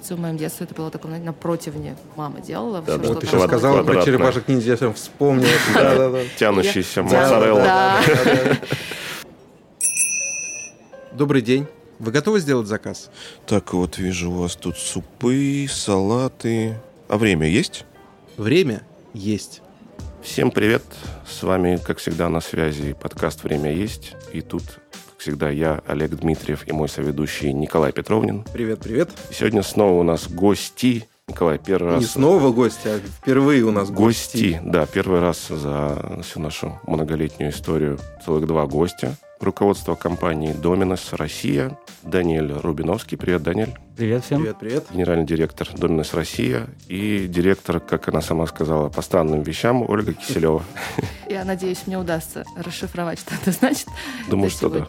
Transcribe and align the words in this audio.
пиццу 0.00 0.16
в 0.16 0.20
моем 0.20 0.36
детстве. 0.36 0.66
Это 0.66 0.74
было 0.74 0.90
такое, 0.90 1.18
на 1.18 1.32
противне 1.32 1.96
мама 2.16 2.40
делала. 2.40 2.82
Да, 2.82 2.96
да, 2.96 3.08
вот 3.08 3.20
ты 3.20 3.26
там 3.26 3.38
сейчас 3.38 3.48
сказала 3.48 3.82
про 3.82 4.02
черепашек 4.04 4.48
ниндзя, 4.48 4.72
я 4.72 4.76
прям 4.76 4.94
вспомнил. 4.94 5.48
Тянущийся 6.36 7.02
моцарелла. 7.02 8.00
Добрый 11.12 11.42
день. 11.42 11.66
Вы 11.98 12.12
готовы 12.12 12.40
сделать 12.40 12.66
заказ? 12.66 13.10
Так, 13.46 13.74
вот 13.74 13.98
вижу 13.98 14.30
у 14.30 14.34
вас 14.34 14.56
тут 14.56 14.78
супы, 14.78 15.66
салаты. 15.68 16.80
А 17.08 17.18
время 17.18 17.46
есть? 17.46 17.84
Время 18.38 18.82
есть. 19.12 19.60
Всем 20.22 20.50
привет. 20.50 20.82
С 21.28 21.42
вами, 21.42 21.78
как 21.84 21.98
всегда, 21.98 22.30
на 22.30 22.40
связи 22.40 22.94
подкаст 22.94 23.44
«Время 23.44 23.72
есть». 23.72 24.14
И 24.32 24.40
тут, 24.40 24.62
всегда, 25.20 25.50
я, 25.50 25.82
Олег 25.86 26.12
Дмитриев, 26.12 26.66
и 26.66 26.72
мой 26.72 26.88
соведущий 26.88 27.52
Николай 27.52 27.92
Петровнин. 27.92 28.44
Привет, 28.52 28.80
привет. 28.80 29.10
И 29.30 29.34
сегодня 29.34 29.62
снова 29.62 30.00
у 30.00 30.02
нас 30.02 30.28
гости. 30.28 31.06
Николай, 31.28 31.58
первый 31.58 31.92
раз... 31.92 32.00
Не 32.00 32.06
снова 32.06 32.50
гости, 32.50 32.88
а 32.88 32.98
впервые 32.98 33.62
у 33.62 33.70
нас 33.70 33.90
Гости, 33.90 34.60
да, 34.64 34.86
первый 34.86 35.20
раз 35.20 35.46
за 35.48 36.20
всю 36.24 36.40
нашу 36.40 36.80
многолетнюю 36.86 37.52
историю 37.52 38.00
целых 38.24 38.46
два 38.46 38.66
гостя. 38.66 39.16
Руководство 39.40 39.94
компании 39.94 40.52
Доминос 40.52 41.12
Россия, 41.12 41.78
Даниэль 42.02 42.52
Рубиновский. 42.52 43.16
Привет, 43.16 43.42
Даниэль. 43.42 43.74
Привет 43.96 44.24
всем. 44.24 44.40
Привет, 44.40 44.56
привет. 44.58 44.86
Генеральный 44.92 45.26
директор 45.26 45.68
Доминос 45.76 46.14
Россия 46.14 46.68
и 46.88 47.26
директор, 47.28 47.80
как 47.80 48.08
она 48.08 48.22
сама 48.22 48.46
сказала, 48.46 48.88
по 48.88 49.02
странным 49.02 49.42
вещам 49.42 49.88
Ольга 49.88 50.14
Киселева. 50.14 50.62
Я 51.28 51.44
надеюсь, 51.44 51.86
мне 51.86 51.98
удастся 51.98 52.44
расшифровать, 52.56 53.18
что 53.20 53.34
это 53.34 53.52
значит. 53.52 53.88
Думаю, 54.28 54.50
что 54.50 54.70
да. 54.70 54.86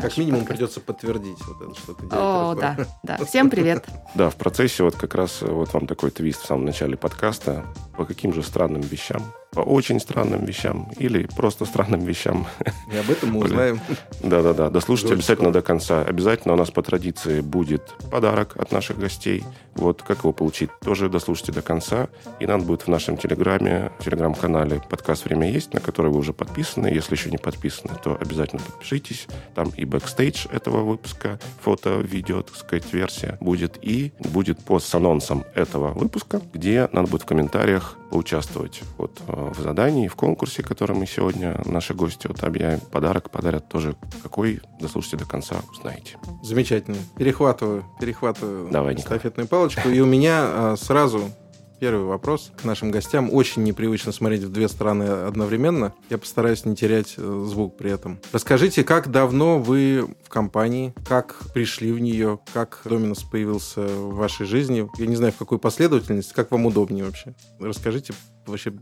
Как 0.00 0.16
минимум 0.18 0.40
подкаст. 0.40 0.58
придется 0.58 0.80
подтвердить 0.80 1.38
вот 1.46 1.62
это, 1.62 1.80
что 1.80 1.94
ты 1.94 2.06
О, 2.10 2.54
да, 2.54 2.76
да. 3.02 3.24
Всем 3.24 3.48
привет. 3.48 3.84
Да, 4.14 4.30
в 4.30 4.36
процессе 4.36 4.82
вот 4.82 4.96
как 4.96 5.14
раз 5.14 5.42
вот 5.42 5.74
вам 5.74 5.86
такой 5.86 6.10
твист 6.10 6.42
в 6.42 6.46
самом 6.46 6.64
начале 6.64 6.96
подкаста. 6.96 7.66
По 7.98 8.06
каким 8.06 8.32
же 8.32 8.42
странным 8.42 8.80
вещам? 8.80 9.22
По 9.52 9.60
очень 9.60 10.00
странным 10.00 10.44
вещам 10.44 10.90
или 10.96 11.28
просто 11.36 11.66
странным 11.66 12.02
вещам? 12.02 12.46
И 12.92 12.96
об 12.96 13.10
этом 13.10 13.32
мы 13.32 13.44
узнаем. 13.44 13.78
Да-да-да, 14.22 14.70
дослушайте 14.70 15.14
обязательно 15.14 15.52
до 15.52 15.60
конца. 15.60 16.02
Обязательно 16.02 16.54
у 16.54 16.56
нас 16.56 16.70
по 16.70 16.82
традиции 16.82 17.40
будет 17.40 17.94
подарок 18.10 18.25
от 18.34 18.72
наших 18.72 18.98
гостей. 18.98 19.44
Вот 19.74 20.02
как 20.02 20.18
его 20.18 20.32
получить, 20.32 20.70
тоже 20.80 21.08
дослушайте 21.08 21.52
до 21.52 21.62
конца. 21.62 22.08
И 22.40 22.46
надо 22.46 22.64
будет 22.64 22.82
в 22.82 22.88
нашем 22.88 23.16
телеграме, 23.16 23.92
телеграм-канале 24.04 24.82
подкаст 24.88 25.24
«Время 25.24 25.50
есть», 25.50 25.74
на 25.74 25.80
который 25.80 26.10
вы 26.10 26.18
уже 26.18 26.32
подписаны. 26.32 26.88
Если 26.88 27.14
еще 27.14 27.30
не 27.30 27.38
подписаны, 27.38 27.94
то 28.02 28.16
обязательно 28.20 28.62
подпишитесь. 28.62 29.26
Там 29.54 29.70
и 29.76 29.84
бэкстейдж 29.84 30.46
этого 30.50 30.82
выпуска, 30.82 31.38
фото, 31.60 31.98
видео, 32.00 32.42
так 32.42 32.56
сказать, 32.56 32.92
версия 32.92 33.36
будет. 33.40 33.78
И 33.82 34.12
будет 34.18 34.58
пост 34.58 34.88
с 34.88 34.94
анонсом 34.94 35.44
этого 35.54 35.92
выпуска, 35.92 36.40
где 36.52 36.88
надо 36.92 37.08
будет 37.08 37.22
в 37.22 37.26
комментариях 37.26 37.96
поучаствовать 38.10 38.82
вот, 38.98 39.20
э, 39.26 39.52
в 39.56 39.60
задании, 39.60 40.08
в 40.08 40.14
конкурсе, 40.14 40.62
который 40.62 40.96
мы 40.96 41.06
сегодня 41.06 41.60
наши 41.64 41.94
гости 41.94 42.26
вот 42.26 42.42
объявим. 42.42 42.80
Подарок 42.80 43.30
подарят 43.30 43.68
тоже 43.68 43.96
какой, 44.22 44.60
дослушайте 44.80 45.18
до 45.18 45.26
конца, 45.26 45.56
узнаете. 45.70 46.16
Замечательно. 46.42 46.98
Перехватываю, 47.16 47.84
перехватываю 48.00 48.70
Давай, 48.70 48.94
Николай. 48.94 49.18
эстафетную 49.18 49.48
палочку. 49.48 49.88
И 49.88 50.00
у 50.00 50.06
меня 50.06 50.42
а, 50.42 50.76
сразу 50.76 51.30
первый 51.78 52.06
вопрос 52.06 52.52
к 52.56 52.64
нашим 52.64 52.90
гостям. 52.90 53.32
Очень 53.32 53.64
непривычно 53.64 54.12
смотреть 54.12 54.42
в 54.42 54.52
две 54.52 54.68
стороны 54.68 55.04
одновременно. 55.04 55.92
Я 56.10 56.18
постараюсь 56.18 56.64
не 56.64 56.74
терять 56.76 57.14
э, 57.16 57.44
звук 57.48 57.76
при 57.76 57.90
этом. 57.90 58.18
Расскажите, 58.32 58.84
как 58.84 59.10
давно 59.10 59.58
вы 59.58 60.08
в 60.24 60.28
компании, 60.28 60.94
как 61.06 61.38
пришли 61.52 61.92
в 61.92 61.98
нее, 62.00 62.38
как 62.52 62.80
Доминус 62.84 63.22
появился 63.22 63.82
в 63.82 64.14
вашей 64.14 64.46
жизни? 64.46 64.88
Я 64.98 65.06
не 65.06 65.16
знаю, 65.16 65.32
в 65.32 65.36
какой 65.36 65.58
последовательности, 65.58 66.32
как 66.32 66.50
вам 66.50 66.66
удобнее 66.66 67.04
вообще. 67.04 67.34
Расскажите 67.60 68.14
вообще 68.46 68.72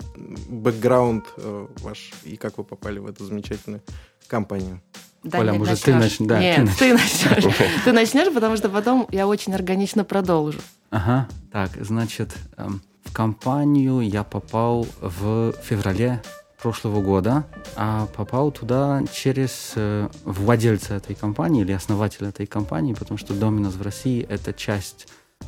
бэкграунд 0.48 1.25
э, 1.36 1.67
ваш 1.81 2.12
и 2.24 2.36
как 2.36 2.58
вы 2.58 2.64
попали 2.64 2.98
в 2.98 3.07
эту 3.07 3.24
замечательную 3.24 3.83
компанию. 4.27 4.80
Даня, 5.23 5.55
может, 5.55 5.80
ты 5.80 5.95
начнешь? 5.95 6.20
нач- 6.20 6.27
да, 6.27 6.39
Нет, 6.39 6.68
ты 6.79 6.79
ты 6.79 6.92
начнешь. 6.92 7.55
Ты 7.85 7.92
начнешь, 7.92 8.33
потому 8.33 8.57
что 8.57 8.68
потом 8.68 9.08
я 9.11 9.27
очень 9.27 9.55
органично 9.55 10.05
продолжу. 10.05 10.61
Ага. 10.91 11.29
Так, 11.51 11.70
значит, 11.80 12.35
эм, 12.57 12.83
в 13.05 13.13
компанию 13.13 14.01
я 14.01 14.25
попал 14.25 14.87
в 15.01 15.53
феврале 15.63 16.23
прошлого 16.61 17.03
года, 17.03 17.45
а 17.77 18.07
попал 18.17 18.51
туда 18.51 19.03
через 19.13 19.73
э, 19.77 20.09
владельца 20.25 20.95
этой 20.95 21.15
компании 21.15 21.61
или 21.63 21.73
основателя 21.73 22.29
этой 22.29 22.47
компании, 22.47 22.95
потому 22.95 23.19
что 23.19 23.35
Доминос 23.35 23.75
в 23.75 23.83
России 23.83 24.27
это 24.29 24.53
часть 24.55 25.07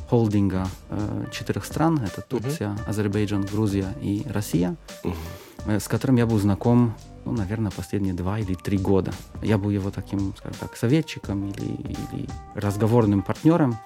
холдинга 0.09 0.67
э, 0.89 1.25
четырех 1.31 1.65
стран, 1.65 1.99
это 2.05 2.21
Турция, 2.21 2.77
Азербайджан, 2.85 3.41
Грузия 3.41 3.87
и 3.99 4.23
Россия, 4.29 4.75
Мгм. 5.03 5.15
э, 5.65 5.79
с 5.79 5.87
которым 5.87 6.17
я 6.17 6.27
был 6.27 6.37
знаком, 6.39 6.93
ну, 7.27 7.33
наверное, 7.33 7.71
последние 7.71 8.13
два 8.13 8.39
или 8.39 8.53
три 8.53 8.77
года. 8.77 9.11
Я 9.41 9.57
был 9.57 9.69
его 9.69 9.91
таким, 9.91 10.33
скажем 10.37 10.57
так, 10.59 10.77
советчиком 10.77 11.49
или, 11.49 11.65
или 11.65 12.29
разговорным 12.55 13.21
партнером, 13.21 13.77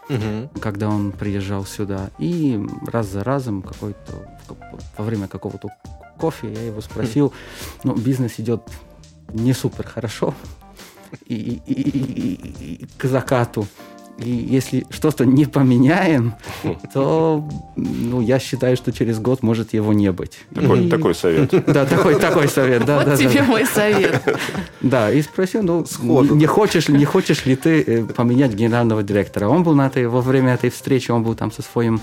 когда 0.62 0.90
он 0.90 1.12
приезжал 1.12 1.66
сюда. 1.66 2.10
И 2.20 2.60
раз 2.86 3.08
за 3.08 3.24
разом 3.24 3.62
какой-то 3.64 4.14
во 4.98 5.04
время 5.04 5.28
какого-то 5.28 5.70
кофе 6.20 6.54
я 6.54 6.62
его 6.62 6.82
спросил, 6.82 7.34
ну, 7.84 7.96
бизнес 7.96 8.40
идет 8.40 8.62
не 9.34 9.54
супер 9.54 9.88
хорошо 9.88 10.34
и- 11.26 11.34
и- 11.66 11.74
и- 11.74 12.00
и- 12.00 12.74
и 12.84 12.86
к 12.98 13.06
закату. 13.06 13.66
И 14.20 14.30
если 14.30 14.86
что-то 14.90 15.26
не 15.26 15.46
поменяем, 15.46 16.34
то 16.94 17.44
ну, 17.76 18.22
я 18.22 18.40
считаю, 18.40 18.78
что 18.78 18.92
через 18.92 19.20
год 19.20 19.42
может 19.44 19.74
его 19.74 19.94
не 19.94 20.12
быть. 20.12 20.40
Такой, 20.54 20.86
И- 20.86 20.90
такой 20.90 21.16
совет. 21.16 21.50
Да, 21.66 21.86
такой, 21.86 22.16
такой 22.20 22.48
совет. 22.48 22.86
Да, 22.86 22.98
Вот 22.98 23.06
да, 23.06 23.18
тебе 23.18 23.40
да. 23.40 23.44
мой 23.46 23.66
совет. 23.66 24.22
Да, 24.82 25.12
и 25.12 25.22
спросил, 25.22 25.64
ну, 25.64 25.86
Сходу. 25.86 26.36
не 26.36 26.46
хочешь, 26.46 26.88
ли- 26.90 26.98
не 26.98 27.06
хочешь 27.06 27.46
ли 27.46 27.56
ты 27.56 27.82
э, 27.82 28.04
поменять 28.04 28.54
генерального 28.54 29.04
директора? 29.04 29.48
Он 29.48 29.64
был 29.64 29.76
на 29.76 29.88
этой, 29.88 30.08
во 30.08 30.22
время 30.22 30.54
этой 30.54 30.70
встречи, 30.70 31.12
он 31.12 31.24
был 31.24 31.36
там 31.36 31.52
со 31.52 31.62
своим 31.62 32.00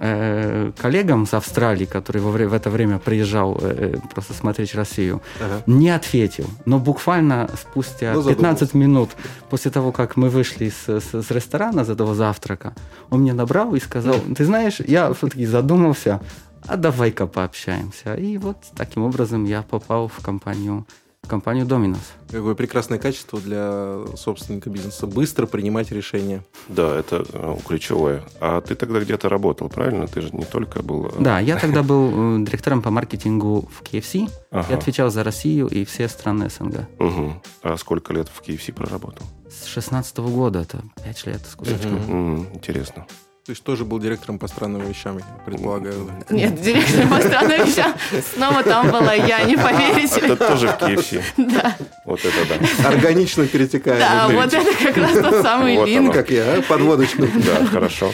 э, 0.00 0.72
коллегом 0.82 1.26
с 1.26 1.34
Австралии, 1.34 1.84
который 1.84 2.20
во 2.22 2.30
в 2.30 2.52
это 2.54 2.70
время 2.70 2.98
приезжал 2.98 3.58
э, 3.60 3.96
просто 4.14 4.34
смотреть 4.34 4.74
Россию, 4.74 5.20
Ага. 5.40 5.62
не 5.66 5.90
ответил. 5.90 6.46
Но 6.66 6.78
буквально 6.78 7.48
спустя 7.60 8.14
Ну, 8.14 8.24
15 8.24 8.74
минут 8.74 9.10
после 9.50 9.70
того, 9.70 9.92
как 9.92 10.16
мы 10.16 10.28
вышли 10.30 10.70
с, 10.70 10.88
с- 11.00 11.22
с 11.22 11.30
ресторана, 11.30 11.84
с 11.84 11.88
этого 11.90 12.14
завтрака, 12.14 12.72
он 13.10 13.20
мне 13.20 13.32
набрал 13.34 13.74
и 13.74 13.80
сказал, 13.80 14.16
ты 14.36 14.44
знаешь, 14.44 14.80
я 14.86 15.12
все-таки 15.12 15.46
задумался, 15.46 16.20
а 16.66 16.76
давай-ка 16.76 17.26
пообщаемся. 17.26 18.14
И 18.14 18.38
вот 18.38 18.56
таким 18.76 19.04
образом 19.04 19.44
я 19.44 19.62
попал 19.62 20.08
в 20.08 20.22
компанию, 20.24 20.86
компанию 21.26 21.64
Доминос. 21.66 22.00
Какое 22.30 22.54
прекрасное 22.54 22.98
качество 22.98 23.40
для 23.40 23.98
собственника 24.16 24.68
бизнеса. 24.70 25.06
Быстро 25.06 25.46
принимать 25.46 25.90
решения. 25.92 26.44
Да, 26.68 26.96
это 26.98 27.24
э, 27.32 27.56
ключевое. 27.66 28.22
А 28.40 28.60
ты 28.60 28.74
тогда 28.74 29.00
где-то 29.00 29.28
работал, 29.28 29.68
правильно? 29.68 30.06
Ты 30.06 30.22
же 30.22 30.30
не 30.32 30.44
только 30.44 30.82
был... 30.82 31.06
э, 31.06 31.12
Да, 31.20 31.38
я 31.38 31.56
тогда 31.58 31.82
был 31.84 32.40
э, 32.40 32.44
директором 32.44 32.82
по 32.82 32.90
маркетингу 32.90 33.68
в 33.72 33.82
KFC 33.82 34.30
Ага. 34.50 34.72
и 34.72 34.76
отвечал 34.76 35.10
за 35.10 35.22
Россию 35.22 35.68
и 35.68 35.84
все 35.84 36.08
страны 36.08 36.50
СНГ. 36.50 36.86
Мгм. 36.98 37.40
А 37.62 37.76
сколько 37.76 38.12
лет 38.12 38.28
в 38.28 38.42
KFC 38.42 38.72
проработал? 38.72 39.24
С 39.48 39.66
16 39.66 40.18
года, 40.18 40.60
это 40.60 40.82
5 41.04 41.26
лет 41.26 41.42
с 41.46 41.54
кусочком. 41.54 41.96
М, 42.08 42.46
Интересно. 42.54 43.06
Ты 43.50 43.56
же 43.56 43.62
тоже 43.62 43.84
был 43.84 43.98
директором 43.98 44.38
по 44.38 44.46
странным 44.46 44.82
вещам, 44.82 45.18
я 45.18 45.24
предполагаю. 45.44 46.08
Нет, 46.30 46.62
директор 46.62 47.08
по 47.08 47.20
странным 47.20 47.66
вещам. 47.66 47.94
Снова 48.32 48.62
там 48.62 48.92
была 48.92 49.12
я, 49.12 49.42
не 49.42 49.56
А 49.56 49.58
поверите. 49.58 50.20
ты 50.20 50.36
тоже 50.36 50.68
в 50.68 50.80
KFC? 50.80 51.20
Да, 51.36 51.74
Вот 52.04 52.20
это 52.20 52.36
да. 52.48 52.88
Органично 52.88 53.48
перетекает. 53.48 53.98
да, 53.98 54.28
вот 54.28 54.54
это 54.54 54.84
как 54.84 54.96
раз 54.96 55.12
тот 55.14 55.42
самый 55.42 55.84
линк. 55.84 56.14
Как 56.14 56.30
я, 56.30 56.58
а? 56.58 56.62
подводочку. 56.62 57.22
Да, 57.22 57.66
хорошо. 57.66 58.12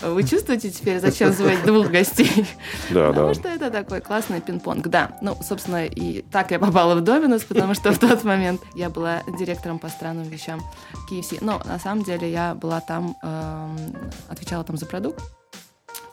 Вы 0.00 0.22
чувствуете 0.22 0.70
теперь, 0.70 1.00
зачем 1.00 1.34
звать 1.34 1.62
двух 1.66 1.90
гостей? 1.90 2.46
Да, 2.88 3.08
Потому 3.08 3.28
да. 3.28 3.34
что 3.34 3.48
это 3.50 3.70
такой 3.70 4.00
классный 4.00 4.40
пинг-понг. 4.40 4.88
Да, 4.88 5.18
ну, 5.20 5.36
собственно, 5.46 5.84
и 5.84 6.22
так 6.32 6.50
я 6.50 6.58
попала 6.58 6.94
в 6.94 7.02
Доминус, 7.02 7.42
потому 7.44 7.74
что 7.74 7.92
в 7.92 7.98
тот 7.98 8.24
момент 8.24 8.62
я 8.74 8.88
была 8.88 9.22
директором 9.38 9.78
по 9.80 9.90
странным 9.90 10.24
вещам 10.24 10.62
KFC. 11.10 11.38
Но 11.42 11.60
на 11.66 11.78
самом 11.78 12.04
деле 12.04 12.30
я 12.32 12.54
была 12.54 12.80
там, 12.80 13.18
эм, 13.22 13.76
отвечала 14.30 14.64
там 14.64 14.77
за 14.78 14.86
продукт 14.86 15.22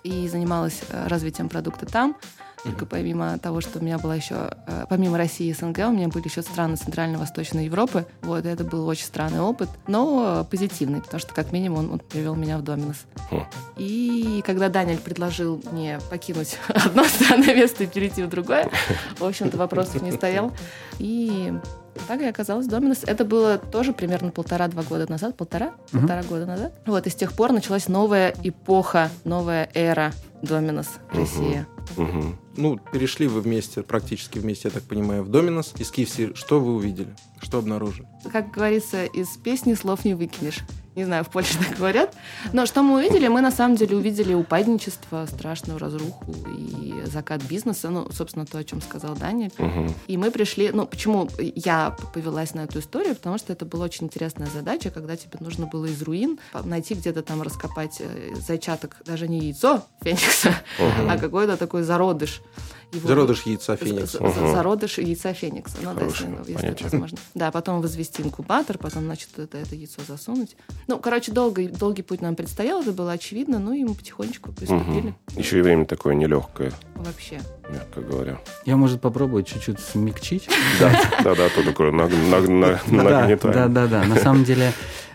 и 0.03 0.27
занималась 0.27 0.81
э, 0.89 1.07
развитием 1.07 1.49
продукта 1.49 1.85
там. 1.85 2.15
Только 2.63 2.87
помимо 2.87 3.37
того, 3.37 3.61
что 3.61 3.77
у 3.77 3.83
меня 3.83 3.99
была 3.99 4.15
еще, 4.15 4.51
э, 4.67 4.85
помимо 4.89 5.17
России 5.17 5.47
и 5.47 5.53
СНГ, 5.53 5.79
у 5.87 5.91
меня 5.91 6.07
были 6.07 6.27
еще 6.27 6.41
страны 6.41 6.75
Центрально-Восточной 6.77 7.65
Европы. 7.65 8.07
Вот, 8.21 8.45
это 8.45 8.63
был 8.63 8.87
очень 8.87 9.05
странный 9.05 9.39
опыт, 9.39 9.69
но 9.87 10.41
э, 10.41 10.49
позитивный, 10.49 11.01
потому 11.01 11.19
что, 11.19 11.33
как 11.33 11.51
минимум, 11.51 11.79
он, 11.79 11.91
он 11.93 11.99
привел 11.99 12.35
меня 12.35 12.57
в 12.57 12.63
Доминус. 12.63 13.05
Хм. 13.29 13.43
И 13.77 14.43
когда 14.45 14.69
Даниэль 14.69 14.99
предложил 14.99 15.61
мне 15.71 15.99
покинуть 16.09 16.57
одно 16.67 17.03
странное 17.03 17.53
место 17.55 17.83
и 17.83 17.87
перейти 17.87 18.23
в 18.23 18.29
другое, 18.29 18.69
в 19.19 19.25
общем-то, 19.25 19.57
вопросов 19.57 20.01
не 20.01 20.11
стоял. 20.11 20.51
И 20.97 21.53
Так 22.07 22.21
я 22.21 22.29
оказалась 22.29 22.67
в 22.67 22.69
Доминос. 22.69 23.03
Это 23.03 23.25
было 23.25 23.57
тоже 23.57 23.93
примерно 23.93 24.31
полтора-два 24.31 24.83
года 24.83 25.09
назад. 25.09 25.35
Полтора? 25.37 25.73
Мгм. 25.91 26.01
Полтора 26.01 26.23
года 26.23 26.45
назад. 26.45 26.73
Вот, 26.85 27.07
и 27.07 27.09
с 27.09 27.15
тех 27.15 27.33
пор 27.33 27.51
началась 27.51 27.87
новая 27.87 28.33
эпоха, 28.43 29.09
новая 29.23 29.69
эра 29.73 30.13
Доминос 30.41 30.87
Мгм. 31.11 31.19
Россия. 31.21 31.67
Мгм. 31.97 32.37
Ну, 32.57 32.79
перешли 32.91 33.27
вы 33.27 33.41
вместе, 33.41 33.81
практически 33.83 34.39
вместе, 34.39 34.67
я 34.69 34.71
так 34.71 34.83
понимаю, 34.83 35.23
в 35.23 35.29
Доминос. 35.29 35.73
Из 35.77 35.91
KFC 35.91 36.35
что 36.35 36.59
вы 36.59 36.75
увидели? 36.75 37.13
Что 37.41 37.59
обнаружили? 37.59 38.07
Как 38.31 38.51
говорится, 38.51 39.05
из 39.05 39.29
песни 39.37 39.73
слов 39.73 40.05
не 40.05 40.13
выкинешь. 40.13 40.59
Не 40.95 41.03
знаю, 41.03 41.23
в 41.23 41.29
Польше 41.29 41.57
так 41.67 41.77
говорят. 41.77 42.15
Но 42.53 42.65
что 42.65 42.81
мы 42.83 42.95
увидели? 42.97 43.27
Мы 43.27 43.41
на 43.41 43.51
самом 43.51 43.75
деле 43.75 43.97
увидели 43.97 44.33
упадничество, 44.33 45.25
страшную 45.25 45.77
разруху 45.79 46.25
и 46.57 47.03
закат 47.05 47.41
бизнеса. 47.43 47.89
Ну, 47.89 48.07
собственно, 48.11 48.45
то, 48.45 48.57
о 48.57 48.63
чем 48.63 48.81
сказал 48.81 49.15
Даня. 49.15 49.49
Мгм. 49.57 49.93
И 50.07 50.17
мы 50.17 50.31
пришли, 50.31 50.71
ну, 50.71 50.85
почему 50.87 51.27
я 51.39 51.95
повелась 52.13 52.53
на 52.53 52.61
эту 52.61 52.79
историю, 52.79 53.15
потому 53.15 53.37
что 53.37 53.51
это 53.53 53.65
была 53.65 53.85
очень 53.85 54.05
интересная 54.05 54.47
задача, 54.47 54.89
когда 54.89 55.15
тебе 55.15 55.37
нужно 55.39 55.65
было 55.65 55.85
из 55.85 56.01
руин 56.01 56.39
найти 56.63 56.93
где-то 56.93 57.21
там 57.23 57.41
раскопать 57.41 57.97
э, 57.99 58.33
зайчаток, 58.35 58.97
даже 59.05 59.27
не 59.27 59.39
яйцо 59.39 59.83
Феникса, 60.01 60.55
Мгм. 60.79 61.09
а 61.09 61.17
какой-то 61.17 61.57
такой 61.57 61.83
зародыш. 61.83 62.41
Его- 62.91 63.07
Зародыш 63.07 63.43
яйца 63.43 63.75
Феникса. 63.75 64.23
Мгм. 64.23 64.51
Зародыш 64.53 64.97
яйца 64.99 65.33
Феникса. 65.33 65.77
Ну, 65.81 65.93
да, 65.93 66.05
если, 66.05 66.69
это 66.69 66.83
возможно. 66.83 67.17
Да, 67.33 67.51
потом 67.51 67.81
возвести 67.81 68.23
инкубатор, 68.23 68.77
потом, 68.77 69.03
значит, 69.05 69.29
это, 69.37 69.57
это 69.57 69.75
яйцо 69.75 70.01
засунуть. 70.07 70.55
Ну, 70.87 70.99
короче, 70.99 71.31
долгий, 71.31 71.67
долгий 71.67 72.01
путь 72.03 72.21
нам 72.21 72.35
предстоял, 72.35 72.81
это 72.81 72.91
было 72.91 73.11
очевидно, 73.13 73.59
ну 73.59 73.73
и 73.73 73.83
мы 73.83 73.93
потихонечку 73.95 74.51
приступили. 74.51 74.99
Мгм. 75.09 75.15
Еще 75.35 75.59
и 75.59 75.61
время 75.61 75.85
такое 75.85 76.15
нелегкое, 76.15 76.71
Вообще. 76.95 77.41
Мягко 77.71 78.01
говоря. 78.01 78.37
Я, 78.65 78.75
может, 78.77 79.01
попробую 79.01 79.43
чуть-чуть 79.43 79.79
смягчить. 79.79 80.49
Да, 80.79 80.91
да, 81.23 81.35
да, 81.35 81.49
то 81.49 81.63
такое 81.63 81.91
наг- 81.91 82.11
наг- 82.29 82.47
на- 82.49 82.79
Да, 83.53 83.67
да, 83.67 83.87
да. 83.87 84.03
На 84.03 84.15
самом 84.17 84.43
деле, 84.43 84.71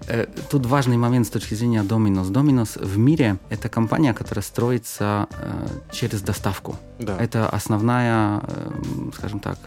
э, 0.08 0.26
тут 0.50 0.67
важный 0.67 0.97
момент 0.97 1.26
с 1.26 1.31
точки 1.31 1.55
зрения 1.55 1.82
Domino's. 1.82 2.31
Domino's 2.32 2.79
в 2.85 2.99
мире 2.99 3.37
это 3.50 3.69
компания, 3.69 4.12
которая 4.14 4.43
строится 4.43 5.26
э, 5.32 5.67
через 5.93 6.23
доставку. 6.23 6.76
Это 7.19 7.49
основная, 7.49 8.41
э, 8.43 9.11
скажем 9.17 9.41
так, 9.41 9.58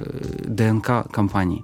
ДНК 0.46 1.10
компании. 1.12 1.64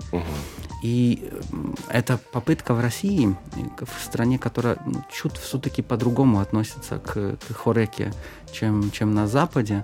И 0.81 1.29
м, 1.51 1.75
эта 1.89 2.17
попытка 2.31 2.73
в 2.73 2.79
России, 2.79 3.35
в 3.79 4.03
стране, 4.05 4.39
которая 4.39 4.77
ну, 4.85 5.03
чуть 5.11 5.35
все-таки 5.37 5.81
по-другому 5.81 6.39
относится 6.39 6.99
к, 6.99 7.13
к 7.35 7.53
хореке, 7.53 8.13
чем, 8.53 8.89
чем 8.91 9.13
на 9.13 9.27
Западе, 9.27 9.83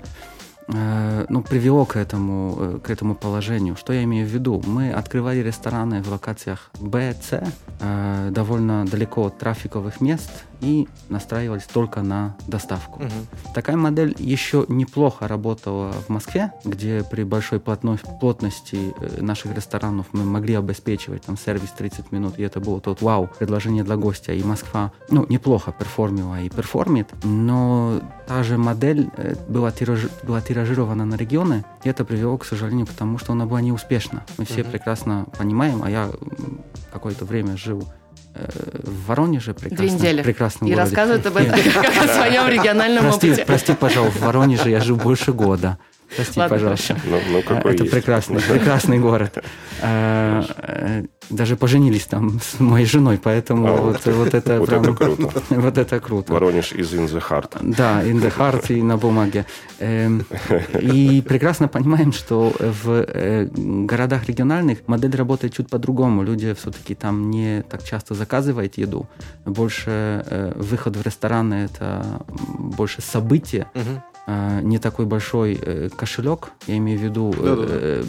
ну, 1.30 1.42
привело 1.42 1.86
к 1.86 1.96
этому, 1.96 2.56
э, 2.60 2.80
к 2.84 2.90
этому 2.90 3.16
положению. 3.16 3.76
Что 3.76 3.94
я 3.94 4.04
имею 4.04 4.28
в 4.28 4.30
виду? 4.30 4.62
Мы 4.66 4.92
открывали 4.92 5.40
рестораны 5.40 6.02
в 6.02 6.10
локациях 6.12 6.72
Б, 6.80 7.14
С, 7.22 7.44
э, 7.80 8.30
довольно 8.32 8.86
далеко 8.86 9.26
от 9.26 9.38
трафиковых 9.38 10.02
мест 10.02 10.32
и 10.62 10.88
настраивались 11.10 11.66
только 11.66 12.02
на 12.02 12.36
доставку. 12.48 13.00
Мгм. 13.04 13.28
Такая 13.54 13.76
модель 13.78 14.16
еще 14.18 14.66
неплохо 14.70 15.28
работала 15.28 15.92
в 15.92 16.10
Москве, 16.10 16.52
где 16.64 17.04
при 17.12 17.24
большой 17.24 17.60
плотно- 17.60 17.98
плотности 18.20 18.94
э, 19.00 19.22
наших 19.22 19.54
ресторанов 19.56 20.06
мы 20.14 20.24
могли 20.24 20.56
обеспечивать 20.56 21.24
там 21.24 21.38
сервис 21.38 21.70
30 21.78 22.12
минут, 22.12 22.40
и 22.40 22.44
это 22.44 22.60
было 22.60 22.80
тот 22.80 23.02
вау, 23.02 23.30
предложение 23.40 23.84
для 23.84 23.96
гостя. 23.98 24.34
И 24.34 24.44
Москва, 24.44 24.92
ну, 25.10 25.26
неплохо 25.30 25.72
перформила 25.78 26.40
и 26.42 26.50
перформит, 26.50 27.08
но 27.24 28.00
та 28.28 28.44
же 28.44 28.58
модель 28.58 29.10
э, 29.18 29.36
была, 29.50 29.70
тираж- 29.72 30.10
была 30.24 30.42
тиражирована 30.42 31.05
на 31.06 31.16
регионы, 31.16 31.64
и 31.84 31.90
это 31.90 32.04
привело, 32.06 32.38
к 32.38 32.46
сожалению, 32.46 32.86
к 32.88 32.92
тому, 32.92 33.18
что 33.18 33.34
она 33.34 33.46
была 33.46 33.62
неуспешна. 33.62 34.24
Мы 34.38 34.46
все 34.46 34.62
Мгм. 34.64 34.72
прекрасно 34.72 35.26
понимаем, 35.38 35.82
а 35.84 35.90
я 35.90 36.10
какое-то 36.92 37.26
время 37.26 37.56
жил 37.58 37.88
э, 38.34 38.48
в 38.84 39.08
Воронеже, 39.08 39.54
прекрасно, 39.54 39.84
недели. 39.96 40.22
прекрасном 40.22 40.70
И 40.70 40.74
городе. 40.74 40.90
рассказывает 40.90 41.26
об 41.26 41.38
этом 41.38 41.60
как 41.74 41.86
о 42.04 42.08
своем 42.08 42.48
региональном 42.50 43.04
Прости, 43.06 43.28
опыте. 43.30 43.46
прости, 43.46 43.74
пожалуйста, 43.74 44.20
в 44.20 44.22
Воронеже 44.24 44.70
я 44.70 44.82
жил 44.82 44.98
больше 44.98 45.32
года. 45.32 45.78
Прости, 46.16 46.40
Ладно, 46.40 46.56
пожалуйста. 46.58 46.98
Ну, 47.06 47.20
ну, 47.32 47.42
какой 47.42 47.74
Это 47.74 47.84
есть. 47.84 47.94
прекрасный, 47.96 48.40
прекрасный 48.50 49.00
город. 49.00 49.44
Э, 49.82 50.44
э, 50.58 51.04
Даже 51.30 51.56
поженились 51.56 52.06
там 52.06 52.40
с 52.40 52.60
моей 52.60 52.86
женой, 52.86 53.20
поэтому 53.22 53.68
А, 53.68 53.72
вот, 53.82 54.06
вот 54.06 54.34
это 54.34 54.60
Вот 54.60 54.70
прям- 54.70 54.84
это 54.84 54.94
круто. 54.94 55.42
Вот 55.50 55.78
это 55.78 56.00
круто. 56.00 56.34
Воронеж 56.34 56.72
is 56.74 56.94
in 56.94 57.08
the 57.10 57.22
heart. 57.30 57.58
Да, 57.62 58.04
in 58.04 58.22
the 58.22 58.32
heart 58.38 58.72
и 58.72 58.82
на 58.84 58.98
бумаге. 58.98 59.46
Эм, 59.80 60.26
И 60.82 61.22
прекрасно 61.28 61.68
понимаем, 61.68 62.14
что 62.14 62.54
в 62.60 62.90
э, 63.08 63.48
городах 63.88 64.28
региональных 64.28 64.88
модель 64.88 65.16
работает 65.16 65.54
чуть 65.54 65.70
по-другому. 65.70 66.24
Люди 66.24 66.54
все-таки 66.54 66.94
там 66.96 67.30
не 67.32 67.64
так 67.64 67.84
часто 67.84 68.14
заказывают 68.14 68.78
еду. 68.78 69.08
Больше 69.46 70.24
э, 70.26 70.54
выход 70.56 70.96
в 70.96 71.02
рестораны– 71.02 71.56
это 71.66 72.22
больше 72.60 73.02
событие. 73.02 73.66
Э, 74.28 74.62
не 74.62 74.78
такой 74.80 75.06
большой 75.06 75.60
э, 75.62 75.90
кошелек, 75.96 76.52
я 76.68 76.78
имею 76.78 77.00
в 77.00 77.02
виду 77.04 77.34
Да-да-да. 77.38 77.74
э, 77.74 78.04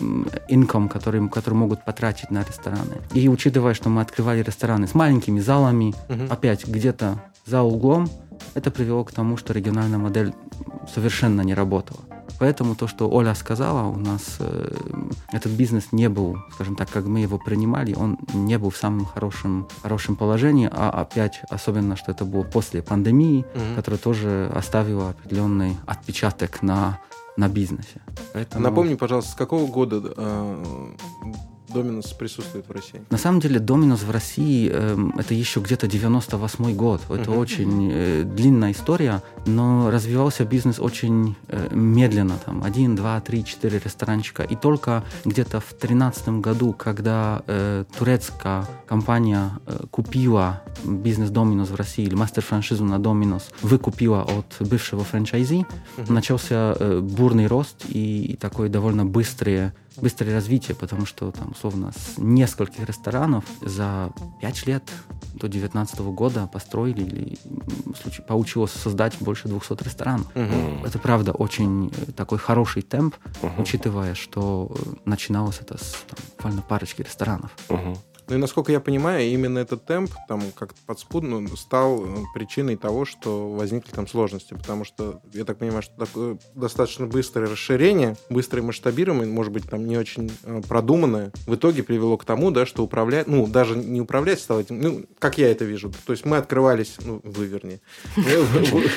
который, 0.89 1.29
который 1.29 1.55
могут 1.55 1.85
потратить 1.85 2.31
на 2.31 2.43
рестораны. 2.45 2.97
И 3.15 3.29
учитывая, 3.29 3.75
что 3.75 3.89
мы 3.89 4.01
открывали 4.01 4.43
рестораны 4.43 4.87
с 4.87 4.95
маленькими 4.95 5.41
залами, 5.41 5.95
Мгм. 6.09 6.29
опять 6.31 6.67
где-то 6.67 7.23
за 7.45 7.63
углом, 7.63 8.09
это 8.55 8.71
привело 8.71 9.05
к 9.05 9.13
тому, 9.13 9.37
что 9.37 9.53
региональная 9.53 9.99
модель 9.99 10.33
совершенно 10.93 11.43
не 11.43 11.55
работала. 11.55 12.01
Поэтому 12.39 12.75
то, 12.75 12.87
что 12.87 13.09
Оля 13.09 13.35
сказала, 13.35 13.87
у 13.89 13.97
нас 13.99 14.37
э, 14.41 14.69
этот 15.33 15.53
бизнес 15.53 15.93
не 15.93 16.09
был, 16.09 16.37
скажем 16.55 16.77
так, 16.77 16.91
как 16.91 17.07
мы 17.07 17.21
его 17.21 17.39
принимали, 17.39 17.95
он 17.95 18.19
не 18.35 18.59
был 18.59 18.71
в 18.71 18.77
самом 18.77 19.07
хорошем, 19.07 19.67
хорошем 19.83 20.17
положении, 20.17 20.69
а 20.71 20.91
опять, 20.91 21.41
особенно, 21.51 21.97
что 21.97 22.13
это 22.13 22.25
было 22.25 22.43
после 22.43 22.83
пандемии, 22.83 23.45
Мгм. 23.55 23.77
которая 23.77 23.99
тоже 23.99 24.51
оставила 24.55 25.11
определенный 25.11 25.77
отпечаток 25.87 26.63
на, 26.63 26.99
на 27.37 27.49
бизнесе. 27.49 28.01
Поэтому... 28.35 28.63
Напомни, 28.63 28.95
пожалуйста, 28.95 29.33
с 29.33 29.35
какого 29.35 29.67
года 29.67 30.03
э, 30.17 30.95
Доминос 31.69 32.07
присутствует 32.13 32.69
в 32.69 32.73
России? 32.73 33.01
На 33.11 33.19
самом 33.19 33.41
деле 33.41 33.59
Доминос 33.59 34.03
в 34.03 34.11
России 34.11 34.71
эм, 34.73 35.15
это 35.19 35.35
еще 35.35 35.61
где-то 35.61 35.87
98 35.87 36.75
год. 36.75 37.03
Это 37.11 37.31
Мгм. 37.31 37.39
очень 37.41 37.91
э, 37.93 38.23
длинная 38.25 38.73
история, 38.73 39.23
но 39.47 39.91
развивался 39.91 40.45
бизнес 40.45 40.79
очень 40.79 41.35
э, 41.49 41.69
медленно. 41.73 42.39
Там 42.45 42.63
один, 42.63 42.95
два, 42.97 43.21
три, 43.21 43.45
четыре 43.45 43.81
ресторанчика. 43.85 44.43
И 44.43 44.55
только 44.57 45.05
где-то 45.25 45.61
в 45.61 45.71
2013 45.71 46.29
году, 46.41 46.73
когда 46.73 47.43
э, 47.47 47.85
турецкая 47.99 48.67
компания 48.87 49.51
э, 49.67 49.85
купила 49.91 50.63
бизнес 50.85 51.31
Доминос 51.31 51.71
в 51.71 51.75
России, 51.75 52.05
или 52.05 52.15
мастер-франшизу 52.15 52.85
на 52.85 52.99
Доминос, 52.99 53.51
выкупила 53.63 54.23
от 54.23 54.57
бывшего 54.69 55.05
франчайзи, 55.05 55.67
Мгм. 55.97 56.15
начался 56.15 56.75
э, 56.79 57.01
бурный 57.01 57.47
рост 57.47 57.85
и, 57.89 58.25
и 58.33 58.37
такое 58.37 58.69
довольно 58.69 59.05
быстрое, 59.05 59.75
быстрое 59.97 60.35
развитие, 60.35 60.75
потому 60.77 61.07
что 61.07 61.31
там, 61.33 61.51
условно, 61.53 61.93
с 61.93 62.19
нескольких 62.19 62.87
ресторанов 62.87 63.45
за 63.61 64.11
5 64.41 64.67
лет 64.67 64.83
до 65.35 65.49
2019 65.49 66.01
года 66.01 66.47
построили 66.47 67.03
или 67.03 67.39
получилось 68.27 68.73
создать 68.73 69.17
больше 69.21 69.49
200 69.49 69.83
ресторанов. 69.85 70.27
Мгм. 70.35 70.85
Это 70.85 70.99
правда 70.99 71.33
очень 71.33 71.91
такой 72.17 72.39
хороший 72.39 72.83
темп, 72.83 73.17
Мгм. 73.43 73.63
учитывая, 73.63 74.15
что 74.15 74.71
э, 74.75 74.93
начиналось 75.05 75.59
это 75.61 75.77
с 75.79 75.93
там, 76.09 76.19
буквально 76.37 76.63
парочки 76.63 77.03
ресторанов. 77.03 77.51
Мгм. 77.69 77.97
Ну 78.29 78.35
и 78.35 78.39
насколько 78.39 78.73
я 78.73 78.81
понимаю, 78.81 79.25
именно 79.29 79.59
этот 79.59 79.85
темп 79.85 80.11
там 80.29 80.43
как-то 80.57 80.79
подспудно 80.87 81.47
стал 81.57 82.05
э, 82.05 82.09
причиной 82.35 82.77
того, 82.77 83.05
что 83.05 83.53
возникли 83.53 83.93
там 83.93 84.09
сложности, 84.09 84.55
потому 84.55 84.85
что 84.85 85.21
я 85.33 85.45
так 85.45 85.59
понимаю, 85.59 85.83
что 85.83 85.95
такое 86.07 86.39
достаточно 86.55 87.07
быстрое 87.07 87.49
расширение, 87.49 88.17
быстрое 88.29 88.65
масштабирование, 88.65 89.33
может 89.33 89.53
быть, 89.53 89.69
там 89.69 89.87
не 89.87 89.97
очень 89.97 90.33
э, 90.43 90.61
продуманное, 90.69 91.31
в 91.47 91.55
итоге 91.55 91.83
привело 91.83 92.17
к 92.17 92.25
тому, 92.25 92.51
да, 92.51 92.67
что 92.67 92.83
управлять, 92.83 93.29
ну, 93.29 93.47
даже 93.47 93.77
не 93.77 94.01
управлять 94.01 94.41
стало 94.41 94.61
этим, 94.61 94.81
ну, 94.81 95.05
как 95.21 95.39
я 95.39 95.51
это 95.51 95.65
вижу. 95.65 95.93
То 96.05 96.13
есть 96.13 96.25
мы 96.25 96.37
открывались, 96.37 96.97
ну, 97.05 97.21
вы 97.23 97.47
вернее. 97.47 97.81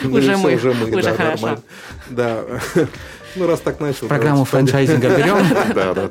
Ну, 0.04 0.16
Уже 0.18 0.38
мы, 0.38 0.56
Уже 0.56 0.74
мы, 0.74 1.02
да, 1.02 1.16
нормально. 1.16 1.62
Да. 2.10 2.44
Ну, 3.36 3.48
раз 3.48 3.60
так 3.60 3.80
начал. 3.80 4.08
Программу 4.08 4.46
франчайзинга 4.46 5.10
берем. 5.10 5.38
Да, 5.76 5.94
да, 5.94 6.10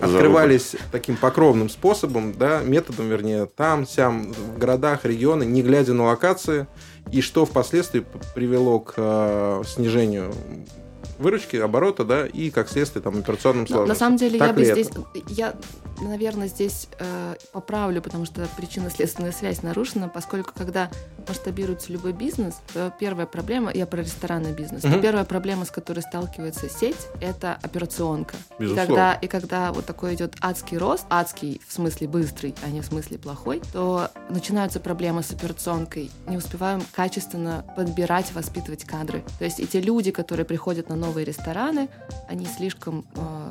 открывались 0.00 0.76
таким 0.92 1.16
покровным 1.16 1.68
способом, 1.68 2.32
да, 2.32 2.60
методом, 2.62 3.08
вернее, 3.08 3.46
там, 3.46 3.86
сям, 3.86 4.32
в 4.32 4.58
городах, 4.58 5.04
регионы, 5.04 5.44
не 5.44 5.62
глядя 5.62 5.94
на 5.94 6.04
локации, 6.04 6.66
и 7.10 7.20
что 7.20 7.44
впоследствии 7.44 8.04
привело 8.34 8.80
к 8.80 8.94
э, 8.96 9.62
снижению 9.66 10.32
выручки, 11.18 11.56
оборота, 11.56 12.04
да, 12.04 12.26
и, 12.26 12.50
как 12.50 12.68
следствие, 12.68 13.02
там, 13.02 13.18
операционным 13.18 13.62
Но 13.62 13.68
сложностям. 13.68 13.88
на 13.88 13.94
самом 13.94 14.16
деле 14.16 14.38
Так 14.38 14.48
я 14.48 14.54
бы 14.54 14.64
здесь... 14.64 14.88
это? 14.88 15.04
Я 15.28 15.54
наверное, 16.00 16.48
здесь 16.48 16.88
э, 16.98 17.34
поправлю, 17.52 18.02
потому 18.02 18.24
что 18.24 18.46
причинно-следственная 18.56 19.32
связь 19.32 19.62
нарушена, 19.62 20.08
поскольку 20.08 20.52
когда 20.54 20.90
масштабируется 21.26 21.92
любой 21.92 22.12
бизнес, 22.12 22.56
то 22.72 22.92
первая 22.98 23.26
проблема, 23.26 23.72
я 23.72 23.86
про 23.86 24.02
ресторанный 24.02 24.52
бизнес, 24.52 24.84
угу. 24.84 25.00
первая 25.00 25.24
проблема, 25.24 25.64
с 25.64 25.70
которой 25.70 26.00
сталкивается 26.00 26.68
сеть, 26.68 27.08
это 27.20 27.58
операционка. 27.62 28.36
И 28.58 28.74
когда, 28.74 29.14
и 29.14 29.26
когда 29.26 29.72
вот 29.72 29.86
такой 29.86 30.14
идет 30.14 30.34
адский 30.40 30.78
рост, 30.78 31.04
адский 31.08 31.60
в 31.66 31.72
смысле 31.72 32.08
быстрый, 32.08 32.54
а 32.64 32.68
не 32.68 32.80
в 32.80 32.86
смысле 32.86 33.18
плохой, 33.18 33.62
то 33.72 34.10
начинаются 34.28 34.80
проблемы 34.80 35.22
с 35.22 35.30
операционкой. 35.30 36.10
Не 36.26 36.36
успеваем 36.36 36.82
качественно 36.92 37.64
подбирать, 37.76 38.32
воспитывать 38.32 38.84
кадры. 38.84 39.24
То 39.38 39.44
есть 39.44 39.60
и 39.60 39.66
те 39.66 39.80
люди, 39.80 40.10
которые 40.10 40.44
приходят 40.44 40.88
на 40.88 40.96
новые 40.96 41.24
рестораны, 41.24 41.88
они 42.28 42.46
слишком 42.46 43.06
э, 43.16 43.50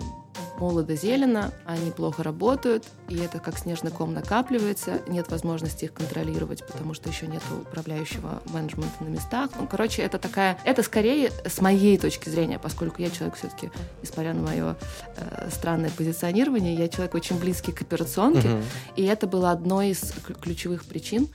молодо-зелено, 0.60 1.54
они 1.66 1.92
плохо 1.92 2.24
работают, 2.24 2.86
и 3.10 3.18
это 3.18 3.40
как 3.40 3.58
снежный 3.58 3.92
ком 3.92 4.14
накапливается, 4.14 5.02
нет 5.08 5.30
возможности 5.30 5.86
их 5.86 5.94
контролировать, 5.94 6.66
потому 6.66 6.94
что 6.94 7.10
еще 7.10 7.28
нет 7.28 7.42
управляющего 7.52 8.42
менеджмента 8.46 9.04
на 9.04 9.10
местах. 9.10 9.50
Ну, 9.60 9.68
короче, 9.68 10.02
это 10.02 10.18
такая, 10.18 10.58
это 10.64 10.84
скорее 10.84 11.32
с 11.46 11.60
моей 11.62 11.98
точки 11.98 12.30
зрения, 12.30 12.60
поскольку 12.60 13.02
я 13.02 13.10
человек 13.10 13.36
все-таки, 13.36 13.72
несмотря 14.02 14.34
на 14.34 14.42
мое 14.42 14.76
э, 15.18 15.50
странное 15.52 15.90
позиционирование, 15.90 16.76
я 16.76 16.88
человек 16.88 17.16
очень 17.16 17.40
близкий 17.40 17.72
к 17.72 17.82
операционке, 17.82 18.50
угу. 18.50 18.64
и 18.96 19.04
это 19.04 19.28
было 19.28 19.52
одной 19.52 19.90
из 19.90 20.14
ключевых 20.42 20.86
причин, 20.86 21.28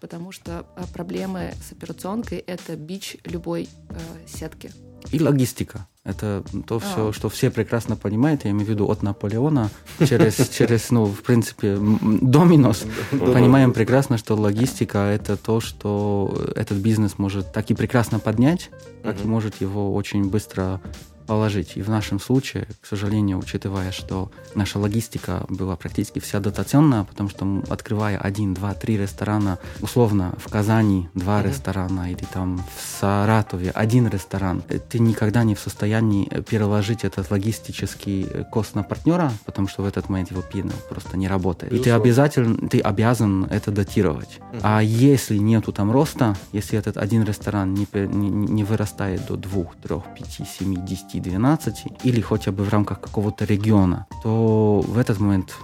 потому 0.00 0.32
что 0.32 0.66
э, 0.76 0.84
проблемы 0.92 1.54
с 1.66 1.72
операционкой— 1.72 2.38
это 2.46 2.76
бич 2.76 3.16
любой 3.24 3.68
э, 3.88 3.98
сетки. 4.26 4.70
И 5.10 5.20
логистика. 5.20 5.86
Это 6.06 6.44
то 6.66 6.78
все, 6.78 7.08
а. 7.08 7.12
что 7.12 7.28
все 7.28 7.50
прекрасно 7.50 7.96
понимают, 7.96 8.44
я 8.44 8.52
имею 8.52 8.66
в 8.66 8.68
виду 8.68 8.88
от 8.88 9.02
Наполеона 9.02 9.70
через, 9.98 10.36
через 10.56 10.90
ну, 10.90 11.06
в 11.06 11.22
принципе, 11.22 11.76
доминос. 11.76 12.84
Понимаем 13.10 13.72
прекрасно, 13.72 14.16
что 14.16 14.36
логистика– 14.36 14.98
это 14.98 15.36
то, 15.36 15.60
что 15.60 16.52
этот 16.54 16.78
бизнес 16.78 17.18
может 17.18 17.52
так 17.52 17.70
и 17.70 17.74
прекрасно 17.74 18.20
поднять, 18.20 18.70
так 19.02 19.20
и 19.20 19.26
может 19.26 19.60
его 19.60 19.94
очень 19.94 20.30
быстро 20.30 20.80
положить. 21.26 21.76
И 21.76 21.82
в 21.82 21.90
нашем 21.90 22.20
случае, 22.20 22.66
к 22.80 22.86
сожалению, 22.86 23.38
учитывая, 23.38 23.92
что 23.92 24.30
наша 24.54 24.78
логистика 24.78 25.44
была 25.48 25.76
практически 25.76 26.18
вся 26.18 26.40
дотационная, 26.40 27.04
потому 27.04 27.28
что 27.28 27.62
открывая 27.68 28.18
один, 28.18 28.54
два, 28.54 28.74
три 28.74 28.96
ресторана, 28.96 29.58
условно 29.80 30.34
в 30.38 30.48
Казани 30.50 31.08
два 31.14 31.40
mm-hmm. 31.40 31.48
ресторана 31.48 32.10
или 32.12 32.24
там 32.32 32.64
в 32.76 33.00
Саратове 33.00 33.70
один 33.70 34.08
ресторан, 34.08 34.62
ты 34.62 34.98
никогда 34.98 35.44
не 35.44 35.54
в 35.54 35.60
состоянии 35.60 36.26
переложить 36.48 37.04
этот 37.04 37.30
логистический 37.30 38.26
кост 38.50 38.74
на 38.74 38.82
партнера, 38.82 39.32
потому 39.44 39.68
что 39.68 39.82
в 39.82 39.86
этот 39.86 40.08
момент 40.08 40.30
его 40.30 40.42
пина 40.42 40.72
просто 40.88 41.16
не 41.16 41.28
работает. 41.28 41.72
И 41.72 41.78
ты 41.78 41.90
обязательно, 41.90 42.68
ты 42.68 42.80
обязан 42.80 43.44
это 43.44 43.70
датировать. 43.70 44.38
Mm-hmm. 44.38 44.60
А 44.62 44.82
если 44.82 45.36
нету 45.36 45.72
там 45.72 45.90
роста, 45.90 46.36
если 46.52 46.78
этот 46.78 46.96
один 46.96 47.24
ресторан 47.24 47.74
не, 47.74 47.86
не, 47.92 48.30
не 48.30 48.64
вырастает 48.64 49.26
до 49.26 49.36
двух, 49.36 49.76
трех, 49.76 50.02
пяти, 50.14 50.44
семи, 50.44 50.76
десяти 50.76 51.15
10-12 51.20 52.00
или 52.04 52.20
хотя 52.20 52.52
бы 52.52 52.64
в 52.64 52.68
рамках 52.68 53.00
какого-то 53.00 53.44
региона, 53.44 54.06
то 54.22 54.80
в 54.80 54.98
этот 54.98 55.20
момент, 55.20 55.56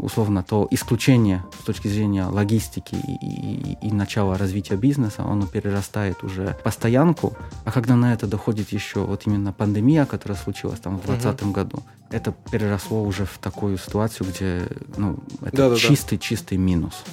условно, 0.00 0.42
то 0.42 0.68
исключение 0.70 1.44
с 1.60 1.64
точки 1.64 1.88
зрения 1.88 2.26
логистики 2.26 2.94
и, 2.94 3.26
и, 3.26 3.88
и 3.88 3.92
начала 3.92 4.38
развития 4.38 4.76
бизнеса, 4.76 5.24
оно 5.24 5.46
перерастает 5.46 6.22
уже 6.22 6.56
постоянку, 6.64 7.36
а 7.64 7.70
когда 7.70 7.96
на 7.96 8.12
это 8.12 8.26
доходит 8.26 8.72
еще 8.72 9.00
вот 9.00 9.26
именно 9.26 9.52
пандемия, 9.52 10.06
которая 10.06 10.38
случилась 10.38 10.80
там 10.80 10.98
в 10.98 11.06
2020 11.06 11.42
угу. 11.42 11.50
году, 11.52 11.82
это 12.10 12.34
переросло 12.50 13.02
уже 13.02 13.24
в 13.24 13.38
такую 13.38 13.78
ситуацию, 13.78 14.28
где 14.28 14.68
ну, 14.96 15.18
это 15.42 15.76
чистый-чистый 15.76 16.58
минус. 16.58 17.04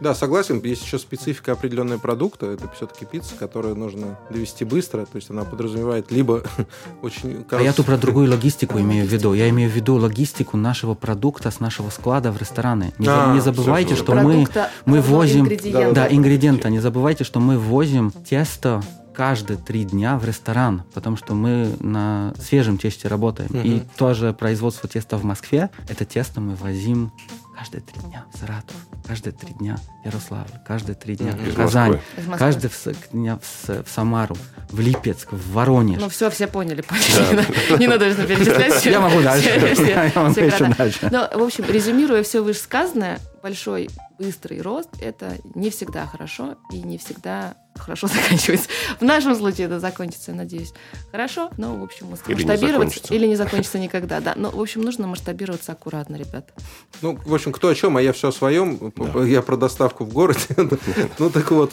Да, 0.00 0.14
согласен. 0.14 0.60
Есть 0.62 0.84
еще 0.84 0.98
специфика 0.98 1.52
определенного 1.52 1.98
продукта. 1.98 2.46
Это 2.46 2.68
все-таки 2.74 3.04
пицца, 3.04 3.34
которую 3.38 3.76
нужно 3.76 4.18
довести 4.30 4.64
быстро. 4.64 5.04
То 5.06 5.16
есть 5.16 5.30
она 5.30 5.44
подразумевает 5.44 6.10
либо 6.10 6.42
очень 7.02 7.44
короткий... 7.44 7.56
А 7.56 7.62
я 7.62 7.72
тут 7.72 7.86
про 7.86 7.96
другую 7.96 8.30
логистику 8.30 8.78
имею 8.80 9.06
в 9.06 9.08
виду. 9.08 9.34
Я 9.34 9.48
имею 9.48 9.70
в 9.70 9.74
виду 9.74 9.96
логистику 9.96 10.56
нашего 10.56 10.94
продукта 10.94 11.50
с 11.50 11.60
нашего 11.60 11.90
склада 11.90 12.32
в 12.32 12.38
рестораны. 12.38 12.92
Не, 12.98 13.08
а, 13.08 13.32
не 13.32 13.40
забывайте, 13.40 13.94
что 13.94 14.14
мы, 14.14 14.46
мы 14.84 15.00
возим... 15.00 15.42
Ингредиента. 15.42 15.94
Да, 15.94 16.06
ингредиента. 16.08 16.70
Не 16.70 16.80
забывайте, 16.80 17.24
что 17.24 17.40
мы 17.40 17.58
возим 17.58 18.10
тесто 18.10 18.82
каждые 19.14 19.56
три 19.56 19.84
дня 19.84 20.18
в 20.18 20.24
ресторан, 20.24 20.82
потому 20.92 21.16
что 21.16 21.34
мы 21.34 21.70
на 21.80 22.34
свежем 22.38 22.78
тесте 22.78 23.08
работаем. 23.08 23.50
Угу. 23.50 23.60
И 23.60 23.82
тоже 23.96 24.34
производство 24.34 24.88
теста 24.88 25.16
в 25.16 25.24
Москве, 25.24 25.70
это 25.88 26.04
тесто 26.04 26.40
мы 26.40 26.56
возим 26.56 27.12
каждые 27.56 27.80
три 27.82 28.00
дня 28.02 28.24
в 28.32 28.38
Саратов, 28.38 28.76
каждые 29.06 29.32
три 29.32 29.54
дня 29.54 29.76
в 30.02 30.06
Ярославль, 30.06 30.48
каждые 30.66 30.96
три 30.96 31.16
дня 31.16 31.32
в 31.32 31.54
Казань, 31.54 32.00
каждые 32.38 32.70
дня 33.12 33.38
в, 33.38 33.68
в 33.68 33.88
Самару, 33.88 34.36
в 34.70 34.80
Липецк, 34.80 35.32
в 35.32 35.52
Воронеж. 35.52 36.00
Ну 36.00 36.08
все, 36.08 36.30
все 36.30 36.46
поняли. 36.46 36.84
Не 37.78 37.86
надо 37.86 38.12
перечислять. 38.14 38.84
Я 38.86 39.00
могу 39.00 39.22
дальше. 39.22 39.48
Я 40.14 40.22
могу 40.22 40.40
еще 40.40 40.74
дальше. 40.76 41.08
Ну, 41.10 41.38
в 41.38 41.42
общем, 41.42 41.64
резюмируя 41.68 42.22
все 42.22 42.42
вышесказанное, 42.42 43.20
большой 43.44 43.90
быстрый 44.18 44.62
рост– 44.62 44.88
это 45.02 45.36
не 45.54 45.68
всегда 45.68 46.06
хорошо 46.06 46.56
и 46.72 46.80
не 46.80 46.96
всегда 46.96 47.56
хорошо 47.74 48.06
заканчивается. 48.14 48.70
В 48.98 49.02
нашем 49.02 49.36
случае 49.36 49.66
это 49.66 49.80
закончится, 49.80 50.32
надеюсь, 50.32 50.72
хорошо, 51.10 51.50
но, 51.58 51.76
в 51.76 51.82
общем, 51.82 52.06
масштабироваться 52.06 53.00
или, 53.10 53.18
или 53.18 53.26
не 53.26 53.36
закончится 53.36 53.78
никогда, 53.78 54.20
да. 54.20 54.32
Но, 54.34 54.50
в 54.50 54.58
общем, 54.58 54.80
нужно 54.80 55.06
масштабироваться 55.08 55.72
аккуратно, 55.72 56.16
ребята. 56.16 56.54
Ну, 57.02 57.18
в 57.22 57.34
общем, 57.34 57.52
кто 57.52 57.68
о 57.68 57.74
чем, 57.74 57.98
а 57.98 58.02
я 58.02 58.14
все 58.14 58.28
о 58.28 58.32
своем. 58.32 58.92
Да. 58.96 59.24
Я 59.34 59.42
про 59.42 59.56
доставку 59.58 60.04
в 60.04 60.12
городе. 60.12 60.40
Ну, 61.18 61.28
так 61.28 61.50
вот, 61.50 61.72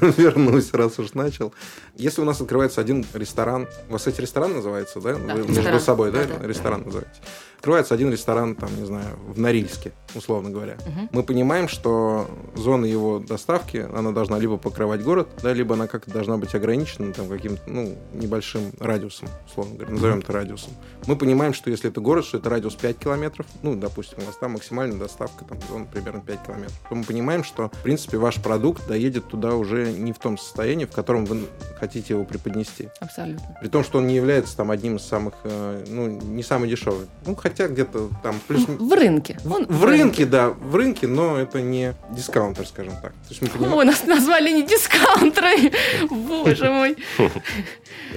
вернусь, 0.00 0.72
раз 0.72 0.98
уж 0.98 1.12
начал. 1.14 1.54
Если 1.94 2.20
у 2.20 2.24
нас 2.24 2.40
открывается 2.40 2.80
один 2.80 3.04
ресторан, 3.14 3.68
у 3.88 3.92
вас 3.92 4.06
эти 4.06 4.20
ресторан 4.20 4.54
называется, 4.54 5.00
да? 5.00 5.12
Между 5.12 5.78
собой, 5.78 6.10
да? 6.10 6.24
Ресторан 6.42 6.82
называется 6.82 7.20
открывается 7.56 7.94
один 7.94 8.12
ресторан, 8.12 8.54
там, 8.54 8.68
не 8.78 8.84
знаю, 8.84 9.16
в 9.26 9.38
Норильске, 9.38 9.92
условно 10.14 10.50
говоря. 10.50 10.74
Угу. 10.74 11.08
Мы 11.12 11.22
понимаем, 11.22 11.68
что 11.68 12.28
зона 12.54 12.84
его 12.84 13.18
доставки, 13.18 13.86
она 13.92 14.12
должна 14.12 14.38
либо 14.38 14.56
покрывать 14.56 15.02
город, 15.02 15.28
да, 15.42 15.52
либо 15.52 15.74
она 15.74 15.86
как-то 15.86 16.10
должна 16.10 16.36
быть 16.36 16.54
ограничена 16.54 17.12
там 17.12 17.28
каким-то, 17.28 17.62
ну, 17.66 17.96
небольшим 18.12 18.72
радиусом, 18.78 19.28
условно 19.46 19.76
говоря, 19.76 19.92
назовем 19.92 20.18
это 20.18 20.32
радиусом. 20.32 20.72
Мы 21.06 21.16
понимаем, 21.16 21.54
что 21.54 21.70
если 21.70 21.90
это 21.90 22.00
город, 22.00 22.24
что 22.24 22.38
это 22.38 22.50
радиус 22.50 22.74
5 22.74 22.98
километров, 22.98 23.46
ну, 23.62 23.74
допустим, 23.74 24.18
у 24.22 24.26
вас 24.26 24.36
там 24.36 24.52
максимальная 24.52 24.98
доставка, 24.98 25.44
там, 25.44 25.58
зона 25.68 25.86
примерно 25.90 26.20
5 26.20 26.42
километров, 26.46 26.80
то 26.88 26.94
мы 26.94 27.04
понимаем, 27.04 27.44
что, 27.44 27.68
в 27.68 27.82
принципе, 27.82 28.18
ваш 28.18 28.40
продукт 28.42 28.86
доедет 28.86 29.28
туда 29.28 29.54
уже 29.54 29.92
не 29.92 30.12
в 30.12 30.18
том 30.18 30.38
состоянии, 30.38 30.84
в 30.84 30.92
котором 30.92 31.24
вы 31.24 31.46
хотите 31.78 32.14
его 32.14 32.24
преподнести. 32.24 32.88
Абсолютно. 33.00 33.56
При 33.60 33.68
том, 33.68 33.82
что 33.82 33.98
он 33.98 34.06
не 34.06 34.14
является 34.14 34.56
там 34.56 34.70
одним 34.70 34.96
из 34.96 35.02
самых, 35.02 35.34
э, 35.44 35.84
ну, 35.88 36.08
не 36.08 36.42
самый 36.42 36.68
дешевый. 36.68 37.06
Ну, 37.24 37.34
хотя 37.48 37.68
где-то 37.68 38.10
там 38.22 38.40
плюс... 38.48 38.66
В 38.66 38.92
рынке. 38.92 39.38
Он 39.48 39.66
в, 39.66 39.78
в 39.78 39.84
рынке, 39.84 40.02
рынке, 40.02 40.26
да, 40.26 40.48
в 40.48 40.74
рынке, 40.74 41.06
но 41.06 41.38
это 41.38 41.60
не 41.62 41.94
дискаунтер, 42.10 42.66
скажем 42.66 42.94
так. 43.00 43.12
То 43.12 43.30
есть 43.30 43.40
мы 43.42 43.48
понимаем... 43.48 43.74
Ой, 43.74 43.84
нас 43.84 44.04
назвали 44.04 44.50
не 44.50 44.62
дискаунтеры, 44.64 45.72
боже 46.10 46.70
мой. 46.70 46.96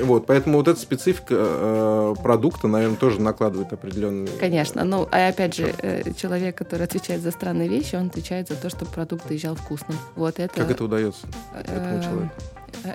Вот, 0.01 0.25
поэтому 0.25 0.57
вот 0.57 0.67
эта 0.67 0.79
специфика 0.79 1.36
э, 1.38 2.15
продукта, 2.21 2.67
наверное, 2.67 2.98
тоже 2.98 3.21
накладывает 3.21 3.71
определенные... 3.71 4.27
Конечно, 4.39 4.83
ну, 4.83 5.07
а 5.12 5.27
опять 5.27 5.55
же, 5.55 5.74
э, 5.81 6.13
человек, 6.13 6.57
который 6.57 6.83
отвечает 6.83 7.21
за 7.21 7.31
странные 7.31 7.67
вещи, 7.67 7.95
он 7.95 8.07
отвечает 8.07 8.48
за 8.48 8.55
то, 8.55 8.69
чтобы 8.69 8.91
продукт 8.91 9.27
доезжал 9.27 9.55
вкусным. 9.55 9.98
Вот 10.15 10.39
это... 10.39 10.53
Как 10.53 10.71
это 10.71 10.83
удается 10.83 11.27
этому 11.53 12.03
человеку? 12.03 12.31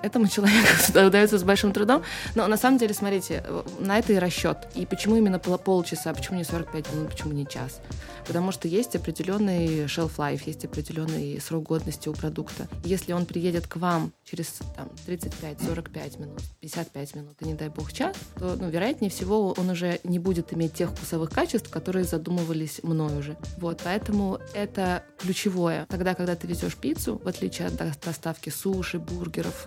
Этому 0.02 0.28
человеку 0.28 0.68
удается 1.06 1.38
с 1.38 1.42
большим 1.42 1.72
трудом. 1.72 2.02
Но 2.34 2.46
на 2.46 2.56
самом 2.56 2.78
деле, 2.78 2.94
смотрите, 2.94 3.44
на 3.78 3.98
это 3.98 4.12
и 4.12 4.16
расчет. 4.16 4.58
И 4.74 4.86
почему 4.86 5.16
именно 5.16 5.38
полчаса, 5.38 6.12
почему 6.14 6.38
не 6.38 6.44
45 6.44 6.92
минут, 6.92 7.10
почему 7.10 7.32
не 7.32 7.46
час? 7.46 7.80
Потому 8.26 8.52
что 8.52 8.68
есть 8.68 8.96
определенный 8.96 9.84
shelf 9.84 10.16
life, 10.16 10.42
есть 10.46 10.64
определенный 10.64 11.40
срок 11.40 11.64
годности 11.64 12.08
у 12.08 12.14
продукта. 12.14 12.68
Если 12.84 13.12
он 13.12 13.26
приедет 13.26 13.66
к 13.66 13.76
вам 13.76 14.12
через 14.24 14.60
там, 14.76 14.90
35-45 15.06 16.20
минут, 16.20 16.40
55 16.60 17.16
минут, 17.16 17.36
и 17.40 17.44
не 17.44 17.54
дай 17.54 17.68
бог 17.68 17.92
час, 17.92 18.16
то, 18.38 18.56
ну, 18.58 18.70
вероятнее 18.70 19.10
всего, 19.10 19.52
он 19.52 19.70
уже 19.70 20.00
не 20.04 20.18
будет 20.18 20.52
иметь 20.54 20.74
тех 20.74 20.90
вкусовых 20.90 21.30
качеств, 21.30 21.70
которые 21.70 22.04
задумывались 22.04 22.80
мной 22.82 23.18
уже. 23.18 23.36
Вот, 23.58 23.80
поэтому 23.84 24.38
это 24.54 25.04
ключевое. 25.18 25.86
Тогда, 25.88 26.14
когда 26.14 26.34
ты 26.34 26.46
везешь 26.46 26.76
пиццу, 26.76 27.20
в 27.22 27.28
отличие 27.28 27.68
от 27.68 27.76
доставки 27.76 28.50
суши, 28.50 28.98
бургеров, 28.98 29.63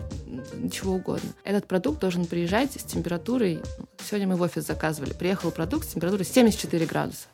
чего 0.72 0.96
угодно, 0.96 1.30
этот 1.44 1.68
продукт 1.68 2.00
должен 2.00 2.26
приезжать 2.26 2.74
с 2.74 2.84
температурой... 2.84 3.60
Сегодня 4.08 4.28
мы 4.28 4.36
в 4.36 4.42
офис 4.42 4.66
заказывали. 4.66 5.14
Приехал 5.14 5.52
продукт 5.52 5.86
с 5.86 5.94
температурой 5.94 6.26
74 6.26 6.86
градуса. 6.86 7.28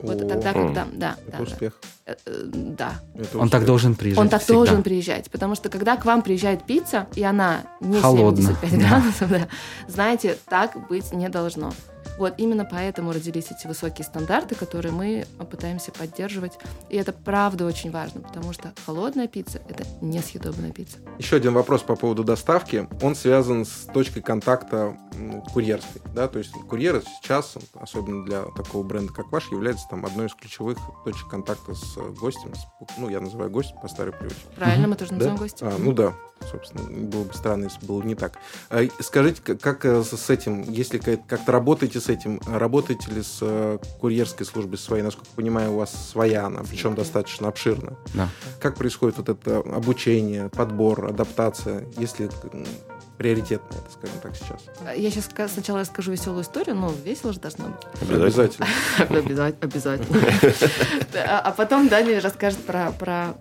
Вот 0.00 0.20
О, 0.20 0.28
тогда, 0.28 0.52
когда... 0.52 0.86
Да, 0.92 1.16
да, 1.26 1.42
успех. 1.42 1.80
Да. 2.06 2.12
Э, 2.12 2.16
э, 2.26 2.42
да. 2.44 2.92
Это 3.14 3.38
Он 3.38 3.48
так 3.48 3.64
должен 3.64 3.94
приезжать 3.94 4.20
Он 4.20 4.28
так 4.28 4.42
всегда. 4.42 4.54
должен 4.54 4.82
приезжать, 4.82 5.30
потому 5.30 5.54
что 5.54 5.68
когда 5.68 5.96
к 5.96 6.04
вам 6.04 6.22
приезжает 6.22 6.64
пицца, 6.64 7.06
и 7.14 7.22
она 7.22 7.62
не 7.80 8.00
Холодно. 8.00 8.54
75 8.60 8.78
градусов, 8.78 9.30
да, 9.30 9.48
знаете, 9.88 10.36
так 10.48 10.88
быть 10.88 11.12
не 11.12 11.28
должно. 11.28 11.72
Вот 12.18 12.34
именно 12.38 12.64
поэтому 12.64 13.12
родились 13.12 13.50
эти 13.50 13.66
высокие 13.66 14.04
стандарты, 14.04 14.54
которые 14.54 14.92
мы 14.92 15.26
пытаемся 15.50 15.92
поддерживать. 15.92 16.52
И 16.88 16.96
это 16.96 17.12
правда 17.12 17.66
очень 17.66 17.90
важно, 17.90 18.20
потому 18.20 18.52
что 18.52 18.72
холодная 18.84 19.28
пицца— 19.28 19.60
это 19.68 19.84
несъедобная 20.00 20.70
пицца. 20.70 20.98
Еще 21.18 21.36
один 21.36 21.52
вопрос 21.52 21.82
по 21.82 21.96
поводу 21.96 22.24
доставки. 22.24 22.88
Он 23.02 23.14
связан 23.14 23.64
с 23.64 23.86
точкой 23.92 24.22
контакта 24.22 24.96
курьерской. 25.52 26.02
Да? 26.14 26.28
То 26.28 26.38
есть 26.38 26.52
курьеры 26.68 27.02
сейчас, 27.22 27.54
особенно 27.74 28.24
для 28.24 28.42
такого 28.56 28.82
бренда, 28.82 29.12
как 29.12 29.30
ваш, 29.32 29.50
является 29.50 29.86
там 29.88 30.04
одной 30.04 30.26
из 30.26 30.34
ключевых 30.34 30.78
точек 31.04 31.28
контакта 31.28 31.74
с 31.74 31.96
гостем. 32.18 32.54
С, 32.54 32.66
ну, 32.98 33.08
я 33.08 33.20
называю 33.20 33.50
гостем 33.50 33.76
по 33.80 33.88
старой 33.88 34.12
привычке. 34.12 34.40
Правильно, 34.56 34.88
мы 34.88 34.96
тоже 34.96 35.12
называем 35.12 35.36
да? 35.36 35.42
гостем. 35.42 35.66
А, 35.66 35.74
ну 35.78 35.92
да, 35.92 36.14
собственно, 36.50 36.84
было 36.84 37.24
бы 37.24 37.34
странно, 37.34 37.64
если 37.64 37.84
было 37.86 38.02
не 38.02 38.14
так. 38.14 38.38
А, 38.70 38.86
скажите, 39.00 39.42
как 39.42 39.84
э, 39.84 40.02
с 40.02 40.30
этим, 40.30 40.62
если 40.62 40.98
как-то 40.98 41.52
работаете 41.52 42.00
с 42.00 42.08
этим, 42.08 42.40
работаете 42.46 43.10
ли 43.10 43.22
с 43.22 43.38
э, 43.40 43.78
курьерской 44.00 44.46
службой 44.46 44.78
своей? 44.78 45.02
Насколько 45.02 45.30
понимаю, 45.34 45.72
у 45.72 45.76
вас 45.76 45.92
своя 46.10 46.46
она, 46.46 46.62
причем 46.62 46.94
достаточно 46.94 47.48
обширная. 47.48 47.96
Да. 48.14 48.28
Как 48.60 48.76
происходит 48.76 49.18
вот 49.18 49.28
это 49.28 49.58
обучение, 49.58 50.48
подбор, 50.48 51.06
адаптация, 51.06 51.84
если 51.96 52.30
приоритетно, 53.16 53.76
это, 53.76 53.90
скажем 53.90 54.18
так, 54.22 54.36
сейчас. 54.36 54.96
Я 54.96 55.10
сейчас 55.10 55.52
сначала 55.52 55.80
расскажу 55.80 56.12
веселую 56.12 56.42
историю, 56.42 56.76
но 56.76 56.92
весело 57.04 57.32
же 57.32 57.40
должно 57.40 57.66
быть. 57.68 58.10
Обязательно. 58.10 58.66
Обязательно. 59.60 60.20
А, 61.28 61.50
потом 61.50 61.88
Даня 61.88 62.20
расскажет 62.20 62.60
про, 62.60 62.92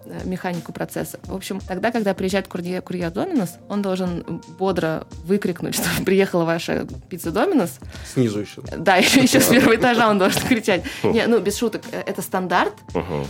э, 0.05 0.21
механику 0.25 0.71
процесса. 0.71 1.19
В 1.23 1.35
общем, 1.35 1.59
тогда, 1.59 1.91
когда 1.91 2.13
приезжает 2.13 2.47
курьер, 2.47 3.11
Доминос, 3.11 3.55
он 3.69 3.81
должен 3.81 4.41
бодро 4.57 5.05
выкрикнуть, 5.23 5.75
что 5.75 5.85
приехала 6.05 6.45
ваша 6.45 6.87
пицца 7.09 7.31
Доминос. 7.31 7.79
Снизу 8.13 8.39
еще. 8.39 8.61
Да, 8.77 8.95
еще, 8.95 9.39
с 9.39 9.47
первого 9.47 9.75
этажа 9.75 10.09
он 10.09 10.17
должен 10.17 10.41
кричать. 10.41 10.83
Не, 11.03 11.27
ну, 11.27 11.39
без 11.39 11.57
шуток, 11.57 11.81
э, 11.91 12.01
это 12.05 12.21
стандарт. 12.21 12.73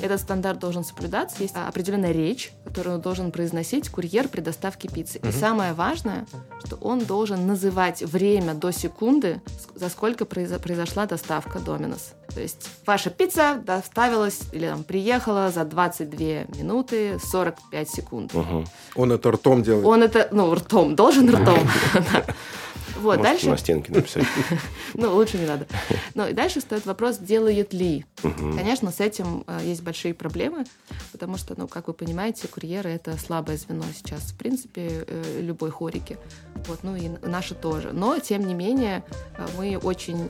Этот 0.01 0.21
стандарт 0.21 0.59
должен 0.59 0.83
соблюдаться. 0.83 1.37
Есть 1.41 1.55
определенная 1.55 2.11
речь, 2.11 2.51
которую 2.63 2.95
он 2.95 3.01
должен 3.01 3.31
произносить 3.31 3.89
курьер 3.89 4.27
при 4.27 4.41
доставке 4.41 4.87
пиццы. 4.87 5.19
И 5.19 5.31
самое 5.31 5.73
важное, 5.73 6.25
что 6.65 6.77
он 6.77 6.99
должен 6.99 7.45
называть 7.47 8.01
время 8.01 8.53
до 8.53 8.71
секунды, 8.71 9.41
за 9.75 9.89
сколько 9.89 10.25
произошла 10.25 11.05
доставка 11.05 11.59
Доминос. 11.59 12.13
То 12.33 12.41
есть 12.41 12.69
ваша 12.85 13.09
пицца 13.09 13.61
доставилась 13.63 14.41
или 14.51 14.67
там 14.67 14.83
приехала 14.83 15.51
за 15.51 15.63
22 15.63 16.17
минуты 16.57 17.17
45 17.23 17.89
секунд. 17.89 18.35
Угу. 18.35 18.65
Он 18.95 19.11
это 19.11 19.31
ртом 19.31 19.63
делает? 19.63 19.85
Он 19.85 20.03
это, 20.03 20.27
ну, 20.31 20.53
ртом, 20.53 20.95
должен 20.95 21.29
ртом. 21.29 21.59
Вот, 22.95 23.17
Можете 23.17 23.23
дальше... 23.23 23.49
на 23.49 23.57
стенке 23.57 23.91
написать. 23.91 24.25
ну, 24.93 25.13
лучше 25.13 25.37
не 25.37 25.45
надо. 25.45 25.67
Ну, 26.13 26.27
и 26.27 26.33
дальше 26.33 26.61
стоит 26.61 26.85
вопрос, 26.85 27.17
делает 27.17 27.73
ли. 27.73 28.05
Конечно, 28.21 28.91
с 28.91 28.99
этим 28.99 29.43
э, 29.47 29.61
есть 29.63 29.83
большие 29.83 30.13
проблемы, 30.13 30.65
потому 31.11 31.37
что, 31.37 31.55
ну, 31.57 31.67
как 31.67 31.87
вы 31.87 31.93
понимаете, 31.93 32.47
курьеры— 32.47 32.89
это 32.91 33.17
слабое 33.17 33.57
звено 33.57 33.83
сейчас, 33.93 34.21
в 34.31 34.37
принципе, 34.37 35.05
э, 35.07 35.41
любой 35.41 35.71
хорики. 35.71 36.17
Вот, 36.67 36.83
ну 36.83 36.95
и 36.95 37.09
наши 37.21 37.53
тоже. 37.53 37.91
Но, 37.91 38.17
тем 38.19 38.47
не 38.47 38.53
менее, 38.53 39.03
э, 39.37 39.45
мы 39.57 39.77
очень 39.77 40.29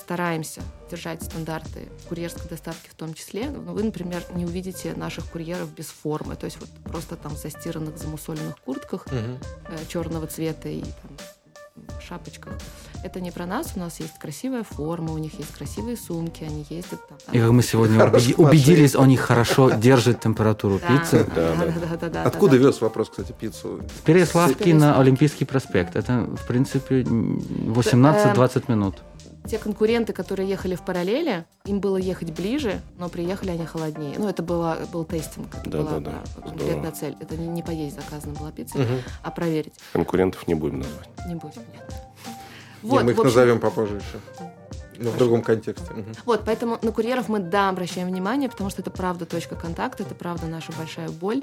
стараемся 0.00 0.62
держать 0.90 1.22
стандарты 1.22 1.88
курьерской 2.08 2.48
доставки 2.48 2.88
в 2.88 2.94
том 2.94 3.14
числе. 3.14 3.50
Ну, 3.50 3.72
вы, 3.72 3.82
например, 3.82 4.22
не 4.34 4.44
увидите 4.44 4.94
наших 4.94 5.26
курьеров 5.26 5.72
без 5.72 5.86
формы, 5.86 6.36
то 6.36 6.44
есть 6.44 6.58
вот 6.60 6.68
просто 6.84 7.16
там 7.16 7.34
в 7.34 7.38
застиранных, 7.38 7.98
замусоленных 7.98 8.56
куртках 8.60 9.06
угу. 9.06 9.78
черного 9.88 10.26
цвета 10.26 10.68
и 10.68 10.82
там, 10.82 11.16
шапочках. 12.06 12.52
Это 13.02 13.20
не 13.20 13.30
про 13.30 13.46
нас, 13.46 13.72
у 13.76 13.78
нас 13.78 14.00
есть 14.00 14.18
красивая 14.18 14.64
форма, 14.64 15.12
у 15.12 15.18
них 15.18 15.34
есть 15.38 15.52
красивые 15.52 15.96
сумки, 15.96 16.44
они 16.44 16.66
ездят 16.68 17.06
там. 17.08 17.18
И 17.32 17.38
как 17.38 17.50
мы 17.50 17.62
сегодня 17.62 18.02
убедились, 18.36 18.94
они 18.94 19.16
хорошо 19.16 19.70
держат 19.70 20.20
температуру 20.20 20.78
пиццы. 20.78 21.26
Да, 21.34 21.54
да, 22.00 22.08
да. 22.08 22.22
Откуда 22.24 22.56
вез 22.56 22.80
вопрос, 22.80 23.10
кстати, 23.10 23.34
пиццу? 23.38 23.80
С 23.98 24.00
Переславки 24.02 24.70
на 24.70 24.98
Олимпийский 24.98 25.44
проспект. 25.44 25.96
Это, 25.96 26.26
в 26.36 26.46
принципе, 26.46 27.02
18-20 27.02 28.56
э, 28.56 28.72
минут. 28.72 28.96
Те 29.48 29.58
конкуренты, 29.58 30.12
которые 30.12 30.48
ехали 30.48 30.74
в 30.74 30.82
параллели, 30.82 31.44
им 31.64 31.80
было 31.80 31.96
ехать 31.96 32.32
ближе, 32.32 32.80
но 32.98 33.08
приехали 33.08 33.50
они 33.50 33.64
холоднее. 33.64 34.16
Ну, 34.18 34.28
это 34.28 34.42
было, 34.42 34.78
был 34.92 35.04
тестинг, 35.04 35.46
это 35.54 35.70
да, 35.70 35.78
была 35.78 36.00
да, 36.00 36.22
да. 36.36 36.42
конкретная 36.42 36.92
цель. 36.92 37.16
Это 37.20 37.36
не, 37.36 37.46
не 37.46 37.62
поесть 37.62 37.96
заказана 37.96 38.34
была 38.34 38.50
пицца, 38.50 38.78
угу. 38.78 38.94
а 39.22 39.30
проверить. 39.30 39.74
Конкурентов 39.92 40.46
не 40.48 40.54
будем 40.54 40.80
назвать. 40.80 41.08
Не 41.28 41.34
будем, 41.36 41.62
нет. 41.72 41.94
Вот, 42.82 42.96
нет 42.96 43.04
мы 43.04 43.10
их 43.12 43.18
общем... 43.18 43.24
назовем 43.24 43.60
попозже 43.60 43.96
еще. 43.96 44.42
Но 44.98 45.10
в 45.10 45.18
другом 45.18 45.42
контексте. 45.42 45.92
Угу. 45.92 46.04
Вот, 46.24 46.42
поэтому 46.44 46.78
на 46.82 46.90
курьеров 46.90 47.28
мы, 47.28 47.38
да, 47.38 47.68
обращаем 47.68 48.08
внимание, 48.08 48.48
потому 48.48 48.70
что 48.70 48.82
это 48.82 48.90
правда 48.90 49.26
точка 49.26 49.54
контакта, 49.54 50.02
это 50.02 50.14
правда 50.14 50.46
наша 50.46 50.72
большая 50.72 51.10
боль. 51.10 51.42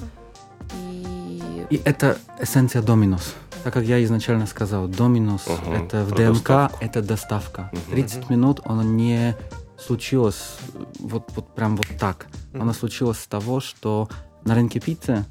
И, 0.73 1.65
и 1.69 1.81
это 1.83 2.17
эссенция 2.39 2.81
Доминос. 2.81 3.35
Так 3.63 3.73
как 3.73 3.85
я 3.85 4.03
изначально 4.03 4.45
сказал, 4.45 4.87
Доминос 4.87 5.47
угу, 5.47 5.71
это 5.71 6.03
в 6.03 6.11
ДМК, 6.11 6.47
доставку. 6.47 6.77
это 6.81 7.01
доставка. 7.01 7.69
Угу. 7.71 7.91
30 7.91 8.29
минут 8.29 8.59
оно 8.65 8.83
не 8.83 9.35
случилось 9.77 10.57
вот, 10.99 11.31
вот 11.35 11.55
прям 11.55 11.75
вот 11.77 11.87
так. 11.99 12.27
Угу. 12.53 12.61
Оно 12.61 12.73
случилось 12.73 13.19
с 13.19 13.27
того, 13.27 13.59
что 13.59 14.09
на 14.43 14.55
рынке 14.55 14.79
пиццы 14.79 15.25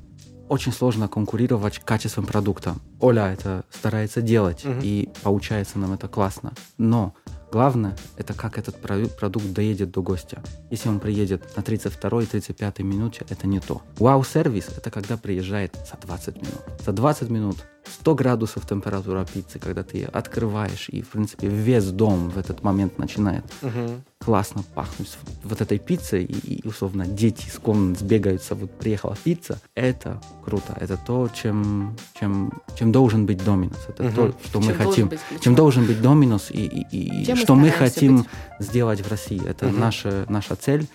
очень 0.48 0.72
сложно 0.72 1.08
конкурировать 1.08 1.78
качеством 1.78 2.26
продукта. 2.26 2.74
Оля 3.00 3.32
это 3.32 3.64
старается 3.70 4.20
делать, 4.20 4.64
угу. 4.64 4.80
и 4.82 5.08
получается 5.22 5.78
нам 5.78 5.92
это 5.92 6.08
классно. 6.08 6.52
Но 6.78 7.14
Главное, 7.52 7.94
это 8.16 8.32
как 8.32 8.56
этот 8.56 8.80
продукт 8.80 9.52
доедет 9.52 9.90
до 9.90 10.00
гостя. 10.00 10.42
Если 10.70 10.88
он 10.88 11.00
приедет 11.00 11.54
на 11.54 11.60
32-35 11.60 12.82
минуте, 12.82 13.26
это 13.28 13.46
не 13.46 13.60
то. 13.60 13.82
Вау-сервис– 13.98 14.68
это 14.78 14.90
когда 14.90 15.18
приезжает 15.18 15.76
за 15.86 15.98
20 16.00 16.36
минут. 16.36 16.62
За 16.82 16.92
20 16.92 17.28
минут 17.28 17.56
100 17.86 18.14
градусов 18.14 18.66
температура 18.66 19.24
пиццы, 19.24 19.58
когда 19.58 19.82
ты 19.82 19.98
ее 19.98 20.06
открываешь, 20.06 20.88
и, 20.88 21.02
в 21.02 21.08
принципе, 21.08 21.48
весь 21.48 21.90
дом 21.90 22.30
в 22.30 22.38
этот 22.38 22.62
момент 22.62 22.98
начинает 22.98 23.44
угу. 23.62 24.00
классно 24.18 24.62
пахнуть 24.74 25.16
вот 25.42 25.60
этой 25.60 25.78
пиццей, 25.78 26.24
и, 26.24 26.54
и, 26.54 26.68
условно, 26.68 27.06
дети 27.06 27.46
из 27.46 27.58
комнат 27.58 27.98
сбегаются, 27.98 28.54
вот 28.54 28.70
приехала 28.72 29.16
пицца, 29.22 29.60
это 29.74 30.20
круто, 30.44 30.76
это 30.80 30.96
то, 30.96 31.28
чем, 31.34 31.96
чем, 32.18 32.52
чем 32.76 32.92
должен 32.92 33.26
быть 33.26 33.44
Доминус, 33.44 33.86
это 33.88 34.04
угу. 34.04 34.14
то, 34.14 34.34
что 34.44 34.60
чем 34.60 34.66
мы 34.66 34.74
хотим, 34.74 35.10
чем 35.40 35.54
должен 35.54 35.86
быть 35.86 36.00
Доминус, 36.00 36.50
и, 36.50 36.66
и, 36.66 37.22
и 37.22 37.34
что 37.34 37.54
мы 37.54 37.70
хотим 37.70 38.18
быть. 38.18 38.26
сделать 38.58 39.00
в 39.00 39.10
России. 39.10 39.42
Это 39.46 39.66
угу. 39.66 39.76
наша, 39.76 40.24
наша 40.28 40.56
цель, 40.56 40.86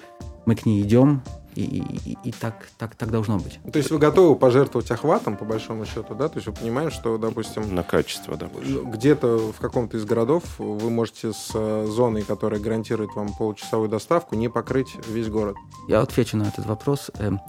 мы 0.46 0.56
к 0.56 0.66
ней 0.66 0.82
идем, 0.82 1.22
и, 1.62 2.12
и, 2.12 2.18
и 2.24 2.32
так, 2.32 2.68
так, 2.78 2.96
так 2.96 3.12
должно 3.12 3.38
быть. 3.38 3.60
То 3.72 3.78
есть 3.78 3.90
вы 3.92 3.98
готовы 3.98 4.36
пожертвовать 4.36 4.90
охватом, 4.92 5.38
по 5.38 5.46
большому 5.46 5.86
счету, 5.86 6.16
да? 6.16 6.30
То 6.30 6.38
есть 6.38 6.48
вы 6.48 6.54
понимаете, 6.54 6.96
что, 6.96 7.18
допустим... 7.18 7.74
На 7.74 7.84
качество, 7.84 8.38
да, 8.38 8.48
больше. 8.48 8.82
Где-то 8.84 9.52
в 9.52 9.60
каком-то 9.60 9.98
из 9.98 10.06
городов 10.06 10.44
вы 10.58 10.90
можете 10.90 11.34
с 11.34 11.52
э, 11.54 11.86
зоной, 11.90 12.24
которая 12.24 12.60
гарантирует 12.60 13.16
вам 13.16 13.34
получасовую 13.34 13.90
доставку, 13.90 14.36
не 14.36 14.50
покрыть 14.50 14.96
весь 15.08 15.30
город. 15.30 15.56
Я 15.88 16.02
отвечу 16.02 16.38
на 16.38 16.44
этот 16.44 16.66
вопрос. 16.66 17.12
Эм, 17.20 17.40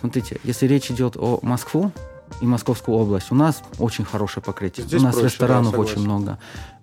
смотрите, 0.00 0.38
если 0.44 0.66
речь 0.66 0.90
идет 0.90 1.16
о 1.16 1.38
Москву, 1.42 1.92
и 2.40 2.46
Московскую 2.46 2.98
область. 2.98 3.30
У 3.30 3.34
нас 3.34 3.62
очень 3.78 4.04
хорошее 4.04 4.42
покрытие. 4.42 4.86
Здесь 4.86 5.00
у 5.00 5.04
нас 5.04 5.14
проще, 5.14 5.28
ресторанов 5.28 5.72
да, 5.72 5.78
очень 5.78 6.00
много. 6.00 6.38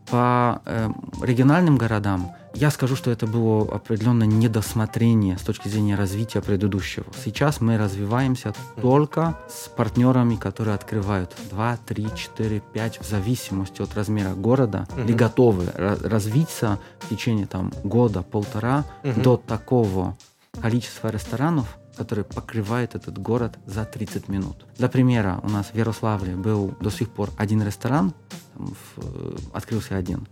По 0.09 0.61
э, 0.65 0.89
региональным 1.21 1.77
городам 1.77 2.35
я 2.55 2.69
скажу, 2.69 2.95
что 2.95 3.09
это 3.09 3.25
было 3.25 3.75
определенное 3.75 4.27
недосмотрение 4.27 5.37
с 5.37 5.41
точки 5.41 5.67
зрения 5.69 5.95
развития 5.95 6.41
предыдущего. 6.41 7.05
Сейчас 7.23 7.61
мы 7.61 7.77
развиваемся 7.77 8.53
только 8.79 9.39
с 9.49 9.69
партнерами, 9.69 10.35
которые 10.35 10.75
открывают 10.75 11.35
2, 11.49 11.77
3, 11.85 12.07
4, 12.15 12.59
5, 12.59 12.99
в 13.01 13.09
зависимости 13.09 13.81
от 13.81 13.95
размера 13.95 14.33
города, 14.35 14.87
mm-hmm. 14.89 15.03
или 15.03 15.13
готовы 15.13 15.65
развиться 15.75 16.79
в 16.99 17.09
течение 17.09 17.47
там, 17.47 17.73
года, 17.83 18.21
полтора 18.21 18.85
mm-hmm. 19.01 19.21
до 19.21 19.37
такого 19.37 20.15
количества 20.61 21.09
ресторанов, 21.09 21.77
который 21.97 22.23
покрывает 22.23 22.93
этот 22.93 23.17
город 23.17 23.57
за 23.65 23.85
30 23.85 24.29
минут. 24.29 24.65
Для 24.77 24.89
примера, 24.89 25.39
у 25.43 25.49
нас 25.49 25.67
в 25.73 25.75
Ярославле 25.75 26.35
был 26.35 26.75
до 26.79 26.91
сих 26.91 27.09
пор 27.09 27.29
один 27.37 27.63
ресторан, 27.63 28.13
в, 28.55 29.37
открылся 29.53 29.95
один. 29.95 30.27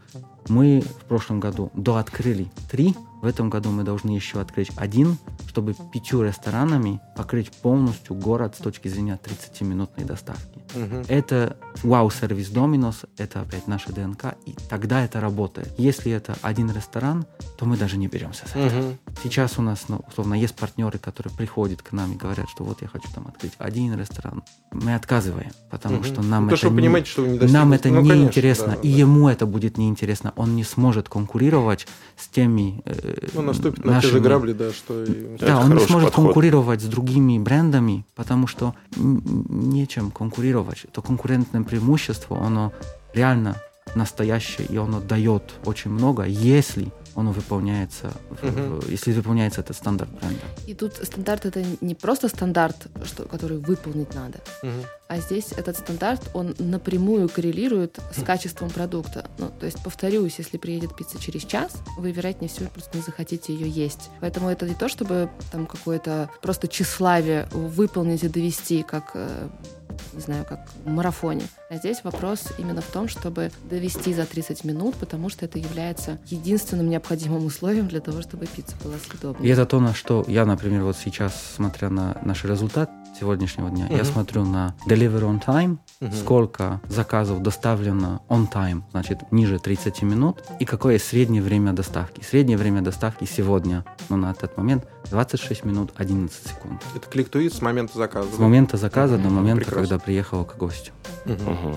Мы 0.48 0.82
в 0.82 1.06
прошлом 1.06 1.40
году 1.40 1.72
дооткрыли 1.74 2.52
три, 2.70 2.96
В 3.22 3.26
этом 3.26 3.50
году 3.50 3.70
мы 3.70 3.84
должны 3.84 4.12
еще 4.12 4.42
открыть 4.42 4.72
один, 4.76 5.18
чтобы 5.48 5.76
пятью 5.94 6.24
ресторанами 6.24 7.00
покрыть 7.16 7.52
полностью 7.52 8.16
город 8.16 8.56
с 8.56 8.58
точки 8.60 8.88
зрения 8.88 9.20
30-минутной 9.24 10.06
доставки. 10.06 10.60
Угу. 10.74 11.06
Это 11.08 11.58
вау-сервис 11.84 12.50
Доминос, 12.50 13.02
это 13.18 13.42
опять 13.42 13.68
наша 13.68 13.94
ДНК, 13.94 14.36
и 14.46 14.56
тогда 14.70 15.04
это 15.04 15.20
работает. 15.20 15.72
Если 15.78 16.12
это 16.12 16.36
один 16.42 16.72
ресторан, 16.72 17.26
то 17.58 17.66
мы 17.66 17.78
даже 17.78 17.98
не 17.98 18.08
беремся 18.08 18.48
с 18.48 18.56
этого. 18.56 18.90
Угу. 18.90 18.98
Сейчас 19.24 19.60
у 19.60 19.62
нас, 19.62 19.86
ну, 19.88 20.02
условно, 20.08 20.34
есть 20.34 20.56
партнеры, 20.56 20.98
которые 20.98 21.36
приходят 21.36 21.82
к 21.82 21.92
нам 21.92 22.14
и 22.14 22.16
говорят, 22.16 22.50
что 22.50 22.64
вот 22.64 22.82
я 22.82 22.88
хочу 22.88 23.08
там 23.14 23.28
открыть 23.28 23.54
один 23.58 23.98
ресторан. 24.00 24.44
Мы 24.72 24.96
отказываем, 24.96 25.52
потому 25.70 25.98
угу. 25.98 26.06
что 26.06 26.22
нам 26.22 26.48
ну, 26.48 26.54
это, 26.54 26.62
то, 26.62 26.70
не, 26.70 26.78
понимаете, 26.78 27.10
что 27.12 27.28
не 27.28 27.40
нам 27.40 27.74
это 27.74 27.90
ну, 27.90 28.02
неинтересно, 28.02 28.68
да, 28.68 28.76
и 28.76 28.92
да. 28.92 28.98
ему 28.98 29.30
это 29.30 29.46
будет 29.46 29.78
неинтересно. 29.78 30.34
Он 30.36 30.56
не 30.56 30.64
сможет 30.64 31.10
конкурировать 31.10 31.88
с 32.18 32.28
теми 32.28 32.82
э, 32.86 33.11
Ну, 33.34 33.42
наступит 33.42 33.86
на 33.86 34.02
те 34.02 34.08
же 34.08 34.20
грабли, 34.20 34.54
да, 34.54 34.72
что... 34.72 35.04
И... 35.04 35.38
Да, 35.40 35.60
он 35.60 35.74
не 35.74 35.80
сможет 35.80 36.10
подход. 36.10 36.26
конкурировать 36.26 36.82
с 36.82 36.86
другими 36.86 37.38
брендами, 37.40 38.06
потому 38.16 38.48
что 38.48 38.76
нечем 38.96 40.12
конкурировать. 40.12 40.86
То 40.92 41.02
конкурентное 41.02 41.64
преимущество, 41.64 42.44
оно 42.46 42.74
реально 43.14 43.56
настоящее, 43.96 44.68
и 44.68 44.78
оно 44.78 45.00
дает 45.00 45.44
очень 45.66 45.92
много, 45.92 46.24
если 46.24 46.92
оно 47.16 47.32
выполняется, 47.32 48.12
угу. 48.30 48.82
если 48.88 49.12
выполняется 49.12 49.62
этот 49.62 49.76
стандарт 49.76 50.12
бренда. 50.12 50.42
И 50.68 50.74
тут 50.74 50.96
стандарт 50.96 51.46
это 51.46 51.64
не 51.82 51.96
просто 51.96 52.28
стандарт, 52.28 52.88
что, 53.06 53.24
который 53.24 53.58
выполнить 53.58 54.14
надо, 54.14 54.40
угу. 54.64 54.72
а 55.08 55.18
здесь 55.20 55.52
этот 55.52 55.78
стандарт, 55.78 56.30
он 56.34 56.56
напрямую 56.60 57.30
коррелирует 57.30 58.00
с 58.16 58.24
качеством 58.24 58.70
продукта. 58.70 59.30
Ну, 59.38 59.52
то 59.60 59.66
есть, 59.66 59.84
повторюсь, 59.84 60.36
если 60.38 60.58
приедет 60.58 60.96
пицца 60.96 61.20
через 61.20 61.44
час, 61.44 61.74
вы, 61.98 62.12
вероятнее 62.12 62.50
всего, 62.50 62.70
просто 62.70 62.98
не 62.98 63.04
захотите 63.04 63.54
ее 63.54 63.70
есть. 63.70 64.10
Поэтому 64.20 64.50
это 64.50 64.68
не 64.68 64.76
то, 64.76 64.88
чтобы 64.88 65.30
там 65.52 65.66
какое-то 65.66 66.30
просто 66.42 66.68
тщеславие 66.68 67.48
выполнить 67.52 68.24
и 68.24 68.30
довести, 68.30 68.84
как 68.84 69.12
э, 69.16 69.50
не 70.14 70.22
знаю, 70.22 70.46
как 70.48 70.68
в 70.86 70.90
марафоне. 70.90 71.44
А 71.70 71.76
здесь 71.76 72.04
вопрос 72.04 72.48
именно 72.58 72.82
в 72.82 72.88
том, 72.88 73.08
чтобы 73.08 73.52
довести 73.70 74.14
за 74.14 74.26
30 74.26 74.64
минут, 74.64 74.96
потому 74.96 75.30
что 75.30 75.46
это 75.46 75.60
является 75.60 76.20
единственным 76.28 76.90
необходимым 76.90 77.46
условием 77.46 77.88
для 77.88 78.00
того, 78.00 78.22
чтобы 78.22 78.46
пицца 78.46 78.76
была 78.84 78.96
съедобной. 78.98 79.48
И 79.48 79.52
это 79.52 79.66
то, 79.66 79.80
на 79.80 79.94
что 79.94 80.24
я, 80.28 80.46
например, 80.46 80.84
вот 80.84 80.98
сейчас, 80.98 81.34
смотря 81.56 81.90
на 81.90 82.18
наш 82.24 82.44
результат 82.44 82.90
сегодняшнего 83.20 83.70
дня, 83.70 83.88
uh-huh. 83.88 83.98
я 83.98 84.06
смотрю 84.06 84.46
на 84.46 84.76
deliver 84.88 85.22
on 85.22 85.44
time, 85.44 85.78
uh-huh. 86.00 86.14
сколько 86.16 86.82
заказов 86.88 87.42
доставлено 87.42 88.22
on 88.30 88.50
time, 88.52 88.84
значит, 88.92 89.20
ниже 89.32 89.60
30 89.60 90.02
минут, 90.04 90.44
и 90.60 90.66
какое 90.66 90.98
среднее 90.98 91.42
время 91.42 91.74
доставки. 91.74 92.22
Среднее 92.24 92.58
время 92.58 92.82
доставки 92.82 93.26
сегодня, 93.26 93.84
ну, 94.12 94.18
на 94.18 94.32
этот 94.32 94.58
момент, 94.58 94.86
26 95.10 95.64
минут 95.64 95.92
11 95.96 96.48
секунд. 96.48 96.82
Это 96.96 97.08
клик-туит 97.08 97.54
с 97.54 97.62
момента 97.62 97.98
заказа? 97.98 98.30
С 98.36 98.38
момента 98.38 98.78
заказа 98.78 99.16
uh-huh. 99.16 99.24
до 99.24 99.30
момента, 99.30 99.66
Прекрасно. 99.66 99.88
когда 99.88 100.04
приехал 100.04 100.44
к 100.44 100.58
гостю. 100.58 100.92
Uh-huh. 101.26 101.76